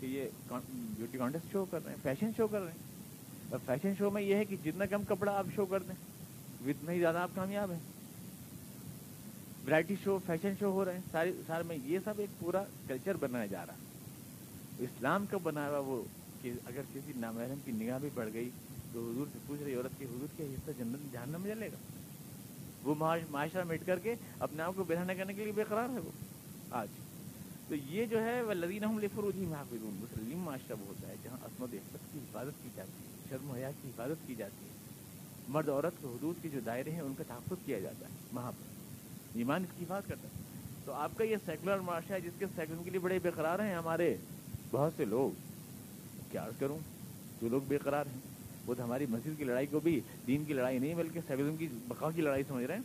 کہ 0.00 0.06
یہ 0.06 0.24
بیوٹی 0.48 1.18
کانٹیسٹ 1.18 1.52
شو 1.52 1.64
کر 1.64 1.84
رہے 1.84 1.90
ہیں 1.90 1.98
فیشن 2.02 2.30
شو 2.36 2.46
کر 2.46 2.60
رہے 2.60 2.72
ہیں۔ 2.72 2.78
اور 3.50 3.58
فیشن 3.66 3.92
شو 3.98 4.10
میں 4.10 4.22
یہ 4.22 4.34
ہے 4.34 4.44
کہ 4.44 4.56
جتنا 4.64 4.86
کم 4.86 5.02
کپڑا 5.04 5.38
آپ 5.38 5.46
شو 5.54 5.66
کر 5.66 5.82
دیں 5.82 5.94
اتنا 6.66 6.92
ہی 6.92 6.98
زیادہ 6.98 7.18
آپ 7.18 7.30
کامیاب 7.34 7.70
ہیں۔ 7.70 7.80
ورائٹی 9.66 9.94
شو 10.04 10.18
فیشن 10.26 10.52
شو 10.58 10.70
ہو 10.70 10.84
رہے 10.84 10.94
ہیں، 10.94 11.00
ساری 11.12 11.32
سارے 11.46 11.62
میں 11.62 11.78
یہ 11.84 11.98
سب 12.04 12.14
ایک 12.18 12.40
پورا 12.40 12.64
کلچر 12.88 13.16
بنایا 13.16 13.46
جا 13.46 13.66
رہا 13.66 13.74
ہے۔ 13.74 13.78
اسلام 14.78 15.26
کا 15.26 15.36
بنا 15.42 15.68
ہوا 15.68 15.78
وہ 15.78 16.02
کہ 16.42 16.52
اگر 16.66 16.80
کسی 16.94 17.12
نامحرم 17.16 17.58
کی 17.64 17.72
نگاہ 17.72 17.98
بھی 17.98 18.08
پڑ 18.14 18.28
گئی 18.32 18.50
تو 18.92 19.10
حضور 19.10 19.26
سے 19.32 19.38
پوچھ 19.46 19.62
رہی 19.62 19.74
عورت 19.74 19.98
کی 19.98 20.04
حضور 20.04 20.26
کے 20.36 20.54
حصہ 20.54 20.70
جنت 20.78 21.12
جہنم 21.12 21.40
میں 21.40 21.54
جلے 21.54 21.66
گا؟ 21.66 21.76
وہ 22.82 22.94
معاشرہ 23.30 23.64
مٹ 23.64 23.86
کر 23.86 23.98
کے 23.98 24.14
اپنے 24.38 24.62
آپ 24.62 24.72
کو 24.76 24.84
بہانا 24.84 25.14
کرنے 25.14 25.34
کے 25.34 25.42
لیے 25.42 25.52
بے 25.52 25.64
قرار 25.68 25.88
ہے 25.88 25.98
وہ۔ 25.98 26.10
آج۔ 26.70 26.88
تو 27.68 27.74
یہ 27.74 28.06
جو 28.06 28.22
ہے 28.22 28.42
وہ 28.42 28.54
لدین 28.54 29.08
فروج 29.14 29.36
ہی 29.36 29.46
محافظ 29.46 29.82
مسلم 29.82 30.38
معاشرہ 30.38 30.74
وہ 30.80 30.86
ہوتا 30.86 31.08
ہے 31.08 31.14
جہاں 31.22 31.36
عصمت 31.42 31.74
عفت 31.74 32.12
کی 32.12 32.18
حفاظت 32.18 32.62
کی 32.62 32.68
جاتی 32.74 33.04
ہے، 33.04 33.08
شرم 33.30 33.50
و 33.50 33.54
حیات 33.54 33.82
کی 33.82 33.88
حفاظت 33.88 34.26
کی 34.26 34.34
جاتی 34.34 34.66
ہے۔ 34.66 34.72
مرد 35.48 35.68
عورت 35.68 35.94
کے 36.00 36.06
حدود 36.06 36.42
کے 36.42 36.48
جو 36.48 36.60
دائرے 36.60 36.90
ہیں 36.90 37.00
ان 37.00 37.14
کا 37.18 37.24
تحفظ 37.28 37.66
کیا 37.66 37.80
جاتا 37.80 38.06
ہے۔ 38.06 38.10
وہاں 38.32 38.52
پر۔ 38.52 38.71
ایمان 39.34 39.64
کی 39.78 39.84
حفاظت 39.84 40.08
کرتا 40.08 40.28
ہے۔ 40.28 40.42
تو 40.84 40.92
آپ 40.92 41.10
کا 41.16 41.24
یہ 41.24 41.36
سیکولر 41.46 41.78
معاشرہ 41.78 42.14
ہے 42.14 42.20
جس 42.20 42.32
کے 42.38 42.46
سیکولر 42.56 42.82
کے 42.84 42.90
لیے 42.90 43.00
بڑے 43.00 43.18
بے 43.22 43.30
قرار 43.30 43.58
ہیں 43.58 43.74
ہمارے 43.74 44.16
بہت 44.70 44.92
سے 44.96 45.04
لوگ۔ 45.04 45.30
کیا 46.30 46.48
کروں؟ 46.58 46.78
جو 47.42 47.48
لوگ 47.48 47.60
بے 47.68 47.78
قرار 47.78 48.06
ہیں، 48.06 48.20
وہ 48.66 48.74
تو 48.74 48.84
ہماری 48.84 49.06
مسجد 49.08 49.30
کی 49.36 49.44
لڑائی 49.44 49.66
کو 49.66 49.80
بھی 49.80 50.00
دین 50.26 50.44
کی 50.44 50.52
لڑائی 50.52 50.78
نہیں، 50.78 50.94
بلکہ 50.94 51.20
سیکولرم 51.26 51.56
کی 51.56 51.68
بقا 51.88 52.10
کی 52.10 52.22
لڑائی 52.22 52.42
سمجھ 52.48 52.64
رہے 52.64 52.74
ہیں۔ 52.74 52.82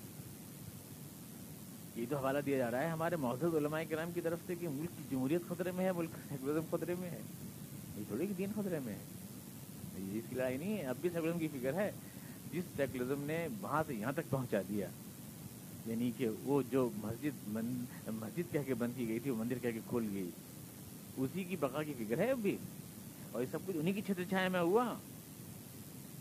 یہ 1.96 2.06
تو 2.10 2.18
حوالہ 2.18 2.40
دیا 2.46 2.58
جا 2.58 2.72
رہا 2.72 2.82
ہے 2.82 2.88
ہمارے 2.88 3.16
معزز 3.16 3.56
علماء 3.56 3.82
کرام 3.90 4.12
کی 4.12 4.22
طرف 4.22 4.40
سے 4.48 4.56
کہ 4.56 4.70
ملک 4.70 4.90
کی 4.98 5.04
جمہوریت 5.12 5.42
خطرے 5.50 5.72
میں 5.72 5.86
ہے، 5.86 5.92
ملک 5.92 6.10
سیکولرزم 6.30 6.78
خطرے 6.78 6.96
میں 7.00 7.10
ہے۔ 7.10 7.22
یہ 7.98 8.04
تھوڑی 8.08 8.28
کہ 8.28 8.34
دین 8.38 8.50
خطرے 8.56 8.80
میں 8.80 8.94
ہے۔ 8.94 9.04
یہ 9.98 10.18
اس 10.18 10.24
کی 10.30 10.36
لڑائی 10.36 10.58
نہیں 10.58 10.78
ہے، 10.78 10.84
اب 10.84 10.96
بھی 11.02 11.10
سیکولرزم 11.10 11.40
کی 11.40 11.48
فکر 11.48 11.74
ہے۔ 11.74 11.92
جس 12.52 12.64
سیکولرزم 12.78 13.24
نے 13.24 13.48
وہاں 13.62 13.84
سے 13.88 13.94
یہاں 13.94 14.12
تک 14.12 14.30
پہنچا 14.30 14.62
دیا۔ 14.70 14.88
یعنی 15.88 16.12
کہ 16.18 16.30
وہ 16.44 16.62
جو 16.72 16.90
مسجد 17.04 17.58
مسجد 18.08 18.52
کہہ 18.52 18.60
کے 18.66 18.74
بند 18.74 18.92
کی 18.96 19.08
گئی 19.08 19.20
تھی، 19.20 19.32
وہ 19.32 19.36
مندر 19.36 19.58
کہہ 19.58 19.72
کے 19.72 19.80
کھول 19.88 20.08
گئی۔ 20.14 20.30
اسی 21.18 21.44
کی 21.44 21.56
بقا 21.56 21.84
کی 21.84 21.94
فکر 21.98 22.18
ہے 22.18 22.32
اب 22.32 22.38
بھی 22.38 22.58
اور 23.32 23.42
یہ 23.42 23.48
سب 23.52 23.60
کچھ 23.66 23.78
انہیں 23.78 23.94
کی 23.94 24.02
چھتر 24.02 24.24
چھایا 24.30 24.50
میں 24.50 24.60
ہوا۔ 24.60 24.96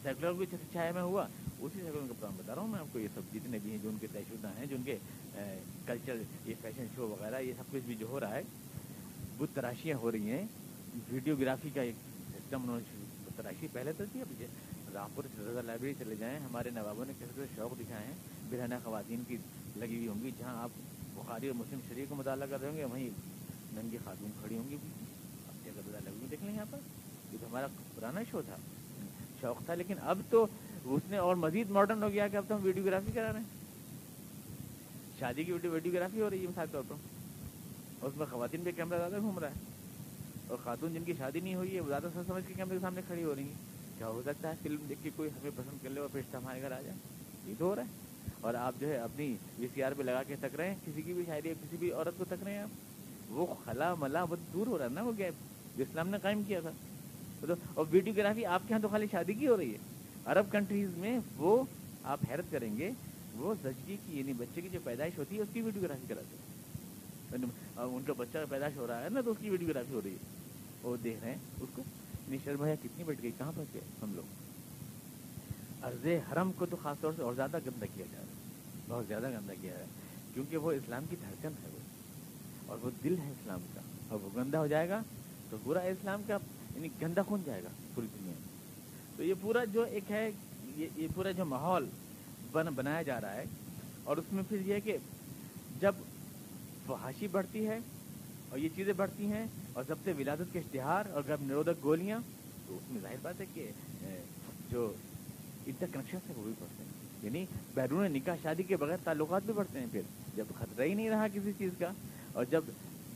سیکولر 0.02 0.33
کی 0.38 0.46
چھتر 0.46 0.72
چھایا 0.72 0.92
میں 0.92 1.02
ہوا۔ 1.02 1.26
اسی 1.61 1.79
سیکولر 1.79 2.07
کا 2.09 2.14
کام 2.20 2.35
بتا 2.37 2.55
رہا 2.55 2.62
ہوں 2.62 2.68
میں 2.68 2.81
آپ 2.81 2.87
کو۔ 2.92 2.98
یہ 2.98 3.09
سب 3.14 3.20
جتنے 3.35 3.59
بھی 3.62 3.70
ہیں 3.70 3.79
جو 3.83 3.88
ان 3.88 3.96
کے 4.00 4.07
طے 4.12 4.20
شدہ 4.29 4.48
ہیں، 4.59 4.66
جو 4.66 4.76
ان 4.76 4.83
کے 4.83 4.96
کلچر 5.87 6.16
یہ 6.44 6.55
فیشن 6.62 6.85
شو 6.94 7.09
وغیرہ، 7.09 7.40
یہ 7.40 7.52
سب 7.57 7.72
کچھ 7.72 7.83
بھی 7.87 7.94
جو 7.94 8.07
ہو 8.07 8.20
رہا 8.20 8.35
ہے، 8.35 8.42
بت 9.38 9.55
تراشیاں 9.55 9.96
ہو 9.96 10.12
رہی 10.12 10.31
ہیں۔ 10.31 10.46
ویڈیوگرافی 11.12 11.70
کا 11.74 11.83
ایک 11.83 11.94
سسٹم 12.31 12.62
انہوں 12.62 12.76
نے 12.76 13.05
تراشی 13.37 13.68
پہلے 13.72 13.92
تو 13.92 14.05
تھی 14.12 14.20
اب 14.20 14.42
رامپور 14.94 15.24
رضا 15.40 15.61
لائبریری 15.61 15.94
چلے 15.98 16.14
جائیں۔ 16.14 16.38
ہمارے 16.38 16.70
نوابوں 16.70 17.05
نے 17.05 17.12
کسی 17.18 17.31
طرح 17.35 17.44
شوق 17.57 17.79
دکھائے 17.81 18.07
ہیں۔ 18.07 18.14
برہنہ 18.50 18.74
خواتین 18.85 19.22
کی 19.29 19.37
لگی 19.76 19.96
ہوئی 19.96 20.08
ہوں 20.08 20.24
گی، 20.24 20.30
جہاں 20.38 20.62
آپ 20.62 20.70
بخاری 21.14 21.46
اور 21.46 21.56
مسلم 21.56 21.78
شریف 21.88 22.08
کو 22.08 22.14
مطالعہ 22.14 22.46
کر 22.50 22.60
رہے 22.60 22.68
ہوں 22.68 22.76
گے، 22.76 22.84
وہیں 22.84 23.10
ننگی 23.72 23.98
خاتون 24.04 24.30
کھڑی 24.40 24.58
ہوں 24.58 24.70
گی۔ 24.70 24.76
اب 25.48 25.64
کیا 25.64 25.72
رضا 25.78 25.90
لائبریری 25.92 26.26
دیکھ 26.30 26.44
لیں 26.44 26.54
یہاں 26.54 26.64
پر۔ 26.70 26.78
یہ 27.32 27.38
تو 27.40 27.46
ہمارا 27.46 27.66
پرانا 27.94 28.20
شو 28.30 28.42
تھا، 28.42 28.56
شوق 29.40 29.64
تھا، 29.64 29.74
لیکن 29.74 29.94
اب 30.00 30.18
تو 30.30 30.46
اس 30.84 31.02
نے 31.10 31.16
اور 31.16 31.36
مزید 31.36 31.70
ماڈرن 31.70 32.02
ہو 32.02 32.08
گیا 32.08 32.28
کہ 32.28 32.36
اب 32.36 32.44
تو 32.48 32.56
ہم 32.56 32.60
ویڈیوگرافی 32.62 33.12
کرا 33.12 33.32
رہے 33.32 33.40
ہیں۔ 33.40 33.46
شادی 35.18 35.44
کی 35.44 35.52
ویڈیو 35.52 35.70
ویڈیوگرافی 35.70 36.20
ہو 36.20 36.30
رہی 36.30 36.42
ہے، 36.42 36.46
مثال 36.46 36.66
طور 36.72 36.82
پر۔ 36.88 36.94
اس 38.02 38.16
میں 38.16 38.26
خواتین 38.30 38.60
پہ 38.64 38.70
کیمرہ 38.76 38.98
زیادہ 38.98 39.18
گھوم 39.18 39.38
رہا 39.38 39.48
ہے۔ 39.48 39.60
اور 40.46 40.58
خاتون 40.64 40.94
جن 40.94 41.04
کی 41.04 41.14
شادی 41.18 41.40
نہیں 41.40 41.54
ہوئی 41.54 41.74
ہے، 41.74 41.80
وہ 41.80 41.88
زیادہ 41.88 42.06
سوچ 42.14 42.26
سمجھ 42.26 42.44
کے 42.46 42.54
کیمرے 42.54 42.74
کے 42.74 42.80
سامنے 42.80 43.00
کھڑی 43.06 43.24
ہو 43.24 43.34
رہی 43.34 43.42
ہیں۔ 43.42 43.54
کیا 43.98 44.08
ہو 44.08 44.22
سکتا 44.24 44.48
ہے؟ 44.48 44.54
فلم 44.62 44.86
دیکھ 44.88 45.00
کے 45.02 45.10
کوئی 45.16 45.30
ہمیں 45.30 45.50
پسند 45.56 45.84
کر 45.84 45.90
لے 45.90 46.00
اور 46.00 46.08
پیشتہ 46.12 46.36
ہمارے 46.36 46.62
گھر 46.62 46.72
آ 46.72 46.80
جائے؟ 46.80 46.96
یہ 47.46 47.54
تو 47.58 47.64
ہو 47.64 47.76
رہا 47.76 47.82
ہے۔ 47.82 48.06
اور 48.40 48.54
آپ 48.54 48.74
جو 48.80 48.88
ہے 48.88 48.96
اپنی 48.96 49.36
وی 49.58 49.66
سی 49.74 49.82
آر 49.82 49.92
پہ 49.92 50.02
لگا 50.02 50.22
کے 50.22 50.36
تک 50.36 50.54
رہے 50.56 50.68
ہیں 50.68 50.76
کسی 50.86 51.02
کی 51.02 51.12
بھی 51.12 51.22
شاعری 51.26 51.54
کسی 51.62 51.76
بھی 51.76 51.92
عورت 51.92 52.18
کو 52.18 52.24
تک 52.24 52.42
رہے 52.44 52.52
ہیں 52.52 52.62
آپ۔ 52.62 52.68
وہ 53.28 53.46
خلا 53.64 53.94
ملا 53.94 54.24
بہت 54.24 54.38
دور 54.52 54.66
ہو 54.66 54.78
رہا 54.78 54.84
ہے 54.84 54.90
نا 54.90 55.02
وہ 55.02 55.12
گیپ 55.18 55.34
جو 55.76 55.84
اسلام 55.88 56.08
نے 56.08 56.18
قائم 56.22 56.42
کیا 56.42 56.60
تھا۔ 56.60 56.70
تو 57.40 57.54
اور 57.74 57.86
ویڈیوگرافی 57.90 58.46
آپ 58.46 58.60
کے 58.60 58.72
یہاں 58.72 58.82
تو 58.82 58.88
خالی 58.88 59.06
شادی 59.10 59.32
کی 59.32 59.48
ہو 59.48 59.56
رہی 59.56 59.72
ہے۔ 59.72 59.78
عرب 60.24 60.52
کنٹریز 60.52 60.96
میں 60.96 61.18
وہ 61.36 61.64
آپ 62.04 62.20
حیرت 62.30 62.44
کریں 62.50 62.76
گے، 62.76 62.90
وہ 63.34 63.54
زچگی 63.62 63.96
کی 64.06 64.18
یعنی 64.18 64.32
بچے 64.32 64.60
کی 64.60 64.68
جو 64.72 64.78
پیدائش 64.84 65.18
ہوتی 65.18 65.36
ہے، 65.36 65.42
اس 65.42 65.48
کی 65.52 65.62
ویڈیوگرافی 65.62 66.06
کراتے 66.08 66.36
ہیں۔ 66.36 67.44
ان 67.76 68.02
کا 68.06 68.12
بچہ 68.16 68.38
پیدائش 68.48 68.76
ہو 68.76 68.86
رہا 68.86 69.04
ہے 69.04 69.08
نا، 69.08 69.20
تو 69.20 69.30
اس 69.30 69.36
کی 69.40 69.50
ویڈیوگرافی 69.50 69.94
ہو 69.94 70.00
رہی 70.04 70.10
ہے۔ 70.10 70.36
وہ 70.82 70.96
دیکھ 71.04 71.18
رہے 71.22 71.30
ہیں 71.30 71.38
اس 71.60 71.68
کو 71.74 71.82
نشر 72.28 72.56
بھیا 72.56 72.74
کتنی 72.74 73.04
بیٹھ 73.04 73.22
گئی، 73.22 73.30
کہاں 73.38 73.52
پھنس 73.52 73.74
گئے 73.74 73.82
ہم 74.02 74.14
لوگ؟ 74.14 74.45
عرض 75.87 76.07
حرم 76.31 76.51
کو 76.59 76.66
تو 76.66 76.77
خاص 76.83 77.01
طور 77.01 77.12
سے 77.16 77.22
اور 77.22 77.35
زیادہ 77.35 77.59
گندا 77.66 77.87
کیا 77.94 78.05
جا 78.12 78.18
رہا 78.18 78.27
ہے، 78.27 78.88
بہت 78.88 79.07
زیادہ 79.09 79.31
گندا 79.31 79.55
کیا 79.61 79.75
ہے، 79.79 79.85
کیونکہ 80.35 80.57
وہ 80.64 80.72
اسلام 80.72 81.05
کی 81.11 81.16
دھڑکن 81.20 81.53
ہے 81.62 81.68
وہ، 81.72 81.81
اور 82.66 82.79
وہ 82.83 82.90
دل 83.05 83.18
ہے 83.18 83.31
اسلام 83.31 83.66
کا، 83.75 83.81
اور 84.09 84.18
وہ 84.22 84.29
گندا 84.37 84.61
ہو 84.61 84.66
جائے 84.66 84.88
گا 84.88 85.01
تو 85.51 85.57
پورا 85.64 85.81
اسلام 85.90 86.22
کا 86.27 86.37
یعنی 86.75 86.88
گندا 87.03 87.22
کھون 87.29 87.42
جائے 87.46 87.62
گا 87.62 87.68
پوری 87.94 88.07
دنیا 88.14 88.33
میں۔ 88.33 89.16
تو 89.16 89.22
یہ 89.22 89.35
پورا 89.40 89.64
جو 89.72 89.83
ایک 89.83 90.11
ہے، 90.11 90.31
یہ 90.77 91.07
پورا 91.14 91.31
جو 91.31 91.44
ماحول 91.44 91.88
بن، 92.53 92.75
بنایا 92.75 93.03
جا 93.03 93.20
رہا 93.20 93.35
ہے، 93.35 93.44
اور 94.05 94.16
اس 94.16 94.33
میں 94.33 94.42
پھر 94.49 94.66
یہ 94.66 94.81
کہ 94.85 94.96
جب 95.81 95.94
فحاشی 96.87 97.27
بڑھتی 97.29 97.66
ہے 97.66 97.79
اور 98.49 98.59
یہ 98.59 98.68
چیزیں 98.77 98.92
بڑھتی 98.96 99.27
ہیں، 99.27 99.46
اور 99.72 99.85
سب 99.88 100.05
سے 100.05 100.12
ولادت 100.18 100.53
کے 100.53 100.59
اشتہار، 100.59 101.11
اور 101.12 101.22
گرب 101.29 101.42
نرودک 101.46 101.83
گولیاں، 101.85 102.20
تو 102.66 102.77
اس 102.77 102.90
میں 102.90 103.01
ظاہر 103.03 103.16
بات 103.22 103.40
ہے 103.40 103.46
کہ 103.55 103.70
جو 104.70 104.92
انٹر 105.66 105.87
کنیکشن 105.92 106.18
ہے 106.29 106.33
وہ 106.37 106.42
بھی 106.42 106.52
بڑھتے 106.59 106.83
ہیں۔ 106.83 106.90
یعنی 107.22 107.44
بیرون 107.74 108.12
نکاح 108.12 108.35
شادی 108.42 108.62
کے 108.62 108.76
بغیر 108.76 108.96
تعلقات 109.05 109.42
بھی 109.42 109.52
بڑھتے 109.52 109.81
ہیں 109.81 109.87
پھر۔ 109.92 110.00
جب 110.35 110.44
خطرہ 110.59 110.85
ہی 110.85 110.94
نہیں 110.94 111.11
رہا 111.11 111.26
کسی 111.35 111.52
چیز 111.59 111.70
کا، 111.79 111.90
اور 112.33 112.44
جب 112.44 112.64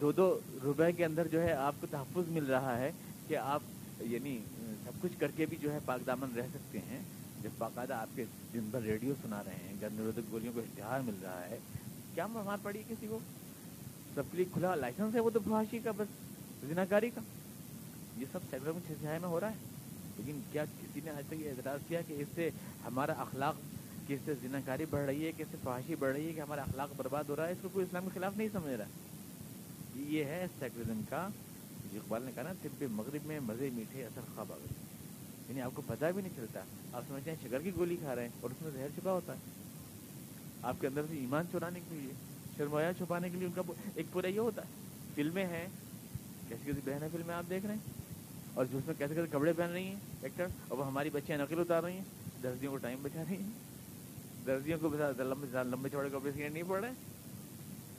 دو 0.00 0.12
دو 0.12 0.40
روپے 0.64 0.92
کے 0.92 1.04
اندر 1.04 1.28
جو 1.28 1.42
ہے 1.42 1.52
آپ 1.52 1.74
کو 1.80 1.86
تحفظ 1.90 2.28
مل 2.28 2.44
رہا 2.44 2.78
ہے 2.78 2.90
کہ 3.28 3.36
آپ 3.36 3.62
یعنی 4.00 4.38
سب 4.84 4.92
کچھ 5.00 5.18
کر 5.18 5.30
کے 5.36 5.46
بھی 5.46 5.56
جو 5.56 5.72
ہے 5.72 5.78
پاک 5.84 6.06
دامن 6.06 6.34
رہ 6.36 6.46
سکتے 6.54 6.78
ہیں۔ 6.78 7.00
جب 7.42 7.50
باقاعدہ 7.58 7.94
آپ 7.94 8.16
کے 8.16 8.24
دن 8.54 8.68
بھر 8.70 8.82
ریڈیو 8.82 9.14
سنا 9.22 9.42
رہے 9.44 9.56
ہیں 9.56 9.74
گرب 9.80 9.92
نرودک 9.92 10.32
گولیوں 10.32 10.52
کو 10.52 10.60
اشتہار 10.60 11.00
مل 11.00 11.14
رہا 11.22 11.44
ہے، 11.44 11.58
کیا 12.14 12.26
مار 12.26 12.56
پڑی 12.62 12.82
کسی 12.88 13.06
کو؟ 13.06 13.18
سب 14.14 14.22
کے 14.30 14.36
لیے 14.36 14.46
کھلا 14.52 14.74
لائسنس 14.74 15.14
ہے 15.14 15.20
وہ 15.20 15.30
تو 15.30 15.40
فحاشی 15.44 15.78
کا 15.78 15.90
بس 15.96 16.06
زنا 16.68 16.84
کاری 16.84 17.10
کا۔ 17.10 17.20
یہ 18.16 18.26
سب 18.32 18.38
سیکٹر 18.50 18.72
میں 18.72 19.18
میں 19.18 19.28
ہو 19.28 19.40
رہا 19.40 19.50
ہے۔ 19.50 19.79
لیکن 20.20 20.40
کیا 20.52 20.64
کسی 20.64 21.00
نے 21.04 21.10
آج 21.10 21.24
تک 21.26 21.34
یہ 21.34 21.50
اعتراض 21.50 21.80
کیا 21.88 22.00
کہ 22.02 22.12
اس 22.12 22.28
سے 22.34 22.50
ہمارا 22.84 23.12
اخلاق 23.12 23.54
کہ 24.06 24.14
اس 24.14 24.20
سے 24.24 24.34
ذمہ 24.42 24.58
کاری 24.64 24.84
بڑھ 24.90 25.04
رہی 25.04 25.26
ہے 25.26 25.32
کہ 25.32 25.42
اس 25.42 25.48
سے 25.50 25.56
فحاشی 25.62 25.94
بڑھ 25.94 26.12
رہی 26.12 26.28
ہے 26.28 26.32
کہ 26.32 26.40
ہمارا 26.40 26.60
اخلاق 26.60 26.90
برباد 26.96 27.24
ہو 27.28 27.36
رہا 27.36 27.46
ہے، 27.46 27.52
اس 27.52 27.58
کو 27.62 27.68
کوئی 27.72 27.86
اسلام 27.86 28.04
کے 28.04 28.10
خلاف 28.14 28.36
نہیں 28.36 28.48
سمجھ 28.52 28.72
رہا؟ 28.72 28.84
یہ 29.94 30.24
ہے 30.24 30.46
سیکولرزم 30.58 31.00
کا، 31.08 31.28
جو 31.92 32.00
اقبال 32.00 32.22
نے 32.22 32.32
کہا 32.34 32.42
نا، 32.42 32.52
طب 32.62 32.84
مغرب 32.90 33.26
میں 33.26 33.40
مزے 33.40 33.70
میٹھے 33.72 34.04
اثر 34.04 34.20
خواب 34.34 34.52
آ 34.52 34.56
گئے۔ 34.56 34.68
یعنی 35.48 35.60
آپ 35.60 35.70
کو 35.74 35.82
پتہ 35.86 36.04
بھی 36.14 36.22
نہیں 36.22 36.36
چلتا، 36.36 36.60
آپ 36.92 37.02
سمجھتے 37.08 37.30
ہیں 37.30 37.48
شکر 37.48 37.62
کی 37.62 37.70
گولی 37.76 37.96
کھا 37.96 38.14
رہے 38.14 38.22
ہیں 38.22 38.30
اور 38.40 38.50
اس 38.50 38.62
میں 38.62 38.70
زہر 38.70 38.88
چھپا 38.94 39.12
ہوتا 39.12 39.32
ہے۔ 39.32 39.38
آپ 40.62 40.76
کے 40.80 40.86
اندر 40.86 41.02
سے 41.10 41.16
ایمان 41.16 41.44
چورانے 41.52 41.80
کے 41.88 41.94
لیے 41.94 42.12
شرمایا 42.56 42.92
چھپانے 42.92 43.30
کے 43.30 43.36
لیے 43.36 43.46
ان 43.46 43.52
کا 43.52 43.62
ایک 43.94 44.06
پورا 44.12 44.26
یہ 44.26 44.40
ہوتا 44.40 44.62
ہے۔ 44.62 44.68
فلمیں 45.14 45.46
ہیں، 45.46 45.66
کیسی 46.48 46.64
کیسی 46.64 46.80
بہن 46.84 47.02
ہے 47.02 47.08
فلمیں 47.12 47.34
آپ 47.34 47.50
دیکھ 47.50 47.66
رہے 47.66 47.74
ہیں؟ 47.74 47.99
اور 48.60 48.66
جو 48.72 48.78
اس 48.78 48.86
میں 48.86 48.94
کیسے 48.98 49.14
کیسے 49.14 49.26
کپڑے 49.30 49.52
پہن 49.52 49.70
رہی 49.70 49.84
ہیں، 49.84 49.96
ایکٹر 50.22 50.46
اور 50.68 50.78
وہ 50.78 50.86
ہماری 50.86 51.10
بچیاں 51.10 51.38
نقل 51.38 51.60
اتار 51.60 51.82
رہی 51.82 51.92
ہیں، 51.92 52.04
درزیوں 52.42 52.72
کو 52.72 52.76
ٹائم 52.76 52.98
بچا 53.02 53.22
رہی 53.30 53.36
ہیں۔ 53.36 53.50
درزیوں 54.46 54.78
کو 54.78 54.88
لمبے 55.18 55.46
لمبے 55.52 55.88
چوڑے 55.88 56.08
کپڑے 56.08 56.32
سینے 56.32 56.48
نہیں 56.48 56.62
پڑ 56.68 56.80
رہے۔ 56.80 56.90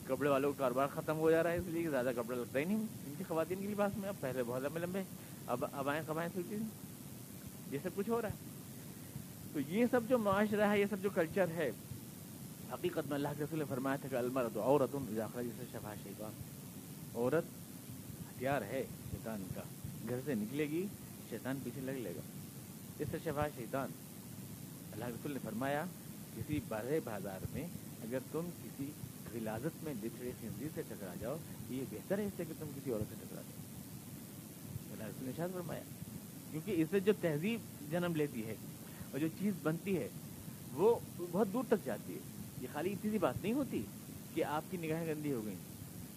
کپڑے 0.07 0.29
والوں 0.29 0.51
کا 0.51 0.59
کاروبار 0.59 0.87
ختم 0.93 1.17
ہو 1.17 1.31
جا 1.31 1.43
رہا 1.43 1.51
ہے، 1.51 1.57
اس 1.57 1.63
لیے 1.67 1.83
کہ 1.83 1.89
زیادہ 1.89 2.11
کپڑا 2.15 2.37
لگتا 2.37 2.59
ہی 2.59 2.65
نہیں۔ 2.65 2.77
ان 2.77 3.13
کی 3.17 3.23
خواتین 3.27 3.61
کے 3.61 3.67
لباس 3.67 3.97
میں 3.97 4.09
اب 4.09 4.15
پہلے 4.19 4.43
بہت 4.43 4.61
لمبے 4.63 4.79
لمبے، 4.79 5.03
اب 5.47 5.65
اب 5.71 5.89
آئیں 5.89 6.01
کمائیں 6.07 6.29
سوچی 6.33 6.57
یہ 7.71 7.77
سب 7.83 7.89
کچھ 7.95 8.09
ہو 8.09 8.21
رہا 8.21 8.29
ہے۔ 8.29 8.33
تو 9.53 9.59
یہ 9.59 9.85
سب 9.91 10.01
جو 10.09 10.17
معاشرہ 10.17 10.69
ہے، 10.69 10.79
یہ 10.79 10.85
سب 10.89 10.97
جو 11.01 11.09
کلچر 11.09 11.45
ہے، 11.47 11.71
حقیقت 12.73 13.07
میں 13.07 13.15
اللہ 13.15 13.27
کے 13.37 13.43
رسول 13.43 13.59
نے 13.59 13.65
فرمایا 13.69 13.95
تھا 13.95 14.09
کہ 14.09 14.15
المرد 14.15 14.57
عورت 14.57 14.95
جسے 15.21 15.65
شفا 15.71 15.93
شیطان۔ 16.03 16.31
عورت 17.15 17.43
ہتھیار 18.19 18.61
ہے 18.61 18.85
شیطان 19.11 19.43
کا۔ 19.55 19.61
گھر 20.09 20.19
سے 20.25 20.35
نکلے 20.35 20.65
گی، 20.69 20.85
شیطان 21.29 21.57
پیچھے 21.63 21.81
لگ 21.81 21.91
لے 21.91 22.15
گا۔ 22.15 22.21
اس 22.99 23.07
سے 23.11 23.17
شفا 23.23 23.47
شیطان۔ 23.55 23.89
اللہ 24.91 25.05
رسول 25.05 25.31
نے 25.31 25.39
فرمایا، 25.43 25.85
کسی 26.35 26.59
بڑے 26.67 26.99
بازار 27.03 27.39
میں 27.53 27.67
اگر 28.01 28.19
تم 28.31 28.49
کسی 28.63 28.91
غلازت 29.33 29.83
میں 29.83 29.93
لچڑے 30.03 30.31
خنزیر 30.41 30.67
سے 30.75 30.81
ٹکرا 30.81 31.13
جاؤ، 31.19 31.35
یہ 31.69 31.83
بہتر 31.91 32.17
ہے 32.17 32.25
اس 32.25 32.33
سے 32.37 32.43
کہ 32.47 32.53
تم 32.59 32.65
کسی 32.75 32.91
عورت 32.91 33.03
سے 33.09 33.15
ٹکرا 33.15 33.41
جاؤ۔ 33.41 33.61
اللہ 34.91 35.03
رسول 35.03 35.25
نے 35.25 35.31
شاید 35.35 35.53
فرمایا، 35.53 35.81
کیونکہ 36.51 36.81
اس 36.81 36.87
سے 36.91 36.99
جو 36.99 37.13
تہذیب 37.21 37.59
جنم 37.91 38.15
لیتی 38.15 38.45
ہے 38.45 38.55
اور 39.11 39.19
جو 39.19 39.27
چیز 39.27 39.53
بنتی 39.63 39.97
ہے، 39.97 40.07
وہ 40.73 40.99
بہت 41.17 41.47
دور 41.53 41.63
تک 41.67 41.85
جاتی 41.85 42.13
ہے۔ 42.13 42.19
یہ 42.61 42.67
خالی 42.73 42.91
اتنی 42.91 43.11
سی 43.11 43.17
بات 43.17 43.35
نہیں 43.41 43.53
ہوتی 43.53 43.83
کہ 44.33 44.43
آپ 44.43 44.63
کی 44.71 44.77
نگاہیں 44.77 45.07
گندی 45.07 45.33
ہو 45.33 45.45
گئیں، 45.45 45.55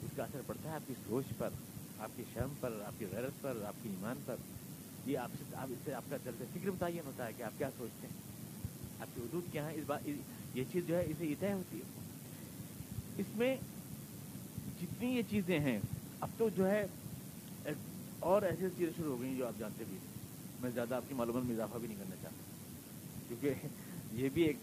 اس 0.03 0.11
کا 0.16 0.23
اثر 0.23 0.40
پڑتا 0.47 0.70
ہے 0.70 0.75
آپ 0.75 0.88
کی 0.88 0.94
سوچ 1.09 1.25
پر۔ 1.38 1.49
آپ 2.05 2.11
کی 2.17 2.23
شرم 2.35 2.49
پر، 2.61 2.73
آپ 2.87 2.93
کی 2.99 3.07
غیرت 3.12 3.43
پر، 3.43 3.57
آپ 3.67 3.75
کی 3.83 3.88
ایمان 3.88 4.17
پر۔ 4.25 4.37
یہ 5.07 5.19
آپ 5.19 5.31
سے، 5.38 5.57
آپ 5.57 5.67
اس 5.71 5.79
سے، 5.85 5.95
آپ 5.95 6.03
کا 6.11 6.17
درد 6.25 6.43
فکر 6.55 6.71
متعین 6.71 7.07
ہوتا 7.07 7.27
ہے 7.27 7.33
کہ 7.37 7.43
آپ 7.43 7.59
کیا 7.59 7.71
سوچتے 7.79 8.07
ہیں۔ 8.07 8.14
آپ 9.01 9.07
کی 9.14 9.21
حدود 9.21 9.53
کیا 9.53 9.69
ہیں؟ 9.69 9.77
اس 9.77 9.85
بات 9.87 10.09
یہ 10.55 10.64
چیز 10.73 10.87
جو 10.87 10.97
ہے 10.97 11.05
اسے 11.05 11.27
یہ 11.27 11.35
طے 11.40 11.53
ہوتی 11.53 11.77
ہے۔ 11.77 11.83
اس 13.19 13.37
میں 13.37 13.57
جتنی 14.83 15.17
یہ 15.17 15.23
چیزیں 15.31 15.61
ہیں، 15.61 15.81
اب 16.21 16.29
تو 16.37 16.49
جو 16.49 16.71
ہے 16.71 16.87
اور 18.21 18.43
ایسی 18.43 18.67
چیزیں 18.79 18.93
شروع 18.97 19.12
ہو 19.12 19.21
گئی 19.21 19.31
ہیں 19.31 19.38
جو 19.38 19.47
آپ 19.47 19.59
جانتے 19.59 19.85
بھی 19.88 19.99
میں 20.61 20.71
زیادہ 20.71 20.95
آپ 20.95 21.05
کی 21.09 21.14
معلومات 21.14 21.45
میں 21.45 21.55
اضافہ 21.55 21.79
بھی 21.79 21.88
نہیں 21.88 21.99
کرنا 21.99 22.17
چاہتا۔ 22.23 22.43
کیونکہ 23.29 23.67
یہ 24.12 24.29
بھی 24.35 24.43
ایک 24.43 24.57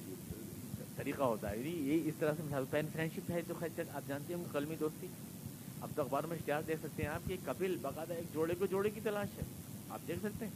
طریقہ 0.96 1.24
ہوتا 1.24 1.52
ہے۔ 1.52 1.58
یعنی 1.58 1.90
یہ 1.90 2.02
اس 2.06 2.14
طرح 2.20 2.34
سے 2.38 2.44
مثال 2.44 2.64
پین 2.70 2.86
فرینڈ 2.94 3.12
شپ 3.14 3.32
ہے 3.32 3.42
جو 3.48 3.54
خیر 3.60 3.82
آپ 3.94 4.02
جانتے 4.08 4.36
ہیں 4.36 4.44
قلمی 4.52 4.76
دوستی۔ 4.76 5.08
اب 5.82 5.90
تو 5.96 6.02
اخبار 6.02 6.24
میں 6.24 6.38
اشتہار 6.38 6.62
دیکھ 6.62 6.80
سکتے 6.84 7.04
ہیں 7.04 7.10
آپ 7.10 7.28
کہ 7.28 7.38
کپل 7.46 7.78
باقاعدہ 7.82 8.14
ایک 8.14 8.34
جوڑے 8.34 8.56
کو 8.60 8.66
جوڑے 8.66 8.90
کی 8.90 9.00
تلاش 9.04 9.28
ہے۔ 9.38 9.44
آپ 9.90 10.00
دیکھ 10.08 10.20
سکتے 10.20 10.46
ہیں۔ 10.46 10.54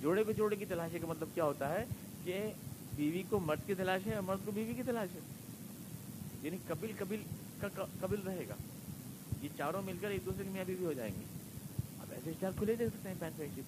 جوڑے 0.00 0.24
کو 0.24 0.32
جوڑے 0.32 0.56
کی 0.56 0.64
تلاش 0.64 0.92
ہے 0.92 0.98
کا 0.98 1.06
مطلب 1.06 1.28
کیا 1.34 1.44
ہوتا 1.44 1.70
ہے 1.70 1.84
کہ 2.24 2.52
بیوی 2.96 3.22
کو 3.28 3.40
مرد 3.40 3.58
کی 3.66 3.74
تلاش 3.74 4.06
ہے 4.06 4.14
اور 4.14 4.22
مرد 4.22 4.38
کو 4.44 4.50
بیوی 4.50 4.74
کی 4.74 4.82
تلاش 4.82 5.08
ہے۔ 5.14 5.20
یعنی 6.42 6.56
کپل 6.68 6.92
کبل 6.98 7.22
کا 7.60 7.84
قبل 8.00 8.20
رہے 8.20 8.48
گا۔ 8.48 8.54
یہ 9.42 9.48
چاروں 9.56 9.82
مل 9.82 9.96
کر 10.00 10.10
ایک 10.10 10.26
دوسرے 10.26 10.44
کی 10.44 10.50
میاں 10.50 10.64
بیوی 10.64 10.84
ہو 10.84 10.92
جائیں 10.92 11.14
گے۔ 11.20 11.24
اب 12.00 12.06
ایسے 12.10 12.30
اشتہار 12.30 12.52
کھلے 12.58 12.74
دیکھ 12.74 12.90
سکتے 12.96 13.08
ہیں 13.08 13.16
پین 13.20 13.60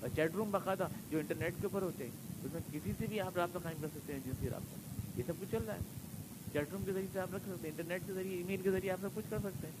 اور 0.00 0.08
چیٹ 0.16 0.34
روم 0.34 0.50
باقاعدہ 0.50 0.86
جو 1.10 1.18
انٹرنیٹ 1.18 1.54
کے 1.60 1.66
اوپر 1.66 1.82
ہوتے 1.82 2.04
ہیں، 2.04 2.10
اس 2.44 2.52
میں 2.52 2.60
کسی 2.72 2.92
سے 2.98 3.06
بھی 3.06 3.20
آپ 3.20 3.36
رابطہ 3.36 3.58
قائم 3.58 3.76
کر 3.82 3.88
سکتے 3.88 4.12
ہیں 4.12 4.20
جنسی 4.24 4.48
رابطہ۔ 4.50 4.78
یہ 5.18 5.22
سب 5.26 5.32
کچھ 5.40 5.48
چل 5.50 5.62
رہا 5.66 5.74
ہے۔ 5.74 6.03
چیٹ 6.54 6.68
روم 6.72 6.84
کے 6.84 6.92
ذریعے 6.92 7.08
سے 7.12 7.20
آپ 7.20 7.34
رکھ 7.34 7.42
سکتے 7.42 7.68
ہیں 7.68 7.70
انٹرنیٹ 7.70 8.02
کے 8.06 8.12
ذریعے 8.12 8.36
ای 8.36 8.42
میل 8.42 8.60
کے 8.62 8.70
ذریعے 8.70 8.92
آپ 8.92 8.98
سب 9.00 9.08
کچھ 9.14 9.24
کر 9.30 9.38
سکتے 9.38 9.66
ہیں۔ 9.66 9.74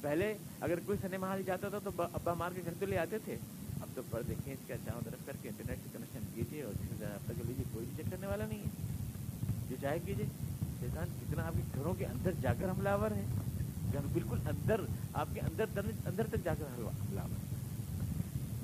پہلے 0.00 0.34
اگر 0.60 0.74
کوئی 0.86 0.98
سنیما 1.02 1.26
ہال 1.26 1.42
جاتا 1.42 1.68
تھا 1.68 1.78
تو 1.84 1.90
ابا 1.96 2.34
مار 2.34 2.50
کے 2.54 2.62
گھر 2.64 2.72
تو 2.80 2.86
لے 2.86 2.98
آتے 2.98 3.18
تھے۔ 3.24 3.36
اب 3.80 3.88
تو 3.94 4.02
پڑھ 4.10 4.22
دیکھیں 4.28 4.52
اس 4.52 4.68
کا 4.68 4.74
چاروں 4.84 5.00
طرف 5.04 5.26
کر 5.26 5.32
کے 5.42 5.48
انٹرنیٹ 5.48 5.78
سے 5.82 5.88
کنیکشن 5.92 6.26
کیجیے 6.34 6.62
اور 6.62 6.72
جس 6.72 6.98
سے 6.98 7.04
رابطہ 7.04 7.32
کر 7.38 7.42
لیجیے 7.46 7.64
کوئی 7.72 7.86
بھی 7.86 7.94
چیک 7.96 8.10
کرنے 8.10 8.26
والا 8.26 8.46
نہیں 8.46 8.58
ہے۔ 8.58 8.86
جو 9.68 9.76
چاہے 9.80 9.98
کیجیے 9.98 10.26
شیطان، 10.80 11.08
کتنا 11.20 11.46
آپ 11.46 11.52
کے 11.52 11.62
گھروں 11.74 11.94
کے 11.94 12.06
اندر 12.06 12.30
جا 12.40 12.54
کر 12.60 12.70
حملہ 12.70 12.88
آور 12.88 13.10
ہے۔ 13.10 13.22
گھر 13.92 14.06
بالکل 14.12 14.38
اندر، 14.46 14.80
آپ 15.12 15.28
کے 15.34 15.40
اندر 15.40 15.64
اندر 16.06 16.26
تک 16.26 16.44
جا 16.44 16.54
کر 16.54 16.64
حملہ 16.64 17.20
آور 17.20 17.46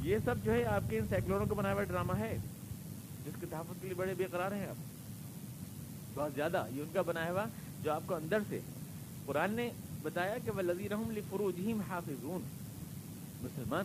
یہ 0.06 0.18
سب 0.24 0.34
جو 0.42 0.52
ہے 0.52 0.64
آپ 0.64 0.90
کے 0.90 0.98
ان 0.98 1.06
سیکولروں 1.08 1.46
کو 1.46 1.54
بنایا 1.54 1.74
ہوا 1.74 1.82
ڈرامہ 1.82 2.12
ہے، 2.18 2.38
جس 3.26 3.32
کے 3.40 3.46
تحفظ 3.50 3.80
کے 3.80 3.88
لیے 3.88 3.94
بڑے 3.94 4.14
بے 4.14 4.24
قرار 4.24 4.52
ہیں 4.52 4.66
آپ۔ 4.66 4.93
بہت 6.14 6.32
زیادہ 6.34 6.66
یہ 6.72 6.82
ان 6.82 6.88
کا 6.92 7.02
بنایا 7.02 7.32
ہوا 7.32 7.44
جو 7.82 7.92
آپ 7.92 8.02
کو 8.06 8.14
اندر 8.14 8.38
سے 8.48 8.60
قرآن 9.26 9.52
نے 9.52 9.70
بتایا 10.02 10.34
کہ 10.44 10.50
وہ 10.50 10.62
لذی 10.62 10.88
فروجیم 11.30 11.80
حافظون۔ 11.88 12.42
مسلمان، 13.42 13.84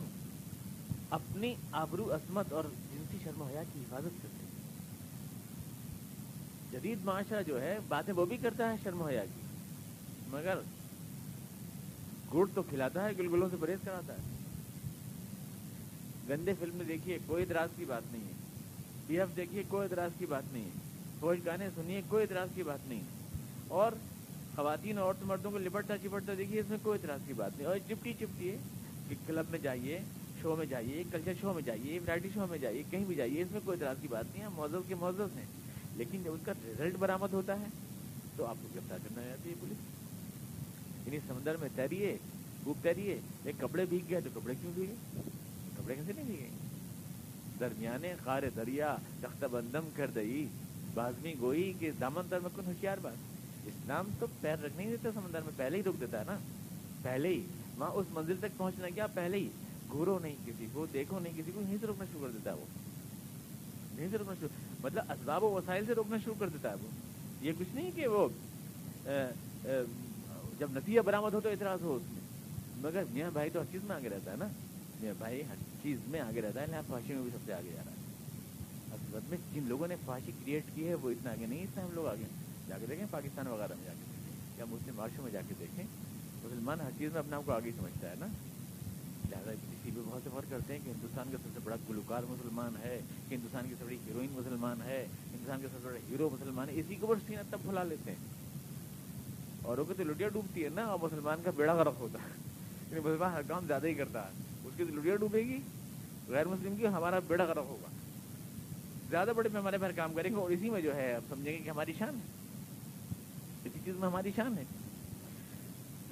اپنی 1.09 1.55
آبرو 1.71 2.13
عصمت 2.13 2.53
اور 2.53 2.63
جنسی 2.93 3.17
شرم 3.23 3.43
حیا 3.43 3.63
کی 3.73 3.79
حفاظت 3.79 4.21
کرتے 4.21 4.45
ہیں۔ 4.45 4.49
جدید 6.71 6.99
معاشرہ 7.03 7.43
جو 7.43 7.61
ہے، 7.61 7.77
باتیں 7.87 8.13
وہ 8.13 8.25
بھی 8.25 8.37
کرتا 8.37 8.71
ہے 8.71 8.75
شرم 8.83 9.01
حیا 9.03 9.25
کی۔ 9.25 9.41
مگر 10.27 10.57
گڑ 12.33 12.45
تو 12.53 12.61
کھلاتا 12.61 13.05
ہے، 13.05 13.17
گلگلوں 13.17 13.49
سے 13.51 13.57
پرہیز 13.59 13.79
کراتا 13.83 14.13
ہے۔ 14.13 14.21
گندے 16.29 16.53
فلم 16.59 16.75
میں 16.75 16.85
دیکھیے، 16.85 17.17
کوئی 17.25 17.43
اعتراض 17.43 17.69
کی 17.75 17.85
بات 17.85 18.03
نہیں 18.11 18.23
ہے۔ 18.23 18.33
پی 19.07 19.19
ایف 19.19 19.35
دیکھیے، 19.35 19.63
کوئی 19.67 19.83
اعتراض 19.83 20.11
کی 20.17 20.25
بات 20.25 20.43
نہیں 20.53 20.63
ہے۔ 20.63 20.88
فوج 21.19 21.39
گانے 21.45 21.69
سنیے، 21.75 22.01
کوئی 22.07 22.21
اعتراض 22.21 22.49
کی 22.55 22.63
بات 22.63 22.79
نہیں۔ 22.87 23.01
اور 23.67 23.91
خواتین 24.55 24.97
اور 24.97 25.05
عورت 25.05 25.23
مردوں 25.23 25.51
کو 25.51 25.57
لپٹتا 25.57 25.97
چپٹتا 25.97 26.33
دیکھیے، 26.37 26.59
اس 26.59 26.69
میں 26.69 26.77
کوئی 26.81 26.99
اعتراض 27.01 27.19
کی 27.27 27.33
بات 27.33 27.51
نہیں۔ 27.57 27.67
اور 27.67 27.77
چپٹی 27.87 28.13
چپٹی 28.13 28.51
ہے 28.51 28.57
کہ 29.09 29.15
کلب 29.27 29.45
میں 29.49 29.59
جائیے، 29.59 29.99
شو 30.41 30.55
میں 30.55 30.65
جائیے 30.65 31.03
کلچر 31.11 31.33
شو 31.41 31.53
میں 31.53 31.61
جائیے 31.61 31.99
ورائٹی 31.99 32.29
شو 32.33 32.47
میں 32.49 32.57
جائیے، 32.57 32.83
کہیں 32.89 33.05
بھی 33.05 33.15
جائیے، 33.15 33.41
اس 33.41 33.51
میں 33.51 33.59
کوئی 33.65 33.79
اعتراض 33.79 34.01
کی 34.01 34.07
بات 34.07 34.25
نہیں۔ 34.33 34.43
ہے 34.43 34.49
موزوں 34.49 34.81
کے 34.87 34.95
موزوں 34.95 35.27
ہیں، 35.35 35.45
لیکن 35.95 36.23
جب 36.23 36.33
اس 36.33 36.39
کا 36.45 36.51
رزلٹ 36.67 36.95
برآمد 36.99 37.33
ہوتا 37.33 37.59
ہے 37.59 37.65
تو 38.35 38.45
آپ 38.45 38.55
کو 38.61 38.67
گرفتار 38.75 38.97
کرنا 38.97 39.23
چاہتی 39.23 39.49
ہے 39.49 39.55
پولیس۔ 39.59 39.77
یعنی 41.07 41.19
سمندر 41.27 41.57
میں 41.57 41.69
تیریے 41.75 42.17
خوب 42.63 42.77
تیریے، 42.81 43.19
ایک 43.43 43.55
کپڑے 43.59 43.85
بھیگ 43.85 44.09
گئے 44.09 44.21
تو 44.21 44.29
کپڑے 44.33 44.53
کیوں 44.61 44.71
بھیگے؟ 44.75 44.93
کپڑے 45.77 45.95
کیسے 45.95 46.13
نہیں 46.15 46.25
بھیگے؟ 46.25 46.47
درمیانے 47.59 48.13
خار 48.23 48.43
دریا 48.55 48.95
تخت 49.21 49.43
بندم 49.43 49.89
کر 49.95 50.07
دئی۔ 50.07 50.47
بازمی 50.99 51.33
گوئی 51.39 51.73
کہ 51.79 51.91
دامن 51.91 52.21
در 52.31 52.39
میں 52.39 52.49
کن 52.55 52.65
ہوشیار 52.65 52.97
بات۔ 53.01 53.13
اسلام 53.65 54.05
تو 54.19 54.27
پیر 54.41 54.55
رکھ 54.63 54.77
نہیں 54.77 54.89
دیتا، 54.89 55.09
سمندر 55.13 55.41
میں 55.41 55.51
پہلے 55.57 55.77
ہی 55.77 55.83
رک 55.83 56.01
دیتا 56.01 56.19
ہے 56.19 56.23
نا۔ 56.27 56.37
پہلے 57.01 57.29
ہی۔ 57.29 57.41
وہاں 57.77 57.91
اس 57.91 58.07
منزل 58.11 58.35
تک 58.39 58.57
پہنچنا 58.57 58.89
کیا؟ 58.89 59.07
پہلے 59.07 59.37
ہی۔ 59.37 59.47
گھورو 59.91 60.19
نہیں 60.19 60.35
کسی 60.45 60.67
کو 60.73 60.85
دیکھو 60.93 61.19
نہیں 61.19 61.33
کسی 61.37 61.51
کو، 61.55 61.61
یہیں 61.61 61.77
سے 61.81 61.87
روکنا 61.87 62.05
شروع 62.11 62.27
کر 62.27 62.31
دیتا 62.33 62.51
ہے 62.51 62.55
وہ۔ 62.55 62.65
یہیں 63.99 64.07
سے 64.11 64.17
روکنا 64.17 64.33
شروع۔ 64.39 64.49
مطلب 64.83 65.03
اسباب 65.09 65.43
و 65.43 65.51
وسائل 65.51 65.85
سے 65.85 65.93
روکنا 65.93 66.17
شروع 66.23 66.35
کر 66.39 66.49
دیتا 66.49 66.69
ہے 66.69 66.75
وہ۔ 66.75 66.87
یہ 67.41 67.51
کچھ 67.59 67.75
نہیں 67.75 67.91
کہ 67.95 68.07
وہ 68.07 68.27
جب 70.59 70.67
نتیجہ 70.71 71.01
برآمد 71.01 71.33
ہو 71.33 71.41
تو 71.41 71.49
اعتراض 71.49 71.81
ہو 71.81 71.95
اس 71.95 72.01
میں۔ 72.11 72.21
مگر 72.77 73.03
میاں 73.11 73.31
بھائی 73.31 73.49
تو 73.49 73.59
ہر 73.59 73.71
چیز 73.71 73.81
میں 73.83 73.95
آگے 73.95 74.09
رہتا 74.09 74.31
ہے 74.31 74.35
نا۔ 74.35 74.47
میاں 75.01 75.13
بھائی 75.17 75.41
ہر 75.41 75.55
چیز 75.83 75.99
میں 76.07 76.19
آگے 76.19 76.41
رہتا 76.41 76.61
ہے، 76.61 76.67
لہٰذا 76.67 76.81
فاشی 76.87 77.13
میں 77.13 77.21
بھی 77.21 77.31
سب 77.31 77.37
سے 77.45 77.53
آگے 77.53 77.69
جا 77.73 77.81
رہا 77.85 77.91
ہے۔ 77.91 77.98
میں 79.13 79.37
جن 79.53 79.63
لوگوں 79.67 79.87
نے 79.87 79.95
فحاشی 80.05 80.31
کریٹ 80.45 80.63
کی 80.75 80.87
ہے، 80.87 80.93
وہ 80.93 81.09
اتنا 81.09 81.31
آگے 81.31 81.45
نہیں 81.45 81.63
اتنا 81.63 81.83
ہم 81.83 81.89
لوگ 81.93 82.07
آگے 82.07 82.25
جا 82.67 82.77
کے 82.79 82.85
دیکھیں، 82.85 83.05
پاکستان 83.11 83.47
وغیرہ 83.47 83.73
میں 83.77 83.85
جا 83.85 83.93
کے 83.93 84.03
دیکھیں، 84.11 84.57
یا 84.57 84.65
مسلم 84.65 84.95
معاشروں 84.95 85.23
میں 85.23 85.31
جا 85.31 85.41
کے 85.47 85.53
دیکھیں۔ 85.59 85.83
مسلمان 86.43 86.81
ہر 86.81 86.91
چیز 86.97 87.11
میں 87.11 87.19
اپنے 87.19 87.35
آپ 87.35 87.41
کو 87.45 87.51
آگے 87.51 87.71
سمجھتا 87.79 88.09
ہے 88.09 88.15
نا۔ 88.19 88.25
لہٰذا 89.29 89.51
کسی 89.53 89.91
بھی 89.91 90.01
بہت 90.05 90.21
سے 90.23 90.29
فرق 90.33 90.49
کرتے 90.49 90.73
ہیں 90.73 90.79
کہ 90.85 90.89
ہندوستان 90.89 91.27
کا 91.31 91.37
سب 91.37 91.49
سے 91.53 91.59
بڑا 91.63 91.75
گلوکار 91.89 92.23
مسلمان 92.23 92.75
ہے، 92.83 93.01
کہ 93.29 93.35
ہندوستان 93.35 93.69
کی 93.69 93.75
سب 93.79 93.85
بڑی 93.85 93.97
ہیروئن 94.07 94.27
مسلمان 94.31 94.81
ہے، 94.81 95.07
ہندوستان 95.31 95.61
کا 95.61 95.67
سب 95.71 95.77
سے 95.81 95.87
بڑا 95.87 95.99
ہیرو 96.09 96.29
مسلمان 96.33 96.69
ہے 96.69 96.79
اسی 96.79 96.95
کو 96.95 97.07
بس 97.07 97.17
سینہ 97.27 97.39
تب 97.49 97.59
بھلا 97.61 97.83
لیتے 97.83 98.11
ہیں۔ 98.11 98.17
اوروں 99.63 99.85
کو 99.85 99.93
تو 99.93 100.03
لٹیا 100.03 100.29
ڈوبتی 100.29 100.63
ہے 100.63 100.69
نا، 100.69 100.83
اور 100.83 100.99
مسلمان 101.01 101.41
کا 101.43 101.51
بیڑا 101.51 101.73
غرق 101.73 101.99
ہوتا 101.99 102.19
ہے۔ 102.19 102.33
یعنی 102.89 102.99
مسلمان 102.99 103.33
ہر 103.33 103.41
کام 103.47 103.65
زیادہ 103.67 103.87
ہی 103.87 103.93
کرتا 103.93 104.25
ہے۔ 104.25 104.31
اس 104.63 104.73
کی 104.77 104.85
تو 104.85 104.99
لٹیا 104.99 105.15
ڈوبے 105.15 105.39
گی، 105.39 105.59
غیر 106.27 106.47
مسلم 106.47 106.75
کی 106.75 106.87
ہمارا 106.87 107.19
بیڑا 107.19 107.43
غرق 107.43 107.65
ہوگا۔ 107.65 107.89
زیادہ 109.09 109.31
بڑے 109.35 109.49
پیمانے 109.49 109.77
پر 109.77 109.91
کام 109.91 110.13
کریں 110.13 110.29
گے 110.29 110.35
اور 110.35 110.49
اسی 110.49 110.69
میں 110.69 110.81
جو 110.81 110.95
ہے 110.95 111.13
اب 111.13 111.21
سمجھیں 111.29 111.53
گے 111.53 111.57
کہ 111.57 111.69
ہماری 111.69 111.93
شان 111.97 112.15
ہے۔ 112.15 112.27
اسی 113.65 113.79
چیز 113.85 113.95
میں 113.95 114.07
ہماری 114.07 114.31
شان 114.35 114.57
ہے۔ 114.57 114.63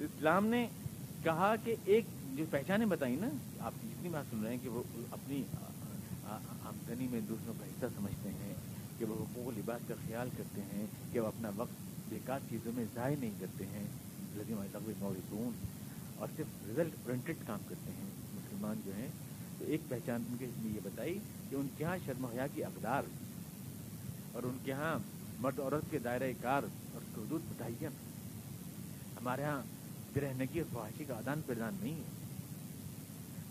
اسلام 0.00 0.46
نے 0.46 0.66
کہا 1.22 1.54
کہ 1.64 1.74
ایک 1.84 2.04
جو 2.34 2.44
پہچانیں 2.50 2.86
بتائی 2.86 3.16
نا، 3.16 3.28
آپ 3.60 3.74
جتنی 3.84 4.08
بات 4.08 4.24
سن 4.30 4.42
رہے 4.42 4.50
ہیں 4.50 4.58
کہ 4.62 4.68
وہ 4.68 4.82
اپنی 5.10 5.42
آمدنی 6.24 7.08
میں 7.08 7.20
دوسروں 7.20 7.54
کا 7.60 7.66
حصہ 7.66 7.86
سمجھتے 7.96 8.28
ہیں، 8.28 8.54
کہ 8.98 9.04
وہ 9.04 9.14
حقوق 9.14 9.58
لباس 9.58 9.88
کا 9.88 9.94
خیال 10.06 10.28
کرتے 10.36 10.60
ہیں، 10.60 10.86
کہ 11.12 11.20
وہ 11.20 11.26
اپنا 11.26 11.50
وقت 11.56 12.08
بیکار 12.08 12.40
چیزوں 12.50 12.72
میں 12.74 12.84
ضائع 12.94 13.16
نہیں 13.20 13.30
کرتے 13.40 13.66
ہیں۔ 13.66 13.84
لذیم 14.36 14.62
موردون 14.98 15.50
اور 16.16 16.28
صرف 16.36 16.68
رزلٹ 16.68 16.94
پرنٹڈ 17.04 17.46
کام 17.46 17.58
کرتے 17.68 17.90
ہیں۔ 17.90 18.10
مسلمان 18.34 18.80
جو 18.84 18.92
ہیں، 18.96 19.08
تو 19.58 19.64
ایک 19.64 19.80
پہچان 19.88 20.22
ان 20.28 20.36
کے 20.36 20.46
لیے 20.46 20.72
یہ 20.72 20.80
بتائی 20.82 21.18
کہ 21.50 21.56
ان 21.56 21.66
کے 21.76 21.84
یہاں 21.84 21.96
شرم 22.06 22.24
حیا 22.24 22.46
کی 22.46 22.64
اقدار 22.64 23.02
اور 24.32 24.42
ان 24.42 24.56
کے 24.64 24.70
یہاں 24.70 24.98
مرد 25.38 25.60
عورت 25.60 25.90
کے 25.90 25.98
دائرۂ 25.98 26.32
کار 26.40 26.62
اور 26.94 27.18
حدود 27.18 27.40
متعین 27.50 27.90
ہمارے 29.20 29.42
یہاں 29.42 29.62
برہنگی 30.14 30.60
اور 30.60 30.74
خواہشی 30.74 31.04
کا 31.04 31.14
آدان 31.14 31.40
پردان 31.46 31.74
نہیں 31.80 31.96
ہے۔ 31.96 32.18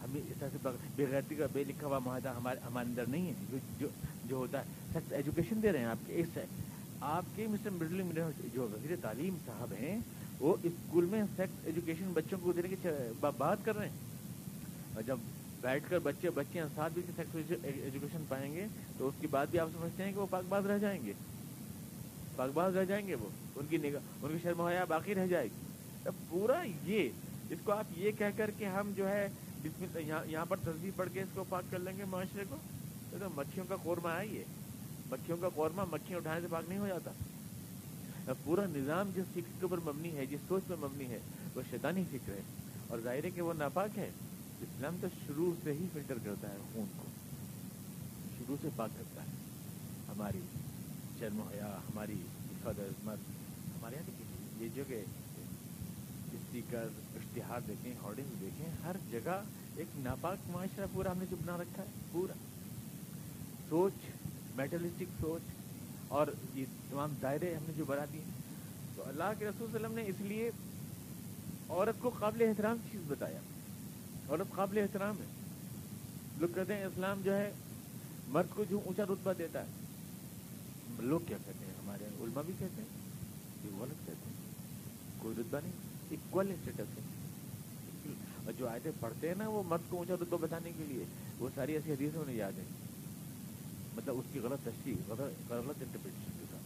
ہمیں 0.03 0.21
اس 0.21 0.37
طرح 0.39 0.49
سے 0.51 0.57
بےغیرتی 0.95 1.35
کا 1.35 1.45
بے 1.53 1.63
لکھا 1.63 1.87
ہوا 1.87 1.99
معاہدہ 1.99 2.29
ہمارے 2.29 2.59
ہمارے 2.59 2.87
اندر 2.87 3.03
نہیں 3.07 3.27
ہے۔ 3.27 3.57
جو 3.79 3.87
جو 4.25 4.35
ہوتا 4.35 4.59
ہے 4.59 4.63
سیکس 4.93 5.11
ایجوکیشن 5.11 5.63
دے 5.63 5.71
رہے 5.71 5.79
ہیں 5.79 5.85
آپ 5.85 5.97
کے۔ 6.05 6.13
اس 6.15 6.37
آپ 7.01 7.25
کے 7.35 7.47
مسٹر 7.47 7.69
مڈل 7.69 8.01
جو 8.53 8.67
وزیر 8.73 8.95
تعلیم 9.01 9.37
صاحب 9.45 9.73
ہیں، 9.79 9.99
وہ 10.39 10.55
اسکول 10.63 11.05
میں 11.05 11.23
سیکس 11.35 11.65
ایجوکیشن 11.65 12.11
بچوں 12.13 12.37
کو 12.41 12.51
دینے 12.51 12.67
کی 12.67 12.87
بات 13.37 13.57
کر 13.63 13.77
رہے 13.77 13.89
ہیں۔ 13.89 13.95
اور 14.93 15.03
جب 15.03 15.17
بیٹھ 15.61 15.89
کر 15.89 15.99
بچے 15.99 16.29
بچے 16.29 16.61
ساتھ 16.75 16.93
بھی 16.93 17.01
سیکس 17.15 17.51
ایجوکیشن 17.63 18.23
پائیں 18.29 18.53
گے، 18.53 18.67
تو 18.97 19.07
اس 19.07 19.13
کی 19.19 19.27
بات 19.27 19.47
بھی 19.51 19.59
آپ 19.59 19.69
سمجھتے 19.73 20.03
ہیں 20.03 20.13
کہ 20.13 20.19
وہ 20.19 20.25
پاک 20.29 20.43
باز 20.49 20.65
رہ 20.65 20.77
جائیں 20.77 21.05
گے۔ 21.05 21.13
پاک 22.35 22.49
باز 22.53 22.75
رہ 22.75 22.85
جائیں 22.85 23.07
گے 23.07 23.15
وہ۔ 23.15 23.29
ان 23.55 23.65
کی 23.69 23.77
نگاہ 23.77 23.99
ان 24.21 24.31
کی 24.31 24.37
شرم 24.43 24.61
حیا 24.61 24.83
باقی 24.83 25.15
رہ 25.15 25.27
جائے 25.27 25.47
گی۔ 25.47 26.09
پورا 26.29 26.61
یہ، 26.83 27.09
اس 27.49 27.59
کو 27.63 27.71
آپ 27.71 27.85
یہ 27.95 28.11
کہہ 28.11 28.25
کر 28.37 28.51
کے 28.51 28.65
ہم 28.65 28.91
جو 28.95 29.09
ہے 29.09 29.29
جس 29.63 29.71
میں 29.79 30.01
یہاں 30.25 30.45
پر 30.45 30.57
تصدیق 30.57 30.97
پڑھ 30.97 31.09
کے 31.13 31.21
اس 31.21 31.29
کو 31.33 31.43
پاک 31.49 31.63
کر 31.71 31.79
لیں 31.79 31.97
گے 31.97 32.03
معاشرے 32.05 32.43
کو۔ 32.49 32.55
تو 33.11 33.29
مکھیوں 33.35 33.65
کا 33.69 33.75
قورمہ 33.83 34.09
ہے 34.09 34.27
یہ۔ 34.27 34.43
مکھیوں 35.11 35.37
کا 35.37 35.49
قورمہ 35.49 35.81
مکھیاں 35.91 36.19
اٹھانے 36.19 36.41
سے 36.41 36.47
پاک 36.49 36.63
نہیں 36.69 36.79
ہو 36.79 36.87
جاتا۔ 36.87 37.11
پورا 38.43 38.65
نظام 38.65 39.09
جس 39.15 39.25
فکر 39.31 39.51
کے 39.59 39.65
اوپر 39.65 39.77
مبنی 39.77 40.17
ہے، 40.17 40.25
جس 40.25 40.39
سوچ 40.47 40.63
پہ 40.67 40.73
مبنی 40.79 41.05
ہے، 41.05 41.19
وہ 41.55 41.61
شیطانی 41.69 42.03
فکر 42.11 42.33
ہے۔ 42.33 42.41
اور 42.87 42.99
ظاہر 42.99 43.23
ہے 43.23 43.29
کہ 43.29 43.41
وہ 43.41 43.53
ناپاک 43.53 43.97
ہے۔ 43.97 44.11
اسلام 44.61 44.95
تو 45.01 45.07
شروع 45.27 45.53
سے 45.63 45.73
ہی 45.73 45.85
فلٹر 45.93 46.15
کرتا 46.23 46.49
ہے 46.49 46.57
خون 46.73 46.85
کو۔ 46.97 47.03
شروع 48.37 48.55
سے 48.61 48.69
پاک 48.75 48.89
کرتا 48.97 49.21
ہے۔ 49.21 49.27
ہماری 50.07 50.41
شرم 51.19 51.41
حیا، 51.41 51.79
ہماری 51.89 52.21
حفاظت 52.51 52.79
عظمت 52.79 53.17
ہمارے 53.79 53.95
یہاں 53.95 54.07
دیکھیے 54.07 54.47
جی، 54.59 54.65
یہ 54.65 54.69
جو 54.75 54.83
کہ 54.87 55.03
اسپیکر، 56.33 56.87
اشتہار 57.15 57.59
دیکھیں، 57.67 57.93
ہارڈنگ 58.03 58.35
دیکھیں، 58.41 58.65
ہر 58.83 58.95
جگہ 59.11 59.43
ایک 59.75 59.87
ناپاک 59.95 60.37
معاشرہ 60.51 60.85
پورا 60.93 61.11
ہم 61.11 61.17
نے 61.17 61.25
جو 61.29 61.35
بنا 61.41 61.57
رکھا 61.57 61.83
ہے، 61.83 61.87
پورا۔ 62.11 62.33
سوچ، 63.69 63.93
میٹلسٹک 64.55 65.21
سوچ 65.21 65.41
اور 66.07 66.27
یہ 66.53 66.65
تمام 66.89 67.13
دائرے 67.21 67.55
ہم 67.55 67.63
نے 67.67 67.73
جو 67.77 67.85
بنا 67.85 68.05
دیے۔ 68.13 68.21
تو 68.95 69.03
اللہ 69.05 69.23
کے 69.39 69.45
رسول 69.45 69.75
وسلم 69.75 69.93
نے 69.93 70.03
اس 70.07 70.15
لیے 70.19 70.51
عورت 71.69 72.01
کو 72.01 72.09
قابل 72.09 72.41
احترام 72.41 72.77
چیز 72.91 73.01
بتایا۔ 73.07 73.39
عورت 74.29 74.55
قابل 74.55 74.77
احترام 74.77 75.15
ہے۔ 75.17 75.25
لوگ 76.37 76.49
کہتے 76.55 76.75
ہیں 76.75 76.83
اسلام 76.83 77.21
جو 77.21 77.37
ہے 77.37 77.51
مرد 78.27 78.47
کو 78.55 78.63
جو 78.69 78.79
اونچا 78.85 79.03
رتبہ 79.03 79.33
دیتا 79.33 79.61
ہے۔ 79.61 79.67
لوگ 80.99 81.19
کیا 81.27 81.37
کہتے 81.45 81.65
ہیں؟ 81.65 81.73
ہمارے 81.83 82.05
علماء 82.19 82.41
بھی 82.41 82.53
کہتے 82.59 82.81
ہیں۔ 82.81 82.89
کہ 83.63 83.81
غلط 83.81 84.07
کہتے 84.07 84.29
ہیں۔ 84.29 84.51
کوئی 85.19 85.35
رتبہ 85.39 85.59
نہیں 85.63 85.73
اکول 86.11 86.51
اسٹیٹس 86.51 86.79
ہے۔ 86.79 87.01
اور 88.45 88.53
جو 88.53 88.67
آیتیں 88.69 88.91
پڑھتے 88.99 89.27
ہیں 89.27 89.35
نا 89.37 89.47
وہ 89.47 89.63
مرد 89.65 89.81
کو 89.89 89.97
اونچا 89.97 90.13
رتبہ 90.13 90.37
بتانے 90.37 90.71
کے 90.77 90.83
لیے، 90.83 91.05
وہ 91.39 91.49
ساری 91.55 91.73
ایسی 91.73 91.91
حدیثیں 91.91 92.19
انہیں 92.19 92.35
یاد 92.35 92.51
ہیں۔ 92.51 92.65
مطلب 93.95 94.17
اس 94.17 94.25
کی 94.33 94.39
غلط 94.39 94.59
تشریح 94.63 94.95
غلط 95.07 95.51
غلط 95.51 95.81
انٹرپریٹیشن 95.81 96.31
کے 96.39 96.45
ساتھ۔ 96.51 96.63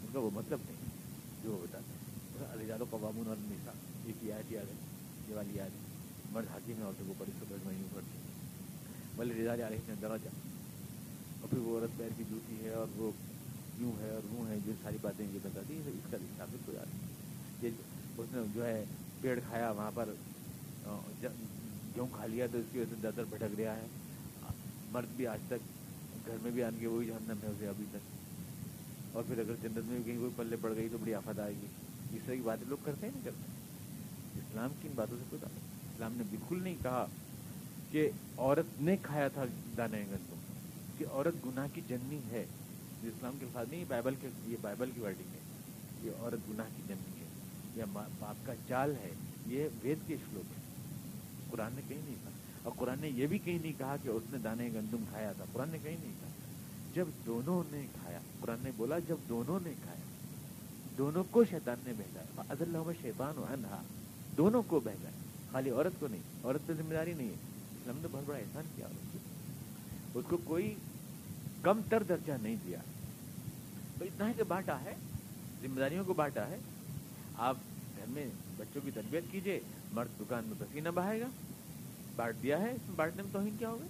ان 0.00 0.06
کا 0.12 0.18
وہ 0.18 0.30
مطلب 0.34 0.58
نہیں، 0.66 0.76
جو 1.42 1.52
وہ 1.52 1.58
بتاتے 1.62 1.92
ہیں۔ 1.92 2.02
علی 2.52 2.66
جادو 2.66 2.84
قوامون 2.90 3.28
اور 3.28 3.36
نسا 3.38 3.72
ایک 4.04 4.30
آیت 4.30 4.52
یاد 4.52 4.64
ہے؟ 4.64 4.74
یہ 5.28 5.34
والی 5.34 5.50
یاد 5.54 5.70
ہے۔ 5.70 5.91
مرد 6.32 6.46
حاکم 6.50 6.72
ہے 6.78 6.82
عورتوں 6.82 7.06
کو 7.08 7.14
پڑی 7.18 7.32
سو 7.38 7.44
بیٹھ 7.48 7.66
مہینے 7.66 7.86
پڑتی 7.94 8.18
بھلے 9.16 9.34
رضا 9.34 9.54
علیہ 9.54 9.78
نے 9.88 9.94
درجہ۔ 10.02 10.28
اور 11.40 11.48
پھر 11.50 11.58
وہ 11.58 11.78
عورت 11.78 11.98
پیر 11.98 12.08
کی 12.16 12.24
جوتی 12.30 12.64
ہے 12.64 12.70
اور 12.70 12.86
وہ 12.96 13.10
یوں 13.78 13.92
ہے 14.00 14.10
اور 14.10 14.20
وہ 14.30 14.48
ہے 14.48 14.58
جو 14.66 14.72
ساری 14.82 14.96
باتیں 15.00 15.26
یہ 15.32 15.38
بتاتی 15.42 15.76
ہے 15.76 15.90
اس 15.90 16.10
کا 16.10 16.16
ثابت 16.36 16.68
ہو 16.68 16.72
جاتی 16.72 16.98
ہے 17.02 17.06
یہ 17.62 17.70
اس 18.18 18.26
نے 18.32 18.42
جو 18.54 18.66
ہے 18.66 18.84
پیڑ 19.20 19.40
کھایا، 19.48 19.70
وہاں 19.70 19.90
پر 19.94 20.08
گیہوں 21.22 22.06
کھا 22.12 22.26
لیا 22.26 22.46
تو 22.52 22.58
اس 22.58 22.64
کی 22.72 22.78
وجہ 22.78 22.90
سے 22.90 22.96
در 23.02 23.10
در 23.16 23.24
بھٹک 23.30 23.60
رہا 23.60 23.76
ہے۔ 23.76 23.86
مرد 24.92 25.06
بھی 25.16 25.26
آج 25.26 25.38
تک 25.46 26.26
گھر 26.26 26.36
میں 26.42 26.50
بھی 26.50 26.62
آن 26.62 26.76
کے 26.80 26.86
وہی 26.86 27.06
جہنم 27.06 27.36
ہے 27.42 27.48
اسے 27.48 27.68
ابھی 27.68 27.84
تک۔ 27.90 29.16
اور 29.16 29.22
پھر 29.26 29.38
اگر 29.38 29.54
جنت 29.62 29.78
میں 29.78 29.96
بھی 29.96 30.02
کہیں 30.04 30.18
کوئی 30.18 30.30
پلے 30.36 30.56
پڑ 30.60 30.74
گئی 30.74 30.88
تو 30.92 30.98
بڑی 30.98 31.14
آفت 31.14 31.40
آئے 31.40 31.54
گی۔ 31.62 31.66
اس 32.16 32.22
طرح 32.26 32.34
کی 32.34 32.40
باتیں 32.40 32.68
لوگ 32.68 32.78
کرتے 32.84 33.06
ہیں، 33.06 33.12
نہیں 33.14 33.24
کرتے۔ 33.24 33.50
اسلام 34.38 34.70
کی 34.82 34.88
ان 34.88 34.94
باتوں 34.96 35.16
سے 35.18 35.24
کوئی 35.30 35.40
تعلق 35.40 35.71
اسلام 36.02 36.16
نے 36.16 36.24
بالکل 36.30 36.62
نہیں 36.62 36.76
کہا 36.82 37.06
کہ 37.90 38.10
عورت 38.38 38.82
نے 38.82 38.96
کھایا 39.02 39.28
تھا 39.28 39.44
دانے 39.76 40.00
گندم 40.00 40.36
کہ 40.98 41.04
عورت 41.12 41.46
گناہ 41.46 41.66
کی 41.72 41.80
جننی 41.88 42.20
ہے۔ 42.30 42.46
یہ 43.02 43.08
اسلام 43.08 43.36
کے 43.38 43.46
الفاظ 43.46 43.66
نہیں، 43.70 43.84
بائبل 43.88 44.14
کے، 44.20 44.28
یہ 44.46 44.56
بائبل 44.60 44.90
کی 44.94 45.00
ورڈنگ 45.00 45.34
ہے۔ 45.34 45.38
یہ 46.02 46.10
عورت 46.18 46.50
گناہ 46.50 46.64
کی 46.76 46.82
جننی 46.88 47.20
ہے، 47.20 47.26
یا 47.74 47.84
باپ 47.92 48.46
کا 48.46 48.52
چال 48.68 48.94
ہے، 49.02 49.10
یہ 49.46 49.68
وید 49.82 49.98
کے 50.06 50.16
شلوک 50.16 50.52
ہے 50.56 50.62
قرآن 51.50 51.72
نے 51.74 51.82
کہیں 51.88 52.00
نہیں 52.04 52.14
کہا۔ 52.22 52.30
اور 52.62 52.72
قرآن 52.76 52.98
نے 53.00 53.08
یہ 53.08 53.26
بھی 53.26 53.38
کہیں 53.38 53.58
نہیں 53.62 53.72
کہا 53.78 53.96
کہ 54.02 54.08
اس 54.08 54.22
نے 54.32 54.38
دانے 54.38 54.70
گندم 54.74 55.04
کھایا 55.10 55.32
تھا۔ 55.32 55.44
قرآن 55.52 55.68
نے 55.68 55.78
کہیں 55.82 55.96
نہیں 56.02 56.12
کہا۔ 56.20 56.28
جب 56.94 57.06
دونوں 57.26 57.62
نے 57.70 57.86
کھایا، 58.02 58.18
قرآن 58.40 58.58
نے 58.62 58.70
بولا 58.76 58.98
جب 58.98 59.16
دونوں 59.28 59.60
نے 59.62 59.72
کھایا، 59.82 60.00
دونوں 60.98 61.24
کو 61.30 61.44
شیطان 61.44 61.76
نے 61.84 61.92
بھیجا 61.92 62.42
عدل 62.48 62.76
شیطان 63.02 63.38
و 63.38 63.44
انہا 63.50 63.82
دونوں 64.36 64.62
کو 64.66 64.80
بھیجا 64.80 65.08
خالی 65.52 65.70
عورت 65.70 66.00
کو 66.00 66.06
نہیں، 66.06 66.20
عورت 66.44 66.66
پہ 66.66 66.72
ذمہ 66.72 66.94
داری 66.94 67.12
نہیں 67.12 67.28
ہے۔ 67.28 67.32
اسلام 67.32 67.98
نے 67.98 68.08
بہت 68.12 68.22
بڑا 68.26 68.38
احسان 68.38 68.64
کیا 68.76 68.86
عورت 68.86 69.12
کو، 69.12 70.18
اس 70.18 70.24
کو 70.28 70.36
کوئی 70.44 70.74
کم 71.62 71.80
تر 71.90 72.02
درجہ 72.02 72.32
نہیں 72.42 72.56
دیا۔ 72.64 72.78
تو 73.98 74.04
اتنا 74.04 74.28
ہے 74.28 74.32
کہ 74.36 74.42
بانٹا 74.42 74.80
ہے، 74.80 74.94
ذمہ 75.62 75.80
داریوں 75.80 76.04
کو 76.04 76.14
بانٹا 76.14 76.46
ہے۔ 76.48 76.56
آپ 77.36 77.56
گھر 77.96 78.04
میں 78.08 78.26
بچوں 78.56 78.80
کی 78.84 78.90
تربیت 78.90 79.24
کیجیے 79.30 79.60
مرد 79.92 80.20
دکان 80.20 80.44
میں 80.44 80.54
پسینہ 80.58 80.88
بہائے 80.88 81.20
گا۔ 81.20 81.26
بانٹ 82.16 82.42
دیا 82.42 82.60
ہے، 82.60 82.70
اس 82.70 82.88
میں 82.88 82.96
بانٹنے 82.96 83.22
میں 83.22 83.32
توہین 83.32 83.56
کیا 83.58 83.68
ہوگا؟ 83.68 83.86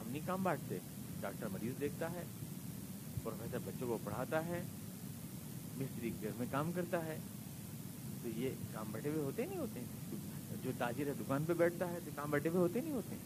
ہم 0.00 0.10
نہیں 0.10 0.26
کام 0.26 0.42
بانٹتے، 0.42 0.78
ڈاکٹر 1.20 1.46
مریض 1.48 1.80
دیکھتا 1.80 2.12
ہے، 2.12 2.22
پروفیسر 3.22 3.58
بچوں 3.64 3.88
کو 3.88 3.98
پڑھاتا 4.04 4.46
ہے، 4.46 4.62
مستری 5.76 6.10
گھر 6.22 6.30
میں 6.38 6.46
کام 6.50 6.72
کرتا 6.74 7.04
ہے۔ 7.04 7.18
تو 8.22 8.28
یہ 8.28 8.50
کام 8.72 8.86
بیٹھے 8.92 9.10
ہوئے 9.10 9.22
ہوتے 9.22 9.46
نہیں 9.46 9.58
ہوتے؟ 9.58 9.80
ہیں 9.80 10.03
جو 10.62 10.70
تاجر 10.78 11.06
ہے 11.06 11.12
دکان 11.20 11.44
پہ 11.46 11.52
بیٹھتا 11.52 11.92
ہے 11.92 11.98
تو 12.04 12.10
کام 12.16 12.30
بیٹھے 12.30 12.48
ہوئے 12.48 12.60
ہوتے 12.60 12.80
نہیں 12.80 12.92
ہوتے؟ 12.92 13.16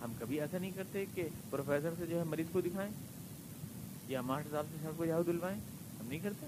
ہم 0.00 0.12
کبھی 0.18 0.40
ایسا 0.40 0.58
نہیں 0.58 0.70
کرتے 0.70 1.04
کہ 1.14 1.28
پروفیسر 1.50 1.90
سے 1.98 2.06
جو 2.06 2.18
ہے 2.18 2.24
مریض 2.24 2.46
کو 2.52 2.60
دکھائیں 2.60 2.90
یا 4.08 4.20
ماسٹر 4.20 4.50
صاحب 4.50 4.66
سے 4.72 4.78
سب 4.82 4.90
کو 4.96 5.04
جاؤ 5.04 5.22
دلوائیں، 5.22 5.60
ہم 6.00 6.06
نہیں 6.08 6.18
کرتے۔ 6.18 6.46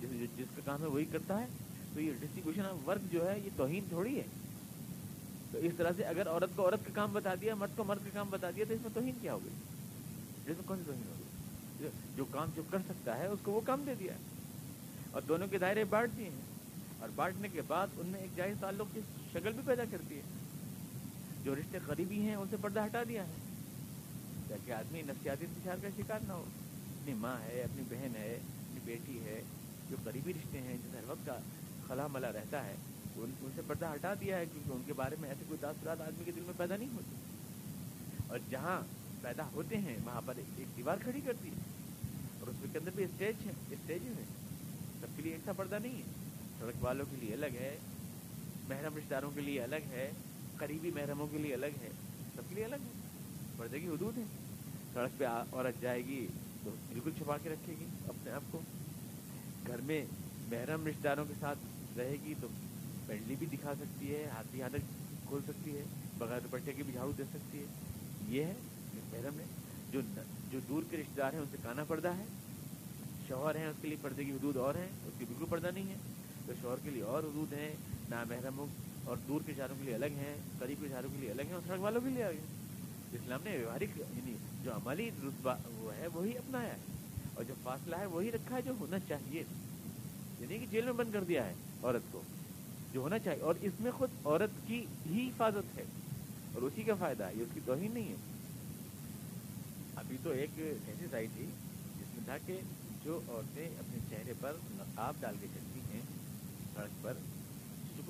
جس 0.00 0.10
جس 0.38 0.46
کا 0.56 0.62
کام 0.64 0.80
ہے 0.80 0.86
وہی 0.86 1.04
کرتا 1.04 1.40
ہے۔ 1.40 1.46
تو 1.94 2.00
یہ 2.00 2.12
ڈسٹریبیوشن 2.20 2.60
آف 2.60 2.88
ورک 2.88 3.12
جو 3.12 3.30
ہے، 3.30 3.38
یہ 3.38 3.50
توہین 3.56 3.84
تھوڑی 3.88 4.16
ہے۔ 4.16 4.24
تو 5.52 5.58
اس 5.58 5.72
طرح 5.76 5.90
سے 5.96 6.04
اگر 6.04 6.28
عورت 6.28 6.50
کو 6.56 6.64
عورت 6.64 6.86
کا 6.86 6.90
کام 6.94 7.12
بتا 7.12 7.34
دیا، 7.40 7.54
مرد 7.54 7.70
کو 7.76 7.84
مرد 7.84 7.98
کا 7.98 8.10
کام 8.12 8.26
بتا 8.30 8.50
دیا، 8.56 8.64
تو 8.68 8.74
اس 8.74 8.80
میں 8.82 8.90
توہین 8.94 9.14
کیا 9.20 9.34
ہوگی؟ 9.34 9.48
اس 10.40 10.48
میں 10.48 10.68
کون 10.68 10.78
سی 10.78 10.84
توہین 10.86 11.02
ہوگی؟ 11.08 11.88
جو 12.16 12.24
کام 12.24 12.48
جو 12.54 12.62
کر 12.70 12.78
سکتا 12.78 13.18
ہے، 13.18 13.26
اس 13.26 13.38
کو 13.42 13.52
وہ 13.52 13.60
کام 13.60 13.82
دے 13.86 13.94
دیا 13.94 14.12
اور 15.10 15.22
دونوں 15.22 15.46
کے 15.46 15.58
دائرے 15.58 15.84
بانٹ 15.84 16.16
دیے 16.16 16.30
ہیں۔ 16.30 16.54
اور 16.98 17.08
بانٹنے 17.14 17.48
کے 17.48 17.60
بعد 17.66 17.86
ان 17.96 18.06
میں 18.06 18.20
ایک 18.20 18.30
جائز 18.36 18.56
تعلق 18.60 18.94
کی 18.94 19.00
شکل 19.34 19.52
بھی 19.52 19.62
پیدا 19.66 19.82
کرتی 19.90 20.16
ہے۔ 20.16 20.22
جو 21.44 21.54
رشتے 21.54 21.78
قریبی 21.86 22.20
ہیں، 22.20 22.34
ان 22.34 22.48
سے 22.50 22.56
پردہ 22.60 22.84
ہٹا 22.84 23.02
دیا 23.08 23.28
ہے۔ 23.28 23.32
تاکہ 24.48 24.72
آدمی 24.72 25.02
نفسیاتی 25.02 25.46
انتشار 25.46 25.76
کا 25.82 25.88
شکار 25.96 26.20
نہ 26.28 26.32
ہو۔ 26.32 26.44
اپنی 26.86 27.14
ماں 27.14 27.36
ہے، 27.40 27.62
اپنی 27.62 27.82
بہن 27.88 28.12
ہے، 28.16 28.34
اپنی 28.34 28.80
بیٹی 28.84 29.20
ہے، 29.24 29.42
جو 29.90 29.96
قریبی 30.04 30.34
رشتے 30.34 30.60
ہیں، 30.60 30.76
جس 30.76 30.94
ہر 30.94 31.10
وقت 31.10 31.26
کا 31.26 31.38
خلا 31.88 32.06
ملا 32.06 32.32
رہتا 32.32 32.64
ہے 32.64 32.74
ان 33.16 33.30
سے 33.54 33.62
پردہ 33.66 33.92
ہٹا 33.94 34.14
دیا 34.20 34.38
ہے، 34.38 34.46
کیونکہ 34.46 34.72
ان 34.72 34.82
کے 34.86 34.92
بارے 34.92 35.16
میں 35.20 35.28
ایسے 35.28 35.44
کوئی 35.48 35.58
تاثرات 35.60 36.00
آدمی 36.00 36.24
کے 36.24 36.32
دل 36.32 36.40
میں 36.40 36.54
پیدا 36.56 36.76
نہیں 36.76 36.88
ہوتی 36.88 37.14
اور 38.26 38.38
جہاں 38.50 38.80
پیدا 39.22 39.48
ہوتے 39.52 39.78
ہیں، 39.78 39.96
وہاں 40.04 40.20
پر 40.26 40.34
ایک 40.36 40.76
دیوار 40.76 40.96
کھڑی 41.02 41.20
کرتی 41.20 41.48
ہے۔ 41.48 41.54
اور 42.40 42.48
اس 42.48 42.56
کے 42.72 42.78
اندر 42.78 42.90
بھی 42.94 43.04
اسٹیج 43.04 43.46
ہے 43.46 43.52
اسٹیجز 43.70 44.18
ہیں۔ 44.18 44.26
سب 45.00 45.06
کے 45.16 45.22
لیے 45.22 45.32
ایک 45.32 45.40
سا 45.44 45.52
پردہ 45.52 45.78
نہیں 45.82 45.96
ہے۔ 45.96 46.02
سڑک 46.58 46.84
والوں 46.84 47.06
کے 47.10 47.16
لیے 47.16 47.34
الگ 47.34 47.46
ہے 47.46 47.76
محرم 48.68 48.96
رشتہ 48.96 49.10
داروں 49.10 49.30
کے 49.34 49.40
لیے 49.40 49.62
الگ 49.62 49.76
ہے، 49.90 50.10
قریبی 50.56 50.90
محرموں 50.90 51.26
کے 51.26 51.38
لیے 51.38 51.54
الگ 51.54 51.66
ہے، 51.66 51.88
سب 52.34 52.42
کے 52.48 52.54
لیے 52.54 52.64
الگ 52.64 52.74
ہے۔ 52.74 52.90
پردے 53.56 53.80
کی 53.80 53.88
حدود 53.88 54.18
ہے 54.18 54.22
سڑک 54.92 55.18
پہ 55.18 55.26
عورت 55.26 55.82
جائے 55.82 56.04
گی 56.04 56.26
تو 56.64 56.70
بالکل 56.88 57.10
چھپا 57.18 57.36
کے 57.42 57.48
رکھے 57.48 57.74
گی 57.80 57.84
اپنے 58.08 58.30
آپ 58.30 58.42
کو۔ 58.50 58.60
گھر 59.66 59.80
میں 59.80 60.04
محرم 60.48 60.86
رشتہ 60.86 61.02
داروں 61.04 61.24
کے 61.24 61.34
ساتھ 61.40 61.58
رہے 61.98 62.16
گی 62.24 62.34
تو 62.40 62.48
پینڈلی 63.06 63.36
بھی 63.38 63.46
دکھا 63.46 63.74
سکتی 63.74 64.14
ہے 64.14 64.24
ہاتھ 64.24 64.46
بھی 64.50 64.62
ہاتھ 64.62 64.76
کھول 65.28 65.40
سکتی 65.46 65.76
ہے، 65.76 65.84
بغیر 66.18 66.40
دوپٹے 66.40 66.72
کے 66.72 66.82
بھی 66.82 66.92
جھاڑو 66.92 67.12
دے 67.18 67.22
سکتی 67.32 67.58
ہے۔ 67.58 67.64
یہ 68.28 68.44
ہے 68.44 68.54
محرم 68.94 69.36
نے 69.36 69.44
جو 69.90 70.00
جو 70.50 70.58
دور 70.68 70.82
کے 70.90 70.96
رشتے 70.96 71.20
دار 71.22 71.32
ہیں، 71.32 71.40
ان 71.40 71.46
سے 71.50 71.56
کانا 71.62 71.84
پردہ 71.84 72.08
ہے۔ 72.08 72.24
شوہر 73.28 73.54
ہیں، 73.54 73.66
اس 73.66 73.76
کے 73.82 73.88
لیے 73.88 73.96
پردے 74.02 74.24
کی 74.24 74.32
حدود 74.32 74.56
اور 74.56 74.74
ہیں، 74.74 74.88
اس 75.04 75.12
کی 75.18 75.24
بالکل 75.24 75.44
پردہ 75.48 75.70
نہیں 75.74 75.88
ہے۔ 75.88 75.96
تو 76.46 76.52
شوہر 76.60 76.76
کے 76.82 76.90
لیے 76.90 77.02
اور 77.02 77.22
حدود 77.22 77.52
ہیں۔ 77.52 77.74
نامحرموں 78.10 78.66
اور 79.04 79.16
دور 79.28 79.40
کے 79.46 79.52
اشاروں 79.52 79.76
کے 79.78 79.84
لیے 79.84 79.94
الگ 79.94 80.06
ہیں، 80.06 80.36
قریب 80.58 80.80
کے 80.80 80.86
اشاروں 80.86 81.08
کے 81.12 81.18
لیے 81.18 81.30
الگ 81.30 81.42
ہیں 81.42 81.52
اور 81.52 81.62
سڑک 81.66 81.80
والوں 81.80 82.00
کے 82.00 82.08
لیے 82.08 82.24
الگ 82.24 82.34
ہیں۔ 82.34 82.64
اسلام 83.12 83.40
نے 83.44 83.56
ویوہارک 83.56 83.98
یعنی 83.98 84.34
جو 84.64 84.74
عملی 84.74 85.10
رتبہ 85.22 85.54
وہ 85.68 85.92
ہے، 85.94 86.06
وہی 86.06 86.38
اپنایا 86.38 86.72
ہے۔ 86.72 86.76
اور 87.34 87.44
جو 87.44 87.54
فاصلہ 87.62 87.96
ہے، 87.96 88.06
وہی 88.06 88.32
رکھا 88.32 88.56
ہے 88.56 88.62
جو 88.62 88.72
ہونا 88.80 88.96
چاہیے۔ 89.08 89.44
یعنی 90.40 90.58
کہ 90.58 90.66
جیل 90.70 90.84
میں 90.84 90.92
بند 90.92 91.12
کر 91.12 91.24
دیا 91.24 91.46
ہے 91.46 91.52
عورت 91.82 92.12
کو، 92.12 92.22
جو 92.92 93.00
ہونا 93.00 93.18
چاہیے۔ 93.18 93.42
اور 93.42 93.54
اس 93.60 93.72
میں 93.80 93.90
خود 93.90 94.08
عورت 94.24 94.68
کی 94.68 94.86
ہی 95.10 95.28
حفاظت 95.28 95.78
ہے 95.78 95.84
اور 96.54 96.62
اسی 96.62 96.82
کا 96.82 96.94
فائدہ 96.94 97.24
ہے، 97.24 97.32
یہ 97.34 97.42
اس 97.42 97.48
کی 97.54 97.60
توہین 97.64 97.92
نہیں 97.94 98.08
ہے۔ 98.08 98.16
ابھی 99.96 100.16
تو 100.22 100.30
ایک 100.30 100.50
ایسی 100.58 101.06
آئی 101.12 101.26
تھی 101.34 101.46
جس 101.98 102.14
میں 102.14 102.24
تھا 102.24 102.38
کہ 102.46 102.60
جو 103.04 103.20
عورتیں 103.28 103.68
اپنے 103.68 103.98
چہرے 104.10 104.32
پر 104.40 104.52
نقاب 104.70 105.14
ڈال 105.20 105.36
کے 105.40 105.46
چلتی 105.54 105.80
ہیں، 105.80 106.00
سڑک 106.74 107.04
پر 107.04 107.14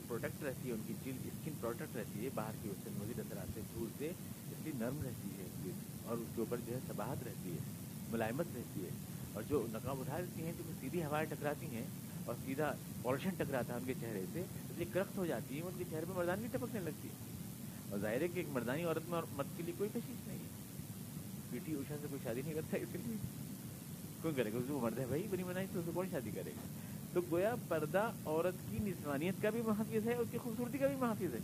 پروٹیکٹ 0.09 0.43
رہتی 0.43 0.69
ہے، 0.69 0.73
ان 0.73 0.81
کی 0.87 0.95
جلد 1.05 1.27
اسکن 1.27 1.53
پروٹیکٹ 1.61 1.97
رہتی 1.97 2.25
ہے، 2.25 2.29
باہر 2.35 2.53
کی 2.62 2.69
اس 2.69 2.77
سے 2.85 2.90
مزید 2.99 3.19
اثرات 3.19 3.55
سے 3.55 3.61
دھول 3.75 3.88
سے 3.99 4.07
اس 4.51 4.64
لیے 4.64 4.73
نرم 4.79 5.03
رہتی 5.03 5.29
ہے 5.38 5.49
جلد 5.64 6.07
اور 6.07 6.19
اس 6.19 6.27
کے 6.35 6.40
اوپر 6.40 6.57
جو 6.67 6.75
ہے 6.75 6.79
سباہت 6.87 7.23
رہتی 7.25 7.53
ہے، 7.53 7.59
ملائمت 8.11 8.47
رہتی 8.57 8.85
ہے۔ 8.85 8.90
اور 9.33 9.43
جو 9.43 9.67
نقاب 9.73 10.01
اٹھا 10.01 10.19
دیتی 10.21 10.45
ہیں 10.45 10.53
تو 10.59 10.64
سیدھی 10.81 11.05
ہوائیں 11.05 11.35
ٹکراتی 11.35 11.67
ہیں، 11.67 11.85
اور 12.25 12.35
سیدھا 12.45 12.73
پالوشن 13.03 13.31
ٹکراتا 13.37 13.75
ہے 13.75 13.79
ان 13.79 13.85
کے 13.85 13.95
چہرے 14.01 14.25
سے، 14.33 14.40
اس 14.40 14.77
لیے 14.77 14.87
کرخت 14.93 15.19
ہو 15.19 15.27
جاتی 15.27 15.57
ہے 15.57 15.62
ان 15.62 15.73
کے 15.79 15.85
چہرے 15.90 16.05
پہ 16.09 16.12
مردانی 16.17 16.49
ٹپکنے 16.53 16.81
لگتی 16.81 17.09
ہے 17.09 17.14
اور 17.90 17.99
ظاہر 17.99 18.21
ہے 18.21 18.29
کہ 18.29 18.38
ایک 18.38 18.47
مردانی 18.53 18.85
عورت 18.85 19.09
میں 19.09 19.14
اور 19.14 19.25
مرد 19.33 19.57
کے 19.57 19.62
لیے 19.62 19.75
کوئی 19.79 19.90
کشش 19.95 20.29
نہیں 20.29 20.38
ہے۔ 20.38 20.62
پی 21.51 21.59
ٹی 21.64 21.75
اوشا 21.75 21.97
سے 22.01 22.07
کوئی 22.11 22.21
شادی 22.25 22.43
نہیں 22.43 22.55
کرتا 22.55 22.77
اس 22.77 22.88
لیے۔ 22.93 23.17
کون 24.23 24.35
کرے 24.35 24.53
گا؟ 24.53 24.59
اس 24.59 24.64
کو 24.69 24.81
مرد 24.81 24.99
ہے 24.99 25.07
بھائی، 25.07 25.27
بنی 25.31 25.45
بنائی 25.45 25.67
تو 25.73 25.79
اس 25.79 25.87
کو 25.87 25.93
کون 25.93 26.07
شادی 26.11 26.31
کرے 26.35 26.51
گا؟ 26.51 26.69
تو 27.14 27.20
گویا 27.31 27.55
پردہ 27.68 28.11
عورت 28.27 28.55
کی 28.70 28.79
نسوانیت 28.79 29.35
کا 29.42 29.50
بھی 29.50 29.62
محافظ 29.62 30.09
ہے 30.09 30.14
اس 30.14 30.29
کی 30.31 30.38
خوبصورتی 30.38 30.79
کا 30.79 30.87
بھی 30.87 30.96
محافظ 30.96 31.35
ہے۔ 31.35 31.38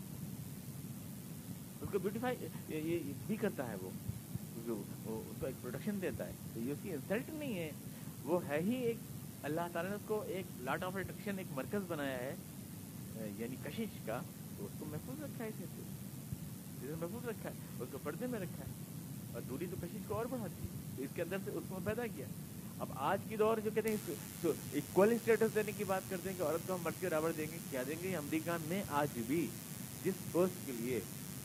اس 1.80 1.88
کو 1.92 1.98
بیوٹیفائی 1.98 2.36
بھی 3.26 3.36
کرتا 3.36 3.68
ہے 3.68 3.74
وہ۔ 3.82 3.90
اس 4.56 4.62
کو 5.04 5.46
ایک 5.46 5.62
پروٹیکشن 5.62 5.98
دیتا 6.02 6.26
ہے۔ 6.26 6.32
تو 6.54 6.60
یہ 6.60 6.72
اس 6.72 6.78
کی 6.82 6.92
انسلٹ 6.92 7.28
نہیں 7.28 7.58
ہے۔ 7.58 7.70
وہ 8.24 8.40
ہے 8.48 8.60
ہی 8.60 8.74
ایک 8.74 8.96
اللہ 9.42 9.60
تعالیٰ 9.72 9.90
نے 9.90 9.96
اس 9.96 10.02
کو 10.06 10.22
ایک 10.26 10.46
لاٹ 10.60 10.82
آف 10.82 10.96
اٹریکشن 10.96 11.38
ایک 11.38 11.46
مرکز 11.50 11.82
بنایا 11.88 12.18
ہے 12.18 12.34
یعنی 13.38 13.56
کشش 13.64 14.06
کا۔ 14.06 14.20
تو 14.58 14.64
اس 14.64 14.70
کو 14.78 14.86
محفوظ 14.86 15.22
رکھا 15.22 15.44
ہے 15.44 15.48
اسے 15.48 15.64
محفوظ 17.00 17.28
رکھا 17.28 17.50
ہے۔ 17.50 17.54
اس 17.80 17.88
کو 17.92 17.98
پردے 18.02 18.26
میں 18.26 18.40
رکھا 18.40 18.64
ہے۔ 18.64 18.72
اور 19.32 19.42
دوری 19.48 19.66
تو 19.70 19.76
کشش 19.82 19.98
کو 20.08 20.14
اور 20.14 20.26
بڑھاتی 20.26 20.66
ہے۔ 20.66 21.04
اس 21.04 21.10
کے 21.14 21.22
اندر 21.22 21.36
سے 21.44 21.50
اس 21.50 21.64
کو 21.68 21.78
پیدا 21.84 22.06
کیا۔ 22.06 22.26
اب 22.80 22.86
آج 22.94 23.18
کی 23.28 23.36
دور 23.36 23.58
جو 23.58 23.70
کہتے 23.74 23.90
ہیں 23.90 23.96
اکول 24.74 25.12
اسٹیٹس 25.12 25.54
دینے 25.54 25.72
کی 25.76 25.84
بات 25.84 26.02
کرتے 26.08 26.30
ہیں 26.30 26.38
کہ 26.38 26.42
عورت 26.42 26.68
کو 26.68 26.74
ہم 26.74 26.82
مرد 26.82 27.00
کے 27.00 27.06
برابر 27.06 27.32
دیں 27.36 27.46
گے، 27.52 27.58
کیا 27.70 27.82
دیں 27.86 27.94
گے؟ 28.02 28.16
امریکہ 28.16 28.50
میں 28.68 28.82
آج 28.88 29.08
بھی 29.26 29.46
جس 30.04 30.14
پوسٹ 30.32 30.66
کے 30.66 30.72
لیے 30.72 31.00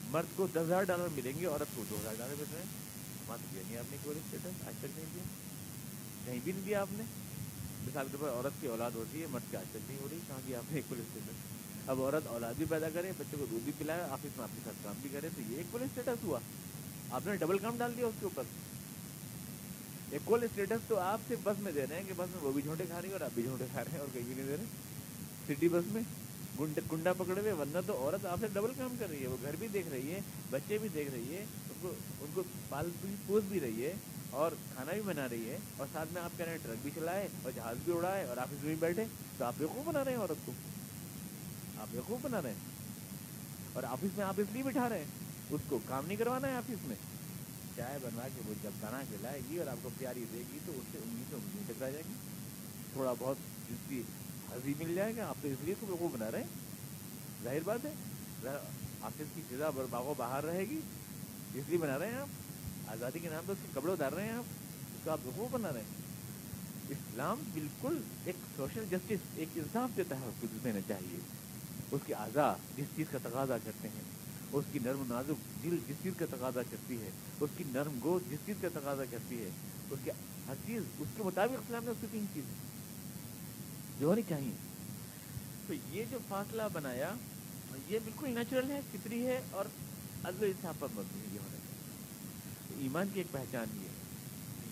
مرد 0.09 0.37
کو 0.37 0.47
دس 0.47 0.57
ہزار 0.57 0.83
ڈالر 0.83 1.07
ملیں 1.15 1.33
گے، 1.39 1.45
عورت 1.45 1.75
کو 1.75 1.83
دو 1.89 1.95
ہزار 2.01 2.13
ڈالر 2.17 2.33
مل 2.37 2.43
رہے 2.51 2.59
ہیں۔ 2.59 2.69
وہاں 3.27 3.37
تو 3.37 3.47
دیا 3.53 3.63
نہیں 3.67 3.77
آپ 3.77 3.91
نے 3.91 3.97
اکول 3.97 4.17
اسٹیٹس 4.17 4.67
آج 4.67 4.73
تک 4.79 4.85
نہیں 4.95 5.05
دیا۔ 5.13 5.23
کہیں 6.25 6.39
بھی 6.43 6.51
نہیں 6.51 6.65
دیا 6.65 6.81
آپ 6.81 6.87
نے۔ 6.91 7.03
مثال 7.87 8.07
کے 8.11 8.17
طور 8.17 8.29
پر 8.29 8.33
عورت 8.33 8.61
کی 8.61 8.67
اولاد 8.67 8.91
ہوتی 8.95 9.21
ہے، 9.21 9.27
مرد 9.27 9.51
کی 9.51 9.57
آج 9.57 9.65
تک 9.71 9.77
نہیں 9.87 9.99
ہو 10.01 10.07
رہی، 10.11 10.19
کہاں 10.27 10.39
کی 10.47 10.55
آپ 10.55 10.73
نے 10.73 10.79
اکول 10.79 10.99
اسٹیٹس 10.99 11.89
اب 11.89 12.01
عورت 12.01 12.27
اولاد 12.27 12.53
بھی 12.57 12.65
پیدا 12.69 12.89
کرے، 12.89 13.11
بچے 13.17 13.37
کو 13.39 13.45
دودھ 13.51 13.63
بھی 13.63 13.71
پلائے 13.77 14.01
آفس 14.01 14.23
میں 14.23 14.43
آپ 14.43 14.49
کے 14.55 14.61
ساتھ 14.63 14.83
کام 14.83 14.95
بھی 15.01 15.09
کرے، 15.13 15.29
تو 15.35 15.51
یہ 15.51 15.59
اکول 15.59 15.81
اسٹیٹس 15.81 16.23
ہوا۔ 16.23 16.39
آپ 17.11 17.21
نے 17.25 17.35
ڈبل 17.35 17.57
کام 17.57 17.77
ڈال 17.77 17.93
دیا 17.97 18.05
اس 18.05 18.15
کے 18.19 18.25
اوپر۔ 18.25 18.43
اکول 20.15 20.43
اسٹیٹس 20.43 20.87
تو 20.87 20.99
آپ 20.99 21.19
صرف 21.27 21.39
بس 21.43 21.59
میں 21.59 21.71
دے 21.71 21.85
رہے 21.89 21.95
ہیں 21.95 22.03
کہ 22.07 22.13
بس 22.17 22.35
میں 22.35 22.43
وہ 22.43 22.51
بھی 22.51 22.61
جھونٹے 22.61 22.83
کھا 22.89 23.01
رہی 23.01 23.09
ہے 23.09 23.13
اور 23.13 23.21
آپ 23.21 23.31
بھی 23.33 23.43
جھونٹے 23.43 23.65
کھا 23.71 23.83
رہے 23.83 23.91
ہیں 23.91 23.99
اور 23.99 24.07
کہیں 24.13 24.23
بھی 24.25 24.33
نہیں 24.33 24.47
دے 24.47 24.55
رہے 24.57 24.65
سٹی 25.47 25.67
بس 25.69 25.91
میں 25.91 26.01
کنڈا 26.89 27.13
پکڑے 27.13 27.41
ہوئے، 27.41 27.51
ورنہ 27.51 27.77
تو 27.85 27.93
عورت 27.93 28.25
آپ 28.25 28.37
سے 28.41 28.47
ڈبل 28.53 28.71
کام 28.77 28.95
کر 28.99 29.09
رہی 29.09 29.21
ہے، 29.21 29.27
وہ 29.27 29.37
گھر 29.41 29.55
بھی 29.59 29.67
دیکھ 29.73 29.87
رہی 29.87 30.11
ہے، 30.11 30.19
بچے 30.49 30.77
بھی 30.77 30.89
دیکھ 30.93 31.09
رہی 31.13 31.35
ہے، 31.35 31.41
ان 31.41 31.77
کو 31.81 31.93
ان 32.21 32.29
کو 32.33 32.43
پال 32.69 32.89
پوس 33.27 33.43
بھی 33.47 33.59
رہی 33.59 33.85
ہے 33.85 33.93
اور 34.29 34.51
کھانا 34.73 34.91
بھی 34.91 35.01
بنا 35.01 35.27
رہی 35.29 35.49
ہے 35.49 35.57
اور 35.77 35.87
ساتھ 35.93 36.13
میں 36.13 36.21
آپ 36.21 36.37
کہہ 36.37 36.45
رہے 36.45 36.53
ہیں 36.53 36.59
ٹرک 36.63 36.77
بھی 36.81 36.91
چلائے 36.95 37.27
اور 37.43 37.51
جہاز 37.55 37.77
بھی 37.83 37.93
اڑائے 37.93 38.23
اور 38.25 38.37
آفس 38.37 38.63
میں 38.63 38.73
بھی 38.73 38.75
بیٹھے، 38.79 39.05
تو 39.37 39.45
آپ 39.45 39.53
بیوقوف 39.57 39.85
بنا 39.85 40.03
رہے 40.03 40.11
ہیں 40.11 40.19
عورت 40.19 40.45
کو۔ 40.45 40.51
آپ 41.77 41.87
بیوقوف 41.91 42.19
بنا 42.21 42.41
رہے 42.41 42.51
ہیں 42.51 43.73
اور 43.73 43.83
آفس 43.83 44.17
میں 44.17 44.25
آپ 44.25 44.33
اس 44.37 44.53
لیے 44.53 44.63
بٹھا 44.63 44.89
رہے 44.89 44.97
ہیں۔ 44.97 45.23
اس 45.49 45.61
کو 45.69 45.79
کام 45.85 46.05
نہیں 46.05 46.17
کروانا 46.17 46.47
ہے 46.47 46.53
آفس 46.53 46.87
میں۔ 46.87 46.95
چائے 47.75 47.97
بنوا 48.01 48.27
کے 48.35 48.41
وہ 48.45 48.53
جب 48.63 48.71
بنا 48.79 49.01
کے 49.09 49.15
لائے 49.21 49.41
گی 49.49 49.57
اور 49.57 49.67
آپ 49.67 49.77
کو 49.81 49.89
پیاری 49.97 50.25
دے 50.33 50.43
گی 50.53 50.59
تو 50.65 50.71
اس 50.71 50.83
سے 50.91 50.97
انگلی 50.97 51.23
سے 51.29 51.35
انگلی 51.35 51.73
ٹکرا 51.73 51.89
جائے 51.89 52.03
گی۔ 52.09 52.13
تھوڑا 52.93 53.13
بہت 53.19 53.37
جس 53.69 53.77
کی 53.89 54.03
ہنسی 54.51 54.73
مل 54.77 54.95
جائے 54.95 55.15
گا، 55.17 55.27
آپ 55.27 55.35
تو 55.41 55.47
اس 55.47 55.57
لیے 55.63 55.75
تو 55.79 55.97
وہ 55.99 56.09
بنا 56.13 56.31
رہے 56.31 56.39
ہیں۔ 56.39 56.47
ظاہر 57.43 57.63
بات 57.63 57.85
ہے 57.85 57.93
آفس 59.01 59.23
کی 59.35 59.41
فضا 59.49 59.69
باغ 59.69 60.05
و 60.05 60.13
باہر 60.17 60.45
رہے 60.45 60.61
گی، 60.61 60.79
اس 61.53 61.63
لیے 61.69 61.77
بنا 61.77 61.99
رہے 61.99 62.11
ہیں 62.11 62.17
آپ۔ 62.17 62.27
آزادی 62.87 63.19
کے 63.19 63.29
نام 63.29 63.43
پہ 63.47 63.51
اس 63.51 63.57
کے 63.61 63.67
کپڑے 63.73 63.91
اتار 63.91 64.11
رہے 64.11 64.23
ہیں 64.23 64.33
آپ، 64.33 64.43
اس 64.95 65.03
کو 65.03 65.11
آپ 65.11 65.19
وہ 65.23 65.47
بنا 65.51 65.73
رہے 65.73 65.79
ہیں۔ 65.79 66.05
اسلام 66.89 67.37
بالکل 67.53 68.01
ایک 68.25 68.35
سوشل 68.55 68.85
جسٹس، 68.89 69.19
ایک 69.35 69.49
انصاف 69.55 69.97
دیتا 69.97 70.19
ہے 70.19 70.25
اس 70.25 70.35
کو 70.41 70.47
دینا 70.63 70.79
چاہیے۔ 70.87 71.19
اس 71.91 72.01
کے 72.05 72.13
اعضاء 72.13 72.53
جس 72.77 72.85
چیز 72.95 73.07
کا 73.11 73.17
تقاضا 73.23 73.57
کرتے 73.63 73.87
ہیں۔ 73.87 74.24
اس 74.57 74.65
کی 74.71 74.79
نرم 74.79 75.03
نازک 75.07 75.63
دل 75.63 75.77
جس 75.87 75.95
چیز 76.03 76.13
کا 76.17 76.25
تقاضا 76.29 76.61
کرتی 76.69 77.01
ہے 77.01 77.09
اس 77.39 77.49
کی 77.57 77.63
نرم 77.67 77.99
گود 78.03 78.29
جس 78.31 78.45
چیز 78.45 78.55
کا 78.61 78.67
تقاضا 78.73 79.03
کرتی 79.09 79.39
ہے، 79.39 79.49
اس 79.89 79.99
کے 80.03 80.11
ہر 80.47 80.55
چیز، 80.65 80.81
اس 80.99 81.07
کے 81.17 81.23
مطابق 81.23 81.53
اسلام 81.53 81.83
نے 81.83 81.91
اس 81.91 81.97
کی 82.01 82.07
تین 82.11 82.25
چیز 82.33 82.43
جو 83.99 84.07
ہونی 84.07 84.21
چاہیے۔ 84.27 84.51
تو 85.67 85.73
یہ 85.91 86.03
جو 86.09 86.19
فاصلہ 86.27 86.63
بنایا، 86.73 87.13
یہ 87.87 87.99
بالکل 88.03 88.29
نیچرل 88.29 88.71
ہے، 88.71 88.79
فطری 88.91 89.25
ہے، 89.25 89.41
اور 89.51 89.65
عدل 90.23 90.43
و 90.43 90.45
انصاف 90.45 90.79
پر 90.79 90.87
مبنی 90.93 91.19
ہے، 91.21 91.27
یہ 91.33 91.39
ہونا 91.39 91.57
چاہیے۔ 91.57 92.83
ایمان 92.83 93.07
کی 93.13 93.19
ایک 93.19 93.31
پہچان 93.31 93.77
یہ 93.77 93.87
ہے 93.87 93.93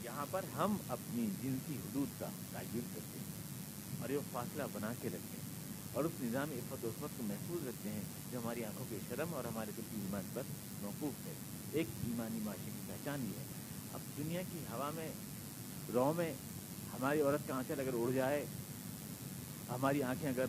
یہاں 0.04 0.26
پر 0.32 0.46
ہم 0.56 0.78
اپنی 0.88 1.28
جنسی 1.42 1.74
حدود 1.74 2.20
کا 2.20 2.30
تعین 2.52 2.88
کرتے 2.94 3.20
ہیں 3.20 4.02
اور 4.02 4.10
یہ 4.10 4.32
فاصلہ 4.32 4.64
بنا 4.74 4.94
کے 5.02 5.10
رکھیں 5.10 5.43
اور 5.94 6.04
اس 6.04 6.12
نظام 6.22 6.50
عفت 6.52 6.86
و 6.86 6.88
عصمت 6.88 7.10
کو 7.18 7.24
محفوظ 7.24 7.68
رکھتے 7.68 7.90
ہیں 7.90 8.02
جو 8.32 8.40
ہماری 8.40 8.66
آنکھوں 8.66 8.86
کے 8.90 8.98
شرم 9.10 9.34
اور 9.34 9.44
ہمارے 9.44 9.72
دل 9.78 9.82
کی 9.92 10.02
ایمان 10.02 10.24
پر 10.34 10.42
موقوف 10.82 11.28
ہے۔ 11.28 11.34
ایک 11.72 11.88
ایمانی 12.08 12.40
معاشرے 12.44 12.72
کی 12.74 12.82
پہچان 12.88 13.22
یہ 13.22 13.40
ہے۔ 13.40 13.44
اب 13.94 14.00
دنیا 14.18 14.42
کی 14.52 14.58
ہوا 14.58 14.92
میں، 14.96 15.12
رو 15.94 16.14
میں 16.18 16.34
ہماری 16.94 17.22
عورت 17.22 17.48
کا 17.48 17.56
آنچل 17.56 17.80
اگر 17.80 17.90
اڑ 17.94 18.12
جائے، 18.12 18.46
ہماری 19.70 20.04
آنکھیں 20.04 20.30
اگر 20.30 20.46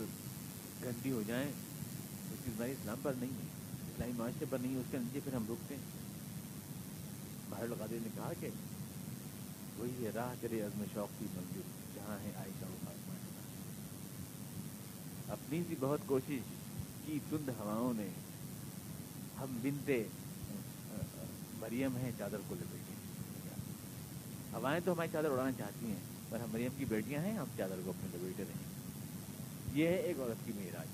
گندی 0.84 1.10
ہو 1.10 1.22
جائیں 1.26 1.48
اس 1.48 2.38
کی 2.44 2.50
بیماری 2.50 2.72
اسلام 2.72 2.98
پر 3.02 3.12
نہیں 3.20 3.30
ہے۔ 3.30 3.46
اسلامی 3.90 4.12
معاشرے 4.16 4.44
پر 4.50 4.58
نہیں 4.58 4.74
ہے، 4.74 4.78
اس 4.78 4.86
کے 4.90 4.98
نیچے 4.98 5.20
پھر 5.24 5.34
ہم 5.34 5.44
رکتے 5.50 5.74
ہیں۔ 5.74 5.82
باہر 7.50 7.62
القادر 7.62 7.96
نے 8.02 8.08
کہا 8.14 8.32
کہ 8.40 8.48
وہی 9.76 10.04
ہے، 10.04 10.10
راہ 10.14 10.34
کرے 10.40 10.60
عزم 10.60 10.84
شوق 10.94 11.08
کی 11.18 11.26
منزل، 11.34 11.60
جہاں 11.94 12.18
ہے 12.18 12.32
عائشہ 12.36 12.64
اپنی 15.44 15.74
بہت 15.80 16.00
کوشش 16.06 16.38
کی 17.06 17.18
تند 17.30 17.48
ہواؤں 17.48 17.94
نے۔ 17.96 18.08
ہم 19.40 19.58
بنتے 19.62 20.04
مریم 21.58 21.96
ہیں، 21.96 22.12
چادر 22.18 22.36
کو 22.48 22.54
لپیٹے 22.54 22.94
ہوائیں 24.52 24.80
تو 24.84 24.92
ہماری 24.92 25.08
چادر 25.12 25.30
اڑانا 25.30 25.52
چاہتی 25.52 25.86
ہیں، 25.86 26.00
پر 26.28 26.40
ہم 26.40 26.48
مریم 26.52 26.70
کی 26.78 26.84
بیٹیاں 26.84 27.22
ہیں، 27.22 27.38
ہم 27.38 27.44
چادر 27.56 27.80
کو 27.84 27.90
اپنے 27.90 28.08
لپیٹے 28.14 28.42
رہیں۔ 28.42 28.74
یہ 29.74 29.88
ہے 29.88 29.94
ایک 29.94 30.20
عورت 30.20 30.46
کی 30.46 30.52
معراج۔ 30.56 30.86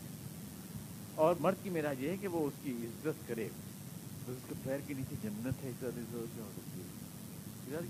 اور 1.15 1.35
مرد 1.41 1.57
کی 1.63 1.71
معراج 1.71 2.03
یہ 2.03 2.09
ہے 2.09 2.17
کہ 2.17 2.29
وہ 2.29 2.47
اس 2.47 2.53
کی 2.63 2.73
عزت 2.73 3.29
کرے۔ 3.29 3.49
اس 4.29 4.37
کے 4.49 4.55
پیر 4.63 4.79
کے 4.87 4.95
نیچے 4.95 5.17
جنت 5.23 5.65
ہے، 5.65 5.69
اس 5.69 5.77
طرح 5.81 5.91
کیا 5.97 6.45
ہو 6.45 6.51
سکتی 6.57 6.81
ہے؟ 6.81 6.87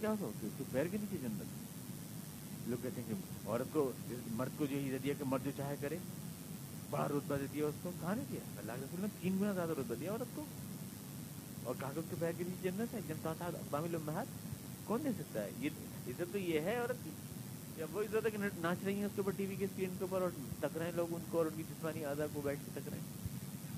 کیا 0.00 0.08
ہو 0.08 0.14
سکتی 0.14 0.24
ہے؟ 0.24 0.46
اس 0.46 0.58
کے 0.58 0.64
پیر 0.72 0.86
کے 0.86 0.96
نیچے 1.00 1.16
جنت۔ 1.22 1.44
لوگ 2.68 2.82
کہتے 2.82 3.00
ہیں 3.00 3.08
کہ 3.08 3.48
عورت 3.48 3.72
کو، 3.72 3.92
مرد 4.30 4.58
کو 4.58 4.66
جو 4.66 4.76
عزت 4.76 5.04
دیا 5.04 5.14
کہ 5.18 5.24
مرد 5.24 5.44
جو 5.44 5.50
چاہے 5.56 5.76
کرے۔ 5.80 5.98
بڑا 6.90 7.08
رتبہ 7.08 7.36
دے 7.36 7.46
دیا 7.52 7.66
اس 7.66 7.74
کو، 7.82 7.90
کہاں 8.00 8.14
نہیں 8.14 8.26
دیا 8.32 8.40
اللہ 8.58 8.72
کے 8.72 8.80
رسول 8.80 9.00
نے 9.00 9.06
تین 9.20 9.38
گنا 9.40 9.52
زیادہ 9.52 9.70
رتبہ 9.70 9.94
دیا 9.94 10.10
عورت 10.10 10.36
کو۔ 10.36 10.44
اور 11.64 11.74
کاغذ 11.80 12.02
کے 12.10 12.16
پیر 12.18 12.32
کے 12.38 12.44
لیے 12.44 12.54
جنت 12.62 12.94
ہے 12.94 13.00
جنتا 13.06 13.32
تھا 13.38 13.46
عوامی 13.46 13.88
لمحات 13.88 14.26
کون 14.84 15.04
دے 15.04 15.08
سکتا 15.18 15.44
ہے؟ 15.44 15.50
یہ 15.58 15.70
عزت 16.06 16.32
تو 16.32 16.38
یہ 16.38 16.60
ہے 16.60 16.76
عورت 16.76 16.96
کی۔ 17.04 17.10
جب 17.76 17.86
وہ 17.92 18.02
عزت 18.02 18.26
ہے 18.26 18.30
کہ 18.30 18.38
ناچ 18.58 18.76
رہی 18.84 18.94
ہیں 18.94 19.04
اس 19.04 19.10
کے 19.14 19.20
اوپر 19.20 19.32
ٹی 19.36 19.46
وی 19.46 19.54
کے 19.54 19.64
اسکرین 19.64 19.88
کے 19.88 20.04
اوپر 20.04 20.22
اور 20.22 20.30
تک 20.58 20.76
رہے 20.76 20.84
ہیں 20.84 20.92
لوگ 20.92 21.14
ان 21.14 21.20
کو 21.30 21.38
اور 21.38 21.46
ان 21.46 21.52
کی 21.56 21.62
جسمانی 21.62 22.04
اعضا 22.04 22.26
کو 22.32 22.40
بیٹھ 22.40 22.60
کے 22.64 22.80
تک 22.80 22.88
رہے 22.88 22.98
ہیں۔ 22.98 23.28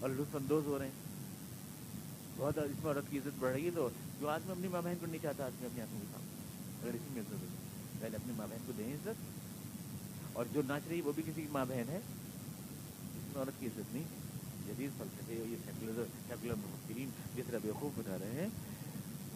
اور 0.00 0.10
لطف 0.10 0.36
اندوز 0.36 0.66
ہو 0.66 0.78
رہے 0.78 0.84
ہیں۔ 0.84 0.92
بہت 2.36 2.58
اس 2.58 2.84
میں 2.84 2.92
عورت 2.92 3.10
کی 3.10 3.18
عزت 3.18 3.38
بڑھ 3.38 3.52
رہی 3.52 3.66
ہے 3.66 3.70
تو 3.74 3.88
جو 4.20 4.28
آدمی 4.28 4.52
اپنی 4.52 4.68
ماں 4.68 4.82
بہن 4.82 4.94
کو 5.00 5.06
نہیں 5.06 5.22
چاہتا، 5.22 5.44
آدمی 5.44 5.66
اپنی 5.66 5.80
آنکھوں 5.82 6.00
کے 6.00 6.06
سامنے۔ 6.12 6.28
اگر 6.82 6.94
اسی 6.94 7.08
میں 7.10 7.22
عزت 7.22 7.32
ہو 7.32 7.46
پہلے 8.00 8.16
اپنی 8.16 8.32
ماں 8.36 8.46
بہن 8.50 8.58
کو 8.66 8.72
دیں 8.78 8.94
عزت۔ 8.94 9.22
اور 10.32 10.46
جو 10.52 10.62
ناچ 10.68 10.82
رہی 10.88 10.96
ہے 10.96 11.02
وہ 11.02 11.12
بھی 11.12 11.22
کسی 11.22 11.42
کی 11.42 11.48
ماں 11.52 11.64
بہن 11.68 11.88
ہے۔ 11.88 12.00
عورت 13.37 13.61
کی 13.61 13.66
عزت 13.66 13.95
نہیں 13.95 14.05
جدید 14.66 14.99
فلسفے 14.99 15.35
یہ 15.35 15.57
سیکولر 15.64 16.05
سیکولر 16.28 16.55
مفکرین 16.55 17.11
جس 17.37 17.45
طرح 17.47 17.59
بیوقوف 17.62 17.93
بتا 17.99 18.16
رہے 18.20 18.41
ہیں، 18.41 18.49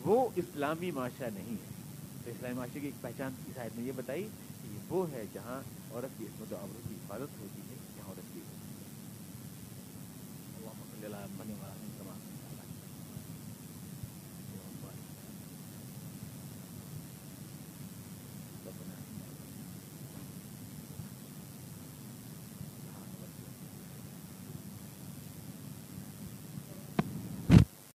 وہ 0.04 0.28
اسلامی 0.36 0.90
معاشرہ 0.90 1.30
نہیں 1.34 1.50
ہے۔ 1.50 1.74
تو 2.24 2.30
اسلامی 2.30 2.54
معاشرے 2.54 2.80
کی 2.80 2.86
ایک 2.86 3.02
پہچان 3.02 3.32
کی 3.46 3.52
شاید 3.54 3.78
نے 3.78 3.84
یہ 3.84 3.92
بتائی 3.96 4.28
کہ 4.62 4.68
یہ 4.72 4.78
وہ 4.88 5.10
ہے 5.10 5.24
جہاں 5.32 5.60
عورت 5.92 6.18
کی 6.18 6.24
عصمت 6.24 6.52
و 6.52 6.56
عورت 6.56 6.88
کی 6.88 6.94
حفاظت 6.94 7.40
ہوتی 7.40 7.60
ہے۔ 7.60 7.65